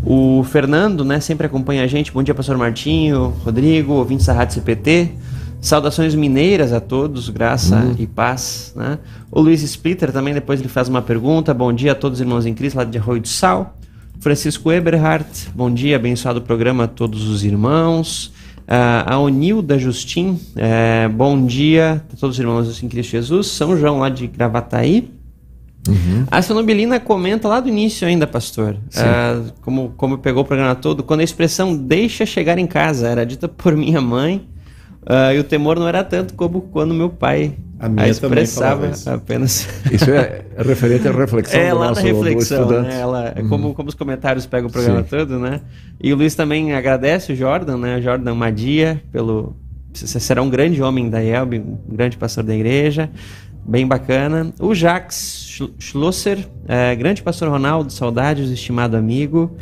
O 0.06 0.44
Fernando, 0.44 1.04
né? 1.04 1.20
Sempre 1.20 1.48
acompanha 1.48 1.84
a 1.84 1.88
gente. 1.88 2.12
Bom 2.12 2.22
dia, 2.22 2.36
pastor 2.36 2.56
Martinho, 2.56 3.34
Rodrigo, 3.44 3.94
ouvintes 3.94 4.26
da 4.26 4.34
Rádio 4.34 4.56
CPT. 4.56 5.12
Saudações 5.60 6.14
mineiras 6.16 6.72
a 6.72 6.80
todos, 6.80 7.30
graça 7.30 7.94
e 7.98 8.06
paz. 8.06 8.74
Né? 8.76 9.00
O 9.32 9.42
Luiz 9.42 9.62
Splitter 9.64 10.12
também, 10.12 10.34
depois 10.34 10.60
ele 10.60 10.70
faz 10.70 10.88
uma 10.88 11.02
pergunta. 11.02 11.54
Bom 11.54 11.74
dia 11.74 11.94
a 11.94 11.96
todos 11.96 12.20
os 12.20 12.22
irmãos 12.22 12.46
em 12.46 12.54
Cristo, 12.54 12.78
lá 12.78 12.84
de 12.84 12.98
Arroio 12.98 13.22
do 13.22 13.28
Sal. 13.28 13.76
Francisco 14.20 14.72
Eberhardt, 14.72 15.50
bom 15.54 15.72
dia, 15.72 15.96
abençoado 15.96 16.42
programa 16.42 16.86
a 16.86 16.88
todos 16.88 17.28
os 17.28 17.44
irmãos. 17.44 18.34
Ah, 18.68 19.14
a 19.14 19.20
Onilda 19.20 19.80
Justin, 19.80 20.40
eh, 20.56 21.08
bom 21.08 21.46
dia 21.46 22.04
a 22.12 22.16
todos 22.18 22.36
os 22.36 22.40
irmãos 22.40 22.84
em 22.84 22.90
Cristo 22.90 23.12
Jesus. 23.12 23.48
São 23.48 23.78
João, 23.78 24.00
lá 24.00 24.10
de 24.10 24.28
Gravataí. 24.28 25.10
A 26.30 26.42
Sonobilina 26.42 27.00
comenta 27.00 27.48
lá 27.48 27.62
do 27.62 27.70
início 27.70 28.06
ainda, 28.06 28.28
pastor, 28.28 28.76
ah, 28.98 29.42
como, 29.62 29.94
como 29.96 30.18
pegou 30.18 30.44
o 30.44 30.46
programa 30.46 30.76
todo, 30.76 31.02
quando 31.02 31.22
a 31.22 31.24
expressão 31.24 31.76
deixa 31.76 32.26
chegar 32.26 32.58
em 32.58 32.68
casa 32.68 33.08
era 33.08 33.26
dita 33.26 33.48
por 33.48 33.74
minha 33.76 34.02
mãe, 34.02 34.46
ah, 35.06 35.34
e 35.34 35.40
o 35.40 35.44
temor 35.44 35.78
não 35.80 35.88
era 35.88 36.04
tanto 36.04 36.34
como 36.34 36.62
quando 36.62 36.94
meu 36.94 37.10
pai 37.10 37.54
A 37.80 38.08
expressava 38.08 38.92
apenas. 39.06 39.68
Isso 39.92 40.10
é 40.12 40.44
referente 40.58 41.08
à 41.08 41.12
reflexão 41.12 41.60
É 41.62 41.70
do 41.70 41.78
lá 41.78 41.88
nosso 41.90 42.02
na 42.02 42.08
reflexão, 42.08 42.62
estudante. 42.62 42.88
né? 42.90 43.00
Ela, 43.00 43.36
como, 43.48 43.74
como 43.74 43.90
os 43.90 43.96
comentários 43.96 44.46
pegam 44.46 44.70
o 44.70 44.72
programa 44.72 45.04
Sim. 45.04 45.10
todo, 45.10 45.40
né? 45.40 45.62
E 46.02 46.12
o 46.12 46.16
Luiz 46.16 46.36
também 46.36 46.74
agradece 46.74 47.34
o 47.34 47.36
Jordan, 47.36 47.78
né? 47.78 48.02
Jordan 48.02 48.36
Madia, 48.36 49.02
pelo. 49.12 49.56
Você 49.94 50.20
será 50.20 50.42
um 50.44 50.50
grande 50.50 50.82
homem 50.84 51.10
da 51.10 51.20
IELB, 51.24 51.60
um 51.60 51.96
grande 51.96 52.18
pastor 52.18 52.44
da 52.44 52.54
igreja. 52.54 53.10
Bem 53.66 53.86
bacana. 53.88 54.54
O 54.60 54.74
Jax 54.76 55.46
Schl- 55.50 55.72
Schlosser, 55.80 56.48
é, 56.68 56.96
grande 56.96 57.22
pastor 57.24 57.50
Ronaldo, 57.50 57.92
saudades, 57.92 58.50
estimado 58.50 58.96
amigo. 58.96 59.58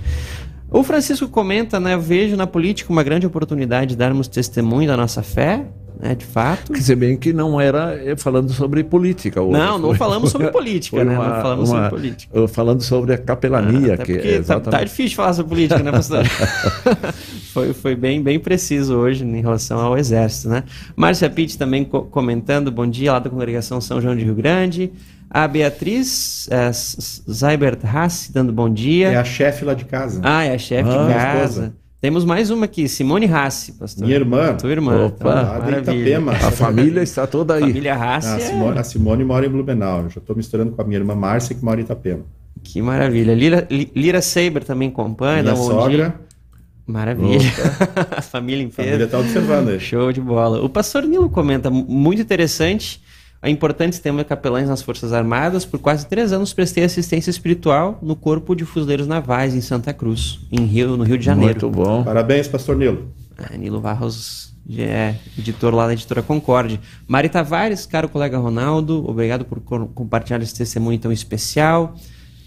O 0.78 0.84
Francisco 0.84 1.28
comenta, 1.30 1.80
né? 1.80 1.95
Vejo 1.97 2.36
na 2.36 2.45
política 2.45 2.91
uma 2.91 3.01
grande 3.03 3.26
oportunidade 3.26 3.91
de 3.91 3.95
darmos 3.95 4.28
testemunho 4.28 4.88
da 4.88 4.97
nossa 4.97 5.23
fé, 5.23 5.65
né? 5.97 6.13
De 6.15 6.26
fato. 6.26 6.73
Quer 6.73 6.80
dizer 6.80 6.95
bem 6.97 7.15
que 7.15 7.32
não 7.32 7.61
era 7.61 7.97
eh, 8.03 8.17
falando 8.17 8.51
sobre 8.51 8.84
política. 8.84 9.41
hoje. 9.41 9.57
Não, 9.57 9.80
não 9.80 9.93
falamos 9.93 10.32
sobre 10.32 10.49
política, 10.51 11.01
né? 11.05 11.17
uma- 11.17 11.30
Não 11.30 11.41
falamos 11.41 11.69
uma- 11.69 11.84
sobre 11.84 11.89
política. 12.01 12.47
Falando 12.49 12.82
sobre 12.82 13.13
a 13.13 13.17
capelania. 13.17 13.93
Até 13.93 14.03
que 14.03 14.11
é 14.13 14.17
tá, 14.17 14.28
exatamente... 14.28 14.71
tá 14.80 14.84
difícil 14.84 15.15
falar 15.15 15.34
sobre 15.34 15.49
política, 15.51 15.82
né, 15.82 15.91
pastor? 15.91 16.26
foi 17.53 17.73
foi 17.73 17.95
bem, 17.95 18.21
bem 18.21 18.38
preciso 18.39 18.95
hoje 18.95 19.23
em 19.23 19.41
relação 19.41 19.80
ao 19.80 19.97
Exército, 19.97 20.49
né? 20.49 20.63
Márcia 20.95 21.30
Pitt 21.30 21.57
também 21.57 21.86
co- 21.86 22.01
comentando, 22.03 22.69
bom 22.71 22.86
dia, 22.86 23.13
lá 23.13 23.19
da 23.19 23.30
congregação 23.30 23.80
São 23.80 24.01
João 24.01 24.15
de 24.15 24.26
Rio 24.26 24.36
Grande. 24.36 24.91
A 25.36 25.50
Beatriz 25.50 26.48
é, 26.50 26.68
S- 26.70 27.22
Zaibert 27.30 27.80
Haas 27.84 28.30
dando 28.34 28.54
bom 28.54 28.70
dia. 28.70 29.10
É 29.10 29.18
a 29.18 29.24
chefe 29.26 29.66
lá 29.66 29.74
de 29.74 29.84
casa. 29.84 30.22
Ah, 30.24 30.46
é 30.46 30.54
a 30.56 30.58
chefe 30.58 30.90
Ah, 30.90 31.06
de 31.08 31.12
a 31.12 31.16
casa. 31.16 31.44
esposa. 31.44 31.74
Temos 32.00 32.24
mais 32.24 32.50
uma 32.52 32.64
aqui, 32.66 32.88
Simone 32.88 33.26
Hassi, 33.26 33.74
pastor. 33.74 34.06
Minha 34.06 34.16
irmã. 34.18 34.54
Tua 34.56 34.72
irmã. 34.72 35.08
Opa. 35.08 35.34
Lá 35.34 35.44
de 35.60 35.72
maravilha. 35.72 35.80
Itapema. 35.98 36.32
A 36.32 36.52
família 36.52 37.02
está 37.02 37.28
toda 37.28 37.56
aí. 37.56 37.62
Família 37.62 37.96
Hassi 37.96 38.28
Ah, 38.30 38.34
a, 38.36 38.38
é- 38.38 38.40
Simone, 38.40 38.80
a 38.80 38.84
Simone 38.86 39.24
mora 39.26 39.46
em 39.46 39.50
Blumenau. 39.50 40.04
Eu 40.04 40.10
já 40.10 40.20
estou 40.22 40.36
misturando 40.38 40.72
com 40.72 40.82
a 40.82 40.86
minha 40.86 41.00
irmã 41.00 41.14
Márcia, 41.16 41.54
que 41.54 41.66
mora 41.66 41.82
em 41.82 41.84
Itapema. 41.84 42.22
Que 42.64 42.82
maravilha. 42.82 43.34
Lira, 43.36 43.68
Li- 43.70 43.92
Lira 43.94 44.22
Saber 44.22 44.64
também 44.64 44.88
acompanha, 44.88 45.44
Minha 45.44 45.54
um 45.56 45.58
sogra, 45.58 45.90
dia. 45.90 46.16
Maravilha. 46.88 47.42
a 48.16 48.22
família 48.22 48.64
a 48.64 48.68
inteira. 48.68 48.92
família 48.92 49.06
está 49.06 49.20
observando 49.20 49.70
aí. 49.70 49.80
Show 49.82 50.14
de 50.14 50.22
bola. 50.22 50.64
O 50.64 50.70
pastor 50.70 51.04
Nilo 51.04 51.30
comenta, 51.30 51.70
"Mu- 51.70 51.86
muito 51.90 52.22
interessante, 52.22 53.02
a 53.46 53.50
importante 53.52 54.02
tema 54.02 54.24
de 54.24 54.26
capelães 54.26 54.68
nas 54.68 54.82
Forças 54.82 55.14
Armadas. 55.14 55.66
Por 55.66 55.80
quase 55.80 56.08
três 56.08 56.34
anos 56.34 56.52
prestei 56.52 56.84
assistência 56.84 57.30
espiritual 57.30 58.00
no 58.02 58.16
Corpo 58.16 58.56
de 58.56 58.66
Fuzileiros 58.66 59.06
Navais, 59.06 59.54
em 59.54 59.62
Santa 59.62 59.93
Cruz, 59.93 60.39
em 60.52 60.66
Rio, 60.66 60.98
no 60.98 61.04
Rio 61.04 61.16
de 61.16 61.24
Janeiro. 61.24 61.70
Muito 61.70 61.70
bom. 61.70 62.04
Parabéns, 62.04 62.48
pastor 62.48 62.76
Nilo. 62.76 63.14
É, 63.38 63.56
Nilo 63.56 63.80
Barros 63.80 64.52
é 64.76 65.14
editor 65.38 65.76
lá 65.76 65.86
da 65.86 65.93
editora 65.93 66.24
Concorde. 66.24 66.80
Mari 67.08 67.30
Tavares, 67.30 67.86
caro 67.86 68.10
colega 68.10 68.36
Ronaldo, 68.39 69.08
obrigado 69.08 69.46
por 69.46 69.60
compartilhar 69.60 70.41
esse 70.41 70.56
testemunho 70.56 70.98
tão 70.98 71.12
especial. 71.12 71.93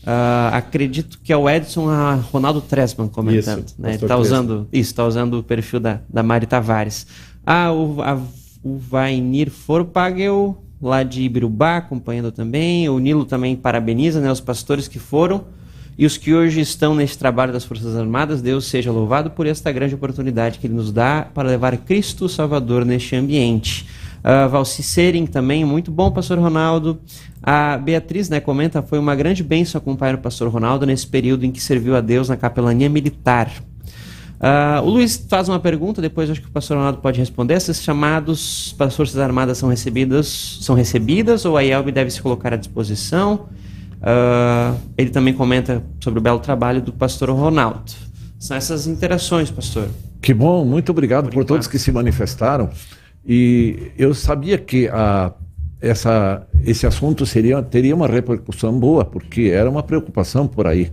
Uh, 0.03 0.53
acredito 0.53 1.20
que 1.22 1.32
é 1.32 1.36
o 1.36 1.49
Edson 1.49 1.88
a 1.88 2.14
Ronaldo 2.14 2.61
Tressman 2.61 3.07
comentando. 3.07 3.66
Isso, 3.66 3.76
né? 3.78 3.94
Está 3.94 4.16
usando 4.16 4.66
isso, 4.72 4.90
está 4.90 5.07
usando 5.07 5.34
o 5.38 5.42
perfil 5.44 5.78
da, 5.78 6.01
da 6.09 6.24
Mari 6.24 6.46
Tavares. 6.46 7.07
Ah, 7.46 7.70
o, 7.72 8.03
a, 8.03 8.20
o 8.64 8.76
Vainir 8.78 9.49
Forpagel, 9.49 10.64
lá 10.80 11.02
de 11.02 11.22
Ibirubá, 11.22 11.78
acompanhando 11.78 12.30
também. 12.30 12.88
O 12.88 12.98
Nilo 12.98 13.24
também 13.24 13.56
parabeniza 13.56 14.20
né, 14.20 14.30
os 14.30 14.40
pastores 14.40 14.86
que 14.88 14.98
foram 14.98 15.44
e 15.98 16.06
os 16.06 16.16
que 16.16 16.32
hoje 16.32 16.60
estão 16.60 16.94
nesse 16.94 17.18
trabalho 17.18 17.52
das 17.52 17.64
Forças 17.64 17.96
Armadas. 17.96 18.40
Deus 18.40 18.66
seja 18.66 18.92
louvado 18.92 19.30
por 19.30 19.46
esta 19.46 19.72
grande 19.72 19.94
oportunidade 19.94 20.58
que 20.58 20.66
Ele 20.66 20.74
nos 20.74 20.92
dá 20.92 21.26
para 21.34 21.48
levar 21.48 21.76
Cristo 21.78 22.28
Salvador 22.28 22.84
neste 22.84 23.16
ambiente. 23.16 23.86
Uh, 24.18 24.48
Valci 24.48 24.82
também, 25.30 25.64
muito 25.64 25.90
bom, 25.90 26.10
pastor 26.10 26.38
Ronaldo. 26.38 27.00
A 27.42 27.76
Beatriz 27.76 28.28
né, 28.28 28.40
comenta, 28.40 28.82
foi 28.82 28.98
uma 28.98 29.14
grande 29.14 29.42
bênção 29.42 29.78
acompanhar 29.78 30.14
o 30.14 30.18
pastor 30.18 30.48
Ronaldo 30.48 30.86
nesse 30.86 31.06
período 31.06 31.44
em 31.44 31.50
que 31.50 31.60
serviu 31.60 31.96
a 31.96 32.00
Deus 32.00 32.28
na 32.28 32.36
capelania 32.36 32.88
militar. 32.88 33.50
Uh, 34.39 34.80
o 34.84 34.91
Luiz 34.91 35.16
faz 35.28 35.49
uma 35.49 35.59
pergunta, 35.59 36.01
depois 36.01 36.30
acho 36.30 36.41
que 36.41 36.47
o 36.47 36.51
pastor 36.51 36.76
Ronaldo 36.76 36.99
pode 36.99 37.18
responder. 37.18 37.55
Esses 37.55 37.82
chamados 37.82 38.72
para 38.78 38.86
as 38.86 38.95
Forças 38.95 39.18
Armadas 39.18 39.59
são 39.59 39.68
recebidas, 39.68 40.59
são 40.61 40.76
recebidas 40.76 41.45
ou 41.45 41.57
a 41.57 41.64
IELB 41.64 41.91
deve 41.91 42.11
se 42.11 42.22
colocar 42.22 42.53
à 42.53 42.57
disposição? 42.57 43.49
Uh, 44.01 44.78
ele 44.97 45.11
também 45.11 45.34
comenta 45.34 45.82
sobre 46.01 46.20
o 46.20 46.22
belo 46.22 46.39
trabalho 46.39 46.80
do 46.80 46.93
pastor 46.93 47.30
Ronaldo. 47.30 47.93
São 48.39 48.57
essas 48.57 48.86
interações, 48.86 49.51
pastor. 49.51 49.89
Que 50.22 50.32
bom, 50.32 50.64
muito 50.64 50.91
obrigado 50.91 51.24
por, 51.24 51.34
por 51.34 51.45
todos 51.45 51.66
que 51.66 51.78
se 51.78 51.91
manifestaram. 51.91 52.70
E 53.26 53.91
eu 53.99 54.14
sabia 54.14 54.57
que 54.57 54.86
a, 54.89 55.32
essa, 55.80 56.47
esse 56.64 56.86
assunto 56.86 57.26
seria, 57.26 57.61
teria 57.61 57.95
uma 57.95 58.07
repercussão 58.07 58.78
boa, 58.78 59.05
porque 59.05 59.51
era 59.53 59.68
uma 59.68 59.82
preocupação 59.82 60.47
por 60.47 60.68
aí. 60.68 60.91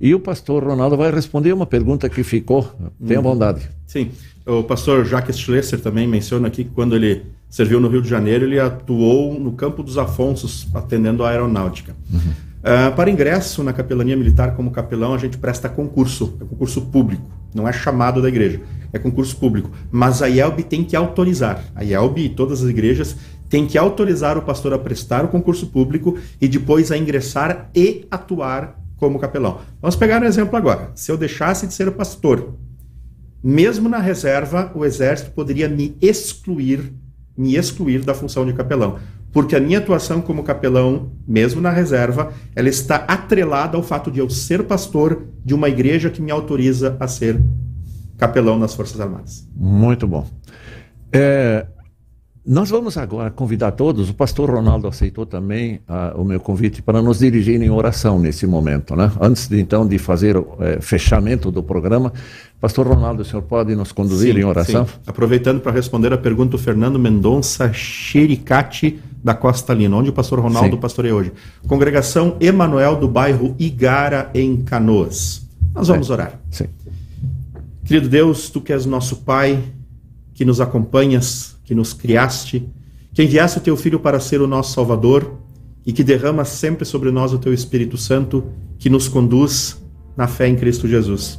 E 0.00 0.14
o 0.14 0.20
pastor 0.20 0.62
Ronaldo 0.62 0.96
vai 0.96 1.10
responder 1.10 1.52
uma 1.52 1.66
pergunta 1.66 2.08
que 2.08 2.22
ficou. 2.22 2.72
Tenha 3.04 3.18
uhum. 3.18 3.24
bondade. 3.24 3.68
Sim. 3.86 4.10
O 4.46 4.62
pastor 4.62 5.04
Jacques 5.04 5.38
Schlesser 5.38 5.80
também 5.80 6.06
menciona 6.06 6.48
aqui 6.48 6.64
que 6.64 6.70
quando 6.70 6.94
ele 6.94 7.22
serviu 7.50 7.80
no 7.80 7.88
Rio 7.88 8.02
de 8.02 8.08
Janeiro, 8.08 8.44
ele 8.44 8.60
atuou 8.60 9.38
no 9.38 9.52
Campo 9.52 9.82
dos 9.82 9.98
Afonsos, 9.98 10.68
atendendo 10.74 11.24
a 11.24 11.30
aeronáutica. 11.30 11.96
Uhum. 12.12 12.48
Uh, 12.58 12.94
para 12.94 13.10
ingresso 13.10 13.62
na 13.62 13.72
capelania 13.72 14.16
militar 14.16 14.54
como 14.54 14.70
capelão, 14.70 15.14
a 15.14 15.18
gente 15.18 15.38
presta 15.38 15.68
concurso, 15.68 16.36
é 16.40 16.44
concurso 16.44 16.82
público, 16.82 17.22
não 17.54 17.66
é 17.66 17.72
chamado 17.72 18.20
da 18.20 18.28
igreja, 18.28 18.60
é 18.92 18.98
concurso 18.98 19.36
público. 19.36 19.70
Mas 19.90 20.22
a 20.22 20.28
IELB 20.28 20.62
tem 20.62 20.84
que 20.84 20.96
autorizar. 20.96 21.64
A 21.74 21.84
IELB 21.84 22.24
e 22.24 22.28
todas 22.28 22.62
as 22.62 22.68
igrejas 22.68 23.16
têm 23.48 23.66
que 23.66 23.78
autorizar 23.78 24.36
o 24.36 24.42
pastor 24.42 24.74
a 24.74 24.78
prestar 24.78 25.24
o 25.24 25.28
concurso 25.28 25.68
público 25.68 26.18
e 26.40 26.48
depois 26.48 26.90
a 26.90 26.98
ingressar 26.98 27.70
e 27.74 28.06
atuar 28.10 28.77
como 28.98 29.18
capelão. 29.18 29.60
Vamos 29.80 29.96
pegar 29.96 30.20
um 30.20 30.26
exemplo 30.26 30.56
agora. 30.56 30.90
Se 30.94 31.10
eu 31.10 31.16
deixasse 31.16 31.66
de 31.66 31.72
ser 31.72 31.90
pastor, 31.92 32.54
mesmo 33.42 33.88
na 33.88 33.98
reserva, 33.98 34.70
o 34.74 34.84
exército 34.84 35.30
poderia 35.30 35.68
me 35.68 35.96
excluir, 36.02 36.92
me 37.36 37.56
excluir 37.56 38.04
da 38.04 38.12
função 38.12 38.44
de 38.44 38.52
capelão, 38.52 38.98
porque 39.32 39.54
a 39.54 39.60
minha 39.60 39.78
atuação 39.78 40.20
como 40.20 40.42
capelão, 40.42 41.12
mesmo 41.26 41.60
na 41.60 41.70
reserva, 41.70 42.32
ela 42.56 42.68
está 42.68 42.96
atrelada 42.96 43.76
ao 43.76 43.82
fato 43.82 44.10
de 44.10 44.18
eu 44.18 44.28
ser 44.28 44.64
pastor 44.64 45.22
de 45.44 45.54
uma 45.54 45.68
igreja 45.68 46.10
que 46.10 46.20
me 46.20 46.30
autoriza 46.30 46.96
a 46.98 47.06
ser 47.06 47.40
capelão 48.16 48.58
nas 48.58 48.74
Forças 48.74 49.00
Armadas. 49.00 49.48
Muito 49.54 50.06
bom. 50.06 50.26
É, 51.12 51.66
nós 52.50 52.70
vamos 52.70 52.96
agora 52.96 53.30
convidar 53.30 53.72
todos, 53.72 54.08
o 54.08 54.14
pastor 54.14 54.48
Ronaldo 54.48 54.88
aceitou 54.88 55.26
também 55.26 55.80
uh, 55.86 56.18
o 56.18 56.24
meu 56.24 56.40
convite 56.40 56.80
para 56.80 57.02
nos 57.02 57.18
dirigir 57.18 57.60
em 57.60 57.68
oração 57.68 58.18
nesse 58.18 58.46
momento. 58.46 58.96
Né? 58.96 59.12
Antes 59.20 59.48
de, 59.48 59.60
então 59.60 59.86
de 59.86 59.98
fazer 59.98 60.34
o 60.34 60.40
uh, 60.40 60.80
fechamento 60.80 61.50
do 61.50 61.62
programa, 61.62 62.10
pastor 62.58 62.86
Ronaldo, 62.86 63.20
o 63.20 63.24
senhor 63.26 63.42
pode 63.42 63.74
nos 63.74 63.92
conduzir 63.92 64.32
sim, 64.32 64.40
em 64.40 64.44
oração? 64.44 64.86
Sim. 64.86 64.94
Aproveitando 65.06 65.60
para 65.60 65.72
responder 65.72 66.10
a 66.10 66.16
pergunta 66.16 66.52
do 66.52 66.58
Fernando 66.58 66.98
Mendonça 66.98 67.70
Xericati 67.70 68.98
da 69.22 69.34
Costa 69.34 69.74
Lina, 69.74 69.94
onde 69.94 70.08
o 70.08 70.12
pastor 70.14 70.40
Ronaldo 70.40 70.76
sim. 70.76 70.80
pastoreia 70.80 71.14
hoje. 71.14 71.32
Congregação 71.66 72.34
Emanuel 72.40 72.96
do 72.96 73.06
bairro 73.06 73.54
Igara, 73.58 74.30
em 74.32 74.56
Canoas. 74.62 75.46
Nós 75.74 75.88
vamos 75.88 76.08
é. 76.08 76.12
orar. 76.14 76.40
Sim. 76.50 76.64
Querido 77.84 78.08
Deus, 78.08 78.48
tu 78.48 78.62
que 78.62 78.72
és 78.72 78.86
nosso 78.86 79.16
Pai, 79.16 79.62
que 80.32 80.46
nos 80.46 80.62
acompanhas, 80.62 81.57
que 81.68 81.74
nos 81.74 81.92
criaste, 81.92 82.66
que 83.12 83.22
enviaste 83.22 83.58
o 83.58 83.60
teu 83.60 83.76
Filho 83.76 84.00
para 84.00 84.18
ser 84.18 84.40
o 84.40 84.46
nosso 84.46 84.72
Salvador 84.72 85.34
e 85.84 85.92
que 85.92 86.02
derrama 86.02 86.42
sempre 86.42 86.86
sobre 86.86 87.10
nós 87.10 87.34
o 87.34 87.38
teu 87.38 87.52
Espírito 87.52 87.98
Santo, 87.98 88.42
que 88.78 88.88
nos 88.88 89.06
conduz 89.06 89.76
na 90.16 90.26
fé 90.26 90.48
em 90.48 90.56
Cristo 90.56 90.88
Jesus. 90.88 91.38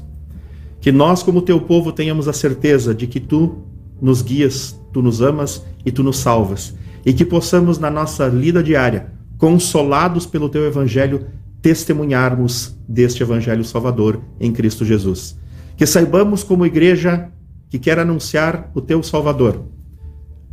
Que 0.79 0.91
nós, 0.91 1.23
como 1.23 1.41
teu 1.41 1.59
povo, 1.59 1.91
tenhamos 1.91 2.27
a 2.27 2.33
certeza 2.33 2.93
de 2.93 3.07
que 3.07 3.19
tu 3.19 3.63
nos 3.99 4.21
guias, 4.21 4.79
tu 4.93 5.01
nos 5.01 5.19
amas 5.19 5.65
e 5.83 5.91
tu 5.91 6.03
nos 6.03 6.17
salvas, 6.17 6.75
e 7.03 7.11
que 7.11 7.25
possamos, 7.25 7.79
na 7.79 7.89
nossa 7.89 8.27
lida 8.27 8.61
diária, 8.61 9.11
consolados 9.35 10.27
pelo 10.27 10.47
teu 10.47 10.63
Evangelho, 10.63 11.25
testemunharmos 11.59 12.77
deste 12.87 13.23
Evangelho 13.23 13.63
Salvador 13.63 14.21
em 14.39 14.51
Cristo 14.53 14.85
Jesus. 14.85 15.35
Que 15.75 15.87
saibamos, 15.87 16.43
como 16.43 16.67
igreja 16.67 17.31
que 17.67 17.79
quer 17.79 17.97
anunciar 17.97 18.69
o 18.75 18.81
teu 18.81 19.01
Salvador, 19.01 19.65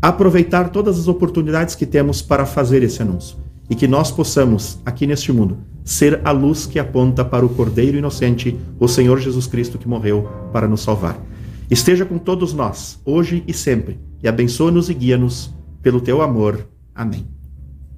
aproveitar 0.00 0.70
todas 0.70 0.98
as 0.98 1.08
oportunidades 1.08 1.74
que 1.74 1.86
temos 1.86 2.22
para 2.22 2.46
fazer 2.46 2.82
esse 2.82 3.02
anúncio 3.02 3.38
e 3.68 3.74
que 3.74 3.88
nós 3.88 4.10
possamos, 4.10 4.78
aqui 4.84 5.06
neste 5.06 5.32
mundo, 5.32 5.58
ser 5.84 6.20
a 6.24 6.30
luz 6.30 6.66
que 6.66 6.78
aponta 6.78 7.24
para 7.24 7.44
o 7.44 7.48
Cordeiro 7.48 7.96
Inocente, 7.96 8.56
o 8.78 8.86
Senhor 8.86 9.18
Jesus 9.18 9.46
Cristo 9.46 9.78
que 9.78 9.88
morreu 9.88 10.28
para 10.52 10.68
nos 10.68 10.82
salvar. 10.82 11.18
Esteja 11.70 12.04
com 12.04 12.18
todos 12.18 12.52
nós, 12.52 13.00
hoje 13.04 13.42
e 13.46 13.52
sempre, 13.52 13.98
e 14.22 14.28
abençoa-nos 14.28 14.88
e 14.88 14.94
guia-nos 14.94 15.52
pelo 15.82 16.00
teu 16.00 16.22
amor. 16.22 16.66
Amém. 16.94 17.26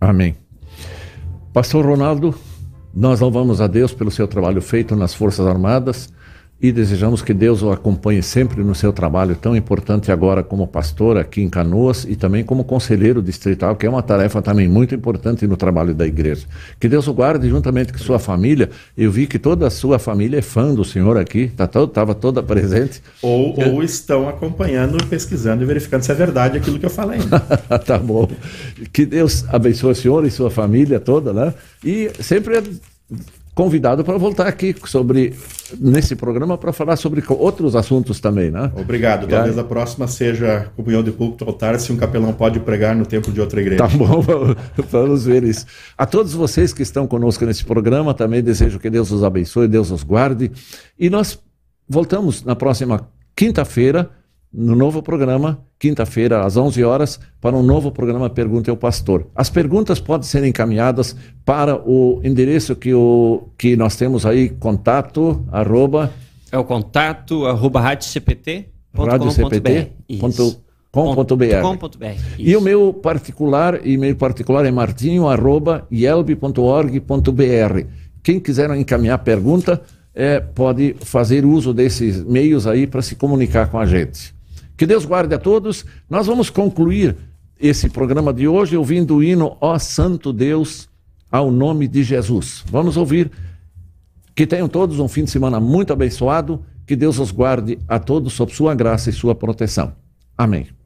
Amém. 0.00 0.36
Pastor 1.52 1.84
Ronaldo, 1.84 2.34
nós 2.94 3.20
louvamos 3.20 3.60
a 3.60 3.66
Deus 3.66 3.92
pelo 3.92 4.10
seu 4.10 4.26
trabalho 4.26 4.62
feito 4.62 4.96
nas 4.96 5.12
Forças 5.12 5.46
Armadas 5.46 6.12
e 6.60 6.72
desejamos 6.72 7.22
que 7.22 7.32
Deus 7.32 7.62
o 7.62 7.70
acompanhe 7.70 8.20
sempre 8.20 8.64
no 8.64 8.74
seu 8.74 8.92
trabalho 8.92 9.36
tão 9.36 9.56
importante 9.56 10.10
agora 10.10 10.42
como 10.42 10.66
pastor 10.66 11.16
aqui 11.16 11.40
em 11.40 11.48
Canoas 11.48 12.04
e 12.08 12.16
também 12.16 12.42
como 12.42 12.64
conselheiro 12.64 13.22
distrital, 13.22 13.76
que 13.76 13.86
é 13.86 13.88
uma 13.88 14.02
tarefa 14.02 14.42
também 14.42 14.66
muito 14.66 14.92
importante 14.92 15.46
no 15.46 15.56
trabalho 15.56 15.94
da 15.94 16.04
igreja. 16.04 16.46
Que 16.80 16.88
Deus 16.88 17.06
o 17.06 17.14
guarde 17.14 17.48
juntamente 17.48 17.92
com 17.92 17.98
sua 17.98 18.18
família. 18.18 18.70
Eu 18.96 19.12
vi 19.12 19.28
que 19.28 19.38
toda 19.38 19.68
a 19.68 19.70
sua 19.70 20.00
família 20.00 20.38
é 20.38 20.42
fã 20.42 20.74
do 20.74 20.84
senhor 20.84 21.16
aqui, 21.16 21.42
estava 21.42 21.68
tá 21.68 21.86
todo, 21.86 22.14
toda 22.14 22.42
presente. 22.42 23.00
Ou, 23.22 23.54
ou 23.62 23.82
estão 23.82 24.28
acompanhando, 24.28 24.98
pesquisando 25.06 25.62
e 25.62 25.66
verificando 25.66 26.02
se 26.02 26.10
é 26.10 26.14
verdade 26.14 26.58
aquilo 26.58 26.78
que 26.78 26.86
eu 26.86 26.90
falei. 26.90 27.20
tá 27.86 27.98
bom. 27.98 28.28
Que 28.92 29.06
Deus 29.06 29.44
abençoe 29.48 29.92
o 29.92 29.94
senhor 29.94 30.26
e 30.26 30.30
sua 30.30 30.50
família 30.50 30.98
toda, 30.98 31.32
né? 31.32 31.54
E 31.84 32.10
sempre 32.20 32.60
convidado 33.58 34.04
para 34.04 34.16
voltar 34.16 34.46
aqui 34.46 34.72
sobre 34.84 35.34
nesse 35.80 36.14
programa 36.14 36.56
para 36.56 36.72
falar 36.72 36.94
sobre 36.94 37.20
outros 37.28 37.74
assuntos 37.74 38.20
também, 38.20 38.52
né? 38.52 38.70
Obrigado. 38.76 39.26
Talvez 39.26 39.58
a 39.58 39.64
próxima 39.64 40.06
seja 40.06 40.70
comunhão 40.76 41.02
de 41.02 41.10
púlpito 41.10 41.44
altar, 41.44 41.76
se 41.80 41.92
um 41.92 41.96
capelão 41.96 42.32
pode 42.32 42.60
pregar 42.60 42.94
no 42.94 43.04
tempo 43.04 43.32
de 43.32 43.40
outra 43.40 43.60
igreja. 43.60 43.82
Tá 43.82 43.88
bom, 43.88 44.22
vamos 44.88 45.24
ver 45.24 45.42
isso. 45.42 45.66
A 45.98 46.06
todos 46.06 46.34
vocês 46.34 46.72
que 46.72 46.84
estão 46.84 47.04
conosco 47.08 47.44
nesse 47.44 47.64
programa, 47.64 48.14
também 48.14 48.44
desejo 48.44 48.78
que 48.78 48.88
Deus 48.88 49.10
os 49.10 49.24
abençoe, 49.24 49.66
Deus 49.66 49.90
os 49.90 50.04
guarde. 50.04 50.52
E 50.96 51.10
nós 51.10 51.36
voltamos 51.88 52.44
na 52.44 52.54
próxima 52.54 53.10
quinta-feira 53.34 54.08
no 54.52 54.74
novo 54.74 55.02
programa, 55.02 55.58
quinta-feira, 55.78 56.44
às 56.44 56.56
11 56.56 56.82
horas, 56.82 57.20
para 57.40 57.56
um 57.56 57.62
novo 57.62 57.92
programa 57.92 58.30
Pergunta 58.30 58.70
ao 58.70 58.76
Pastor. 58.76 59.26
As 59.34 59.50
perguntas 59.50 60.00
podem 60.00 60.26
ser 60.26 60.44
encaminhadas 60.44 61.14
para 61.44 61.76
o 61.76 62.20
endereço 62.24 62.74
que, 62.74 62.94
o, 62.94 63.48
que 63.58 63.76
nós 63.76 63.96
temos 63.96 64.24
aí, 64.24 64.48
contato, 64.48 65.44
arroba... 65.52 66.10
É 66.50 66.56
o 66.56 66.64
contato, 66.64 67.46
arroba 67.46 67.80
radiocpt.com.br 67.80 69.02
E 72.38 72.56
o 72.56 72.60
meu 72.60 72.94
particular, 72.94 73.86
e-mail 73.86 74.16
particular 74.16 74.64
é 74.64 74.70
martinho, 74.70 75.28
arroba, 75.28 75.86
Quem 78.22 78.40
quiser 78.40 78.70
encaminhar 78.70 79.18
pergunta, 79.18 79.82
é, 80.14 80.40
pode 80.40 80.96
fazer 81.00 81.44
uso 81.44 81.74
desses 81.74 82.24
meios 82.24 82.66
aí 82.66 82.86
para 82.86 83.02
se 83.02 83.14
comunicar 83.14 83.70
com 83.70 83.78
a 83.78 83.86
gente. 83.86 84.37
Que 84.78 84.86
Deus 84.86 85.04
guarde 85.04 85.34
a 85.34 85.38
todos. 85.38 85.84
Nós 86.08 86.28
vamos 86.28 86.48
concluir 86.48 87.16
esse 87.60 87.88
programa 87.88 88.32
de 88.32 88.46
hoje 88.46 88.76
ouvindo 88.76 89.16
o 89.16 89.22
hino 89.22 89.56
Ó 89.60 89.76
Santo 89.76 90.32
Deus, 90.32 90.88
ao 91.30 91.50
nome 91.50 91.88
de 91.88 92.04
Jesus. 92.04 92.64
Vamos 92.70 92.96
ouvir. 92.96 93.28
Que 94.36 94.46
tenham 94.46 94.68
todos 94.68 95.00
um 95.00 95.08
fim 95.08 95.24
de 95.24 95.30
semana 95.32 95.58
muito 95.58 95.92
abençoado. 95.92 96.64
Que 96.86 96.94
Deus 96.94 97.18
os 97.18 97.32
guarde 97.32 97.76
a 97.88 97.98
todos 97.98 98.32
sob 98.34 98.54
sua 98.54 98.72
graça 98.72 99.10
e 99.10 99.12
sua 99.12 99.34
proteção. 99.34 99.92
Amém. 100.36 100.77